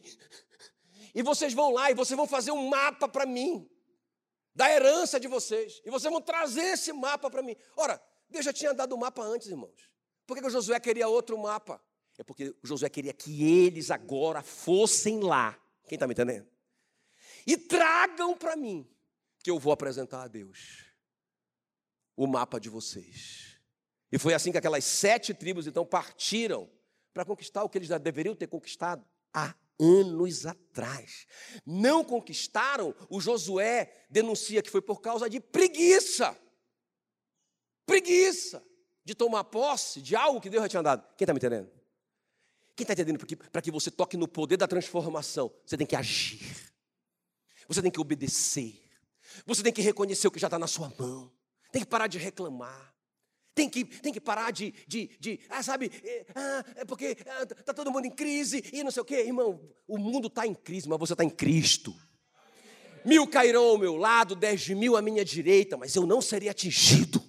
e 1.14 1.22
vocês 1.22 1.54
vão 1.54 1.72
lá 1.72 1.92
e 1.92 1.94
vocês 1.94 2.16
vão 2.16 2.28
fazer 2.28 2.52
um 2.52 2.70
mapa 2.70 3.08
para 3.08 3.26
mim 3.26 3.70
da 4.56 4.70
herança 4.72 5.20
de 5.20 5.28
vocês. 5.28 5.82
E 5.86 5.90
vocês 5.90 6.12
vão 6.12 6.22
trazer 6.22 6.62
esse 6.62 6.94
mapa 6.94 7.30
para 7.30 7.42
mim. 7.42 7.56
Ora, 7.76 8.02
Deus 8.30 8.46
já 8.46 8.54
tinha 8.54 8.74
dado 8.74 8.96
o 8.96 8.98
mapa 8.98 9.22
antes, 9.22 9.48
irmãos. 9.48 9.90
Por 10.26 10.36
que, 10.36 10.42
que 10.42 10.48
o 10.48 10.52
Josué 10.52 10.80
queria 10.80 11.08
outro 11.08 11.38
mapa? 11.38 11.82
É 12.18 12.24
porque 12.24 12.56
o 12.64 12.68
Josué 12.68 12.90
queria 12.90 13.14
que 13.14 13.66
eles 13.66 13.92
agora 13.92 14.42
fossem 14.42 15.22
lá. 15.22 15.58
Quem 15.88 15.96
está 15.96 16.06
me 16.06 16.14
entendendo? 16.14 16.48
E 17.48 17.58
tragam 17.58 18.38
para 18.38 18.56
mim, 18.56 18.88
que 19.44 19.50
eu 19.50 19.58
vou 19.58 19.74
apresentar 19.74 20.24
a 20.24 20.28
Deus 20.28 20.89
o 22.20 22.28
mapa 22.28 22.60
de 22.60 22.68
vocês. 22.68 23.62
E 24.12 24.20
foi 24.20 24.34
assim 24.34 24.52
que 24.52 24.58
aquelas 24.58 24.84
sete 24.84 25.34
tribos 25.34 25.68
então 25.68 25.86
partiram 25.86 26.70
para 27.14 27.24
conquistar 27.24 27.64
o 27.64 27.70
que 27.70 27.78
eles 27.78 27.88
já 27.88 27.98
deveriam 27.98 28.36
ter 28.36 28.48
conquistado 28.48 29.06
há 29.34 29.56
anos 29.80 30.46
atrás. 30.46 31.26
Não 31.66 32.04
conquistaram, 32.04 32.94
o 33.10 33.22
Josué 33.22 34.06
denuncia 34.10 34.62
que 34.62 34.70
foi 34.70 34.82
por 34.82 35.00
causa 35.00 35.30
de 35.30 35.40
preguiça. 35.40 36.38
Preguiça 37.86 38.62
de 39.06 39.16
tomar 39.16 39.46
posse 39.46 40.02
de 40.02 40.14
algo 40.14 40.42
que 40.42 40.50
Deus 40.50 40.64
já 40.64 40.70
tinha 40.70 40.84
dado. 40.84 41.08
Quem 41.16 41.24
está 41.24 41.34
me 41.34 41.38
entendendo? 41.38 41.72
Quem 42.76 42.84
está 42.84 42.92
entendendo? 42.92 43.26
Para 43.50 43.62
que 43.62 43.72
você 43.72 43.90
toque 43.90 44.18
no 44.18 44.28
poder 44.28 44.58
da 44.58 44.68
transformação, 44.68 45.50
você 45.66 45.78
tem 45.78 45.88
que 45.88 45.96
agir, 45.96 46.74
você 47.66 47.82
tem 47.82 47.90
que 47.90 48.00
obedecer, 48.02 48.78
você 49.46 49.64
tem 49.64 49.72
que 49.72 49.82
reconhecer 49.82 50.28
o 50.28 50.32
que 50.32 50.40
já 50.40 50.48
está 50.48 50.60
na 50.60 50.68
sua 50.68 50.94
mão, 51.00 51.32
tem 51.72 51.82
que 51.82 51.88
parar 51.88 52.08
de 52.08 52.18
reclamar. 52.18 52.94
Tem 53.54 53.70
que, 53.70 53.84
tem 53.84 54.14
que 54.14 54.22
parar 54.22 54.52
de, 54.52 54.74
de, 54.88 55.08
de 55.20 55.40
ah, 55.50 55.62
sabe, 55.62 55.92
é, 56.04 56.26
ah, 56.34 56.66
é 56.78 56.86
porque 56.86 57.08
está 57.08 57.42
ah, 57.42 57.46
tá 57.46 57.74
todo 57.74 57.92
mundo 57.92 58.06
em 58.06 58.12
crise 58.12 58.64
e 58.72 58.84
não 58.84 58.92
sei 58.92 59.02
o 59.02 59.06
quê. 59.06 59.22
Irmão, 59.22 59.60
o 59.88 59.98
mundo 59.98 60.28
está 60.28 60.48
em 60.48 60.54
crise, 60.54 60.88
mas 60.88 60.98
você 60.98 61.14
está 61.14 61.26
em 61.26 61.30
Cristo. 61.30 61.94
Mil 63.04 63.28
cairão 63.28 63.66
ao 63.66 63.78
meu 63.78 63.96
lado, 63.98 64.36
dez 64.36 64.68
mil 64.70 64.96
à 64.96 65.02
minha 65.02 65.26
direita, 65.26 65.76
mas 65.76 65.96
eu 65.96 66.06
não 66.06 66.22
serei 66.22 66.48
atingido. 66.48 67.22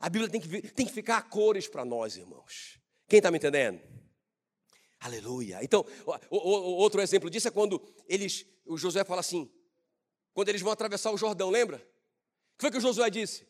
A 0.00 0.08
Bíblia 0.08 0.30
tem 0.30 0.40
que, 0.40 0.62
tem 0.72 0.86
que 0.86 0.92
ficar 0.92 1.18
a 1.18 1.22
cores 1.22 1.68
para 1.68 1.84
nós, 1.84 2.16
irmãos. 2.16 2.80
Quem 3.08 3.18
está 3.18 3.30
me 3.30 3.38
entendendo? 3.38 3.80
Aleluia. 5.00 5.58
Então, 5.62 5.84
o, 6.30 6.36
o, 6.36 6.76
outro 6.76 7.00
exemplo 7.00 7.30
disso 7.30 7.48
é 7.48 7.50
quando 7.50 7.80
eles, 8.08 8.44
o 8.66 8.76
Josué 8.76 9.04
fala 9.04 9.20
assim, 9.20 9.50
quando 10.32 10.48
eles 10.48 10.62
vão 10.62 10.72
atravessar 10.72 11.12
o 11.12 11.16
Jordão, 11.16 11.50
lembra? 11.50 11.84
O 12.58 12.60
que 12.60 12.62
foi 12.62 12.70
que 12.72 12.80
Josué 12.80 13.08
disse? 13.08 13.46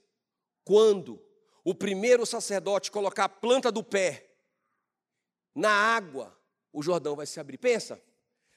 Quando 0.63 1.19
o 1.65 1.75
primeiro 1.75 2.27
sacerdote 2.27 2.91
colocar 2.91 3.25
a 3.25 3.29
planta 3.29 3.73
do 3.73 3.83
pé 3.83 4.31
na 5.55 5.71
água, 5.71 6.39
o 6.71 6.83
Jordão 6.83 7.17
vai 7.17 7.25
se 7.25 7.41
abrir. 7.41 7.57
Pensa, 7.57 7.99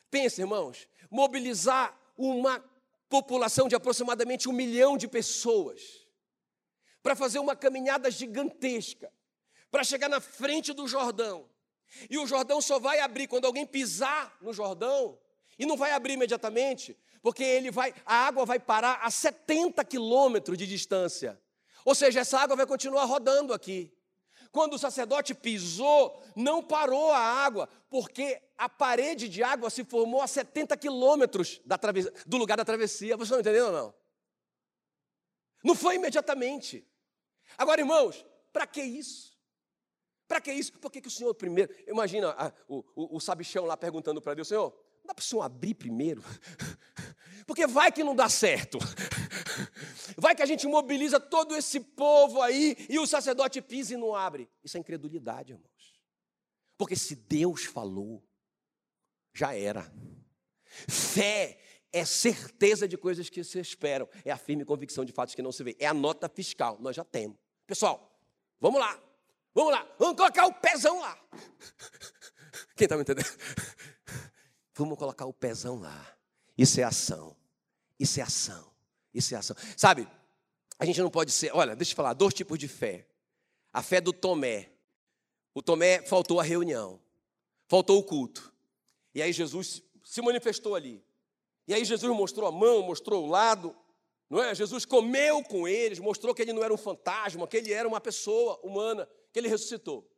pensa, 0.09 0.41
irmãos, 0.41 0.89
mobilizar 1.09 1.97
uma 2.17 2.61
população 3.07 3.69
de 3.69 3.75
aproximadamente 3.75 4.49
um 4.49 4.51
milhão 4.51 4.97
de 4.97 5.07
pessoas 5.07 6.05
para 7.01 7.15
fazer 7.15 7.39
uma 7.39 7.55
caminhada 7.55 8.11
gigantesca, 8.11 9.09
para 9.71 9.85
chegar 9.85 10.09
na 10.09 10.19
frente 10.19 10.73
do 10.73 10.85
Jordão. 10.85 11.49
E 12.09 12.17
o 12.17 12.27
Jordão 12.27 12.61
só 12.61 12.77
vai 12.77 12.99
abrir 12.99 13.27
quando 13.27 13.45
alguém 13.45 13.65
pisar 13.65 14.37
no 14.41 14.51
Jordão 14.51 15.17
E 15.57 15.65
não 15.65 15.77
vai 15.77 15.91
abrir 15.91 16.13
imediatamente, 16.13 16.97
porque 17.21 17.43
ele 17.43 17.71
vai, 17.71 17.93
a 18.05 18.27
água 18.27 18.45
vai 18.45 18.59
parar 18.59 18.99
a 19.01 19.11
70 19.11 19.83
quilômetros 19.85 20.57
de 20.57 20.65
distância. 20.65 21.39
Ou 21.85 21.95
seja, 21.95 22.19
essa 22.19 22.39
água 22.39 22.55
vai 22.55 22.65
continuar 22.65 23.05
rodando 23.05 23.53
aqui. 23.53 23.93
Quando 24.51 24.73
o 24.73 24.79
sacerdote 24.79 25.33
pisou, 25.33 26.21
não 26.35 26.61
parou 26.61 27.11
a 27.11 27.19
água, 27.19 27.69
porque 27.89 28.41
a 28.57 28.67
parede 28.67 29.29
de 29.29 29.41
água 29.41 29.69
se 29.69 29.83
formou 29.83 30.21
a 30.21 30.27
70 30.27 30.75
quilômetros 30.77 31.61
do 32.25 32.37
lugar 32.37 32.57
da 32.57 32.65
travessia. 32.65 33.15
Vocês 33.15 33.27
estão 33.27 33.39
entendendo 33.39 33.67
ou 33.67 33.71
não? 33.71 33.93
Não 35.63 35.75
foi 35.75 35.95
imediatamente. 35.95 36.85
Agora, 37.57 37.81
irmãos, 37.81 38.25
para 38.51 38.67
que 38.67 38.81
isso? 38.81 39.31
Para 40.27 40.41
que 40.41 40.51
isso? 40.51 40.73
Por 40.73 40.91
que, 40.91 41.01
que 41.01 41.07
o 41.07 41.11
Senhor 41.11 41.33
primeiro. 41.33 41.73
Imagina 41.87 42.29
a, 42.31 42.51
o, 42.67 42.83
o, 42.95 43.17
o 43.17 43.19
sabichão 43.19 43.65
lá 43.65 43.77
perguntando 43.77 44.21
para 44.21 44.33
Deus: 44.33 44.47
Senhor, 44.47 44.73
não 44.99 45.07
dá 45.07 45.13
para 45.13 45.21
o 45.21 45.25
Senhor 45.25 45.41
abrir 45.41 45.73
primeiro? 45.75 46.23
Porque 47.51 47.67
vai 47.67 47.91
que 47.91 48.01
não 48.01 48.15
dá 48.15 48.29
certo. 48.29 48.79
Vai 50.15 50.33
que 50.33 50.41
a 50.41 50.45
gente 50.45 50.65
mobiliza 50.67 51.19
todo 51.19 51.53
esse 51.53 51.81
povo 51.81 52.41
aí 52.41 52.77
e 52.87 52.97
o 52.97 53.05
sacerdote 53.05 53.61
pisa 53.61 53.93
e 53.93 53.97
não 53.97 54.15
abre. 54.15 54.49
Isso 54.63 54.77
é 54.77 54.79
incredulidade, 54.79 55.51
irmãos. 55.51 55.99
Porque 56.77 56.95
se 56.95 57.13
Deus 57.13 57.65
falou, 57.65 58.23
já 59.33 59.53
era. 59.53 59.91
Fé 60.87 61.59
é 61.91 62.05
certeza 62.05 62.87
de 62.87 62.97
coisas 62.97 63.29
que 63.29 63.43
se 63.43 63.59
esperam, 63.59 64.07
é 64.23 64.31
a 64.31 64.37
firme 64.37 64.63
convicção 64.63 65.03
de 65.03 65.11
fatos 65.11 65.35
que 65.35 65.41
não 65.41 65.51
se 65.51 65.61
vê. 65.61 65.75
É 65.77 65.87
a 65.87 65.93
nota 65.93 66.29
fiscal, 66.29 66.77
nós 66.79 66.95
já 66.95 67.03
temos. 67.03 67.37
Pessoal, 67.67 68.17
vamos 68.61 68.79
lá, 68.79 68.97
vamos 69.53 69.73
lá, 69.73 69.93
vamos 69.99 70.15
colocar 70.15 70.45
o 70.45 70.53
pezão 70.53 71.01
lá. 71.01 71.21
Quem 72.77 72.85
está 72.85 72.95
me 72.95 73.01
entendendo? 73.01 73.27
Vamos 74.73 74.97
colocar 74.97 75.25
o 75.25 75.33
pezão 75.33 75.81
lá. 75.81 76.15
Isso 76.57 76.79
é 76.79 76.83
ação, 76.83 77.35
isso 78.01 78.19
é 78.19 78.23
ação. 78.23 78.71
Isso 79.13 79.35
é 79.35 79.37
ação. 79.37 79.55
Sabe, 79.77 80.07
a 80.79 80.85
gente 80.85 80.99
não 80.99 81.11
pode 81.11 81.31
ser. 81.31 81.55
Olha, 81.55 81.75
deixa 81.75 81.91
eu 81.91 81.95
falar, 81.95 82.13
dois 82.13 82.33
tipos 82.33 82.57
de 82.57 82.67
fé. 82.67 83.07
A 83.71 83.83
fé 83.83 84.01
do 84.01 84.11
Tomé. 84.11 84.71
O 85.53 85.61
Tomé 85.61 86.01
faltou 86.01 86.39
a 86.39 86.43
reunião, 86.43 86.99
faltou 87.67 87.99
o 87.99 88.03
culto. 88.03 88.51
E 89.13 89.21
aí 89.21 89.31
Jesus 89.31 89.83
se 90.03 90.21
manifestou 90.21 90.73
ali. 90.73 91.03
E 91.67 91.73
aí 91.73 91.85
Jesus 91.85 92.15
mostrou 92.15 92.47
a 92.47 92.51
mão, 92.51 92.81
mostrou 92.81 93.23
o 93.23 93.27
lado, 93.27 93.75
não 94.29 94.41
é? 94.41 94.55
Jesus 94.55 94.85
comeu 94.85 95.43
com 95.43 95.67
eles, 95.67 95.99
mostrou 95.99 96.33
que 96.33 96.41
ele 96.41 96.53
não 96.53 96.63
era 96.63 96.73
um 96.73 96.77
fantasma, 96.77 97.47
que 97.47 97.57
ele 97.57 97.71
era 97.71 97.87
uma 97.87 98.01
pessoa 98.01 98.59
humana, 98.63 99.07
que 99.31 99.37
ele 99.37 99.49
ressuscitou. 99.49 100.09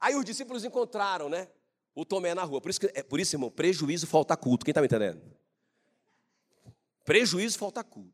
Aí 0.00 0.16
os 0.16 0.24
discípulos 0.24 0.64
encontraram, 0.64 1.28
né? 1.28 1.48
O 1.94 2.04
Tomé 2.04 2.34
na 2.34 2.42
rua. 2.42 2.60
Por 2.60 2.70
isso, 2.70 2.80
que, 2.80 2.90
é, 2.94 3.02
por 3.02 3.20
isso 3.20 3.36
irmão, 3.36 3.50
prejuízo 3.50 4.06
falta 4.06 4.36
culto. 4.36 4.64
Quem 4.64 4.72
está 4.72 4.80
me 4.80 4.86
entendendo? 4.86 5.37
Prejuízo, 7.08 7.58
falta 7.58 7.82
culto. 7.82 8.12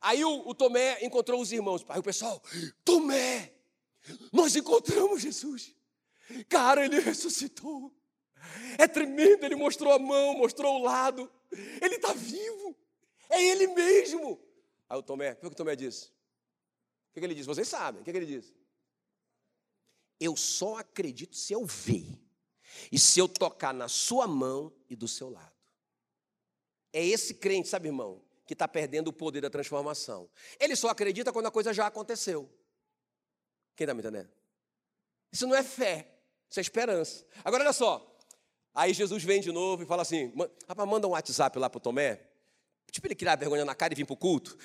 Aí 0.00 0.24
o, 0.24 0.48
o 0.48 0.54
Tomé 0.54 1.04
encontrou 1.04 1.42
os 1.42 1.50
irmãos. 1.50 1.84
Aí 1.88 1.98
o 1.98 2.04
pessoal, 2.04 2.40
Tomé, 2.84 3.52
nós 4.32 4.54
encontramos 4.54 5.20
Jesus. 5.20 5.74
Cara, 6.48 6.84
ele 6.84 7.00
ressuscitou. 7.00 7.92
É 8.78 8.86
tremendo, 8.86 9.42
ele 9.42 9.56
mostrou 9.56 9.92
a 9.92 9.98
mão, 9.98 10.38
mostrou 10.38 10.76
o 10.76 10.84
lado. 10.84 11.28
Ele 11.82 11.96
está 11.96 12.12
vivo. 12.12 12.78
É 13.28 13.42
ele 13.42 13.66
mesmo. 13.66 14.40
Aí 14.88 14.96
o 14.96 15.02
Tomé, 15.02 15.32
o 15.32 15.36
que 15.38 15.46
o 15.48 15.50
Tomé 15.50 15.74
disse? 15.74 16.12
O 17.10 17.14
que 17.14 17.18
ele 17.18 17.34
disse? 17.34 17.48
Vocês 17.48 17.66
sabem. 17.66 18.02
O 18.02 18.04
que 18.04 18.10
ele 18.10 18.24
disse? 18.24 18.54
Eu 20.20 20.36
só 20.36 20.76
acredito 20.76 21.34
se 21.34 21.52
eu 21.52 21.66
ver. 21.66 22.06
E 22.92 23.00
se 23.00 23.18
eu 23.18 23.28
tocar 23.28 23.74
na 23.74 23.88
sua 23.88 24.28
mão 24.28 24.72
e 24.88 24.94
do 24.94 25.08
seu 25.08 25.28
lado. 25.28 25.58
É 26.92 27.04
esse 27.04 27.34
crente, 27.34 27.66
sabe, 27.66 27.88
irmão? 27.88 28.27
Que 28.48 28.54
está 28.54 28.66
perdendo 28.66 29.08
o 29.08 29.12
poder 29.12 29.42
da 29.42 29.50
transformação. 29.50 30.26
Ele 30.58 30.74
só 30.74 30.88
acredita 30.88 31.30
quando 31.30 31.44
a 31.44 31.50
coisa 31.50 31.74
já 31.74 31.86
aconteceu. 31.86 32.50
Quem 33.76 33.84
está 33.84 33.92
me 33.92 34.00
entendendo? 34.00 34.30
Isso 35.30 35.46
não 35.46 35.54
é 35.54 35.62
fé, 35.62 36.18
isso 36.48 36.58
é 36.58 36.62
esperança. 36.62 37.26
Agora 37.44 37.62
olha 37.62 37.74
só. 37.74 38.18
Aí 38.74 38.94
Jesus 38.94 39.22
vem 39.22 39.42
de 39.42 39.52
novo 39.52 39.82
e 39.82 39.86
fala 39.86 40.00
assim: 40.00 40.32
rapaz, 40.66 40.88
manda 40.88 41.06
um 41.06 41.10
WhatsApp 41.10 41.58
lá 41.58 41.68
para 41.68 41.76
o 41.76 41.80
Tomé. 41.80 42.26
Tipo 42.90 43.06
ele 43.06 43.14
criar 43.14 43.36
vergonha 43.36 43.66
na 43.66 43.74
cara 43.74 43.92
e 43.92 43.96
vir 43.96 44.06
para 44.06 44.14
o 44.14 44.16
culto. 44.16 44.56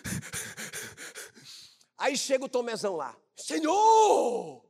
Aí 1.99 2.15
chega 2.17 2.45
o 2.45 2.49
Tomézão 2.49 2.95
lá. 2.95 3.17
Senhor! 3.36 4.63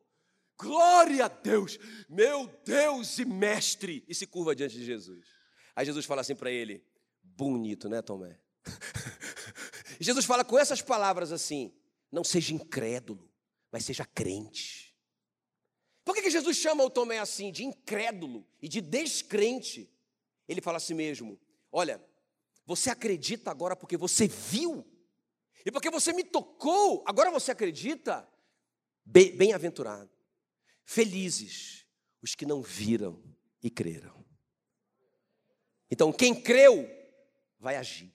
Glória 0.58 1.26
a 1.26 1.28
Deus! 1.28 1.78
Meu 2.10 2.48
Deus 2.66 3.20
e 3.20 3.26
mestre! 3.26 4.04
E 4.08 4.16
se 4.16 4.26
curva 4.26 4.56
diante 4.56 4.76
de 4.76 4.84
Jesus. 4.84 5.28
Aí 5.76 5.86
Jesus 5.86 6.04
fala 6.04 6.22
assim 6.22 6.36
para 6.36 6.50
ele: 6.50 6.84
Bonito, 7.22 7.88
né, 7.88 8.02
Tomé? 8.02 8.43
Jesus 10.00 10.26
fala 10.26 10.44
com 10.44 10.58
essas 10.58 10.82
palavras 10.82 11.32
assim: 11.32 11.74
não 12.12 12.24
seja 12.24 12.54
incrédulo, 12.54 13.30
mas 13.72 13.86
seja 13.86 14.06
crente. 14.06 14.94
Por 16.04 16.14
que, 16.16 16.30
Jesus 16.30 16.58
chama 16.58 16.84
o 16.84 16.90
Tomé 16.90 17.20
assim, 17.20 17.52
de 17.52 17.64
incrédulo 17.64 18.46
e 18.62 18.68
de 18.68 18.82
descrente? 18.82 19.90
Ele 20.48 20.62
fala 20.62 20.78
assim 20.78 20.94
mesmo: 20.94 21.40
olha, 21.72 22.04
você 22.66 22.90
acredita 22.90 23.52
agora 23.52 23.76
porque 23.76 23.98
você 23.98 24.28
viu, 24.28 24.86
e 25.66 25.72
porque 25.72 25.90
você 25.90 26.12
me 26.14 26.24
tocou, 26.24 27.04
agora 27.08 27.32
você 27.32 27.52
acredita? 27.52 28.28
Bem-aventurado, 29.06 30.10
felizes 30.86 31.86
os 32.22 32.36
que 32.36 32.46
não 32.46 32.62
viram 32.62 33.22
e 33.62 33.70
creram. 33.70 34.24
Então, 35.92 36.12
quem 36.12 36.34
creu, 36.34 36.90
vai 37.60 37.76
agir. 37.76 38.14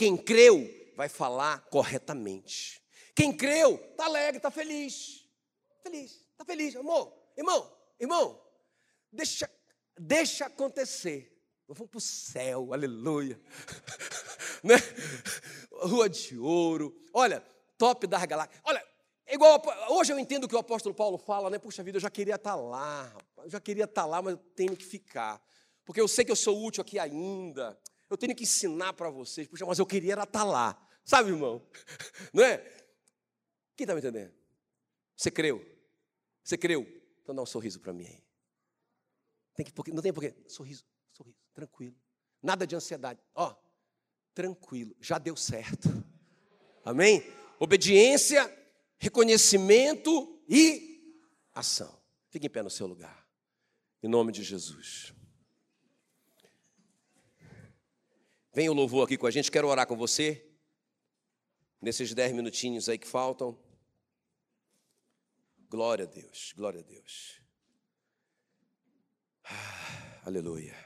Quem 0.00 0.16
creu 0.16 0.66
vai 0.96 1.10
falar 1.10 1.60
corretamente. 1.68 2.82
Quem 3.14 3.36
creu 3.36 3.74
está 3.74 4.06
alegre, 4.06 4.38
está 4.38 4.50
feliz. 4.50 5.28
Feliz, 5.82 6.24
está 6.32 6.42
feliz, 6.42 6.74
amor. 6.74 7.12
Irmão, 7.36 7.70
irmão, 8.00 8.42
deixa, 9.12 9.46
deixa 9.98 10.46
acontecer. 10.46 11.38
Vamos 11.68 11.90
para 11.90 11.98
o 11.98 12.00
céu, 12.00 12.72
aleluia. 12.72 13.38
né? 14.64 14.76
Rua 15.70 16.08
de 16.08 16.38
ouro. 16.38 16.98
Olha, 17.12 17.44
top 17.76 18.06
das 18.06 18.24
galáxias. 18.24 18.58
Olha, 18.64 18.82
igual 19.28 19.62
hoje 19.90 20.14
eu 20.14 20.18
entendo 20.18 20.44
o 20.44 20.48
que 20.48 20.56
o 20.56 20.60
apóstolo 20.60 20.94
Paulo 20.94 21.18
fala, 21.18 21.50
né? 21.50 21.58
Puxa 21.58 21.82
vida, 21.82 21.98
eu 21.98 22.00
já 22.00 22.08
queria 22.08 22.36
estar 22.36 22.52
tá 22.52 22.56
lá, 22.56 23.14
eu 23.44 23.50
já 23.50 23.60
queria 23.60 23.84
estar 23.84 24.04
tá 24.04 24.06
lá, 24.06 24.22
mas 24.22 24.32
eu 24.32 24.38
tenho 24.56 24.74
que 24.74 24.84
ficar. 24.86 25.38
Porque 25.84 26.00
eu 26.00 26.08
sei 26.08 26.24
que 26.24 26.32
eu 26.32 26.36
sou 26.36 26.64
útil 26.64 26.80
aqui 26.80 26.98
ainda 26.98 27.78
eu 28.10 28.18
tenho 28.18 28.34
que 28.34 28.42
ensinar 28.42 28.92
para 28.92 29.08
vocês. 29.08 29.46
Puxa, 29.46 29.64
mas 29.64 29.78
eu 29.78 29.86
queria 29.86 30.14
estar 30.14 30.26
tá 30.26 30.44
lá. 30.44 30.88
Sabe, 31.04 31.30
irmão? 31.30 31.64
Não 32.34 32.42
é? 32.44 32.58
Quem 33.76 33.84
está 33.84 33.94
me 33.94 34.00
entendendo? 34.00 34.34
Você 35.16 35.30
creu? 35.30 35.64
Você 36.42 36.58
creu? 36.58 36.86
Então 37.22 37.34
dá 37.34 37.42
um 37.42 37.46
sorriso 37.46 37.80
para 37.80 37.92
mim 37.92 38.06
aí. 38.06 38.22
Tem 39.54 39.64
que, 39.64 39.92
não 39.92 40.02
tem 40.02 40.12
porquê. 40.12 40.34
Sorriso, 40.48 40.84
sorriso, 41.12 41.36
tranquilo. 41.52 41.94
Nada 42.42 42.66
de 42.66 42.74
ansiedade. 42.74 43.20
Ó, 43.34 43.54
tranquilo, 44.34 44.96
já 45.00 45.18
deu 45.18 45.36
certo. 45.36 45.88
Amém? 46.84 47.22
Obediência, 47.58 48.50
reconhecimento 48.98 50.42
e 50.48 51.14
ação. 51.52 52.00
Fique 52.30 52.46
em 52.46 52.50
pé 52.50 52.62
no 52.62 52.70
seu 52.70 52.86
lugar. 52.86 53.28
Em 54.02 54.08
nome 54.08 54.32
de 54.32 54.42
Jesus. 54.42 55.12
Vem 58.52 58.68
o 58.68 58.72
louvor 58.72 59.04
aqui 59.04 59.16
com 59.16 59.28
a 59.28 59.30
gente, 59.30 59.50
quero 59.50 59.68
orar 59.68 59.86
com 59.86 59.96
você. 59.96 60.44
Nesses 61.80 62.12
dez 62.12 62.32
minutinhos 62.32 62.88
aí 62.88 62.98
que 62.98 63.06
faltam. 63.06 63.56
Glória 65.68 66.04
a 66.04 66.08
Deus, 66.08 66.52
glória 66.56 66.80
a 66.80 66.82
Deus. 66.82 67.40
Ah, 69.44 70.22
aleluia. 70.26 70.76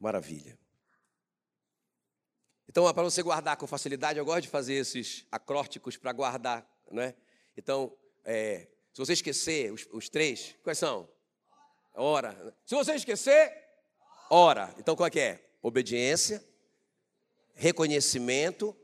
Maravilha. 0.00 0.58
Então, 2.68 2.92
para 2.92 3.04
você 3.04 3.22
guardar 3.22 3.56
com 3.56 3.68
facilidade, 3.68 4.18
eu 4.18 4.24
gosto 4.24 4.42
de 4.42 4.48
fazer 4.48 4.74
esses 4.74 5.24
acrósticos 5.30 5.96
para 5.96 6.12
guardar, 6.12 6.68
né? 6.90 7.14
Então, 7.56 7.96
é, 8.24 8.68
se 8.92 8.98
você 8.98 9.12
esquecer 9.12 9.72
os, 9.72 9.86
os 9.92 10.08
três, 10.08 10.56
quais 10.64 10.76
são? 10.76 11.13
Ora. 11.94 12.54
Se 12.66 12.74
você 12.74 12.94
esquecer, 12.94 13.52
ora. 14.28 14.74
Então 14.78 14.96
qual 14.96 15.06
é 15.06 15.10
que 15.10 15.20
é? 15.20 15.40
Obediência, 15.62 16.44
reconhecimento 17.54 18.76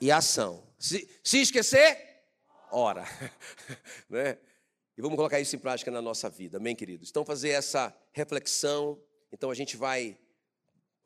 e 0.00 0.10
ação. 0.10 0.66
Se, 0.78 1.08
se 1.22 1.40
esquecer, 1.40 2.24
ora. 2.70 3.04
né? 4.08 4.38
E 4.96 5.02
vamos 5.02 5.16
colocar 5.16 5.40
isso 5.40 5.54
em 5.56 5.58
prática 5.58 5.90
na 5.90 6.02
nossa 6.02 6.28
vida, 6.28 6.58
amém, 6.58 6.76
queridos? 6.76 7.08
Então, 7.08 7.24
fazer 7.24 7.50
essa 7.50 7.94
reflexão. 8.12 9.00
Então, 9.32 9.50
a 9.50 9.54
gente 9.54 9.76
vai 9.76 10.18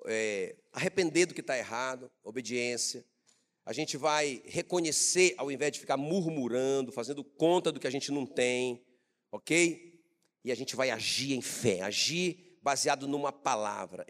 é, 0.06 0.56
arrepender 0.72 1.26
do 1.26 1.34
que 1.34 1.40
está 1.40 1.56
errado, 1.56 2.10
obediência. 2.22 3.04
A 3.64 3.72
gente 3.72 3.96
vai 3.96 4.42
reconhecer, 4.46 5.34
ao 5.38 5.50
invés 5.50 5.72
de 5.72 5.80
ficar 5.80 5.96
murmurando, 5.96 6.90
fazendo 6.90 7.22
conta 7.22 7.70
do 7.70 7.78
que 7.78 7.86
a 7.86 7.90
gente 7.90 8.10
não 8.10 8.26
tem, 8.26 8.84
ok? 9.30 9.93
E 10.44 10.52
a 10.52 10.54
gente 10.54 10.76
vai 10.76 10.90
agir 10.90 11.32
em 11.32 11.40
fé, 11.40 11.80
agir 11.80 12.58
baseado 12.62 13.08
numa 13.08 13.32
palavra. 13.32 14.06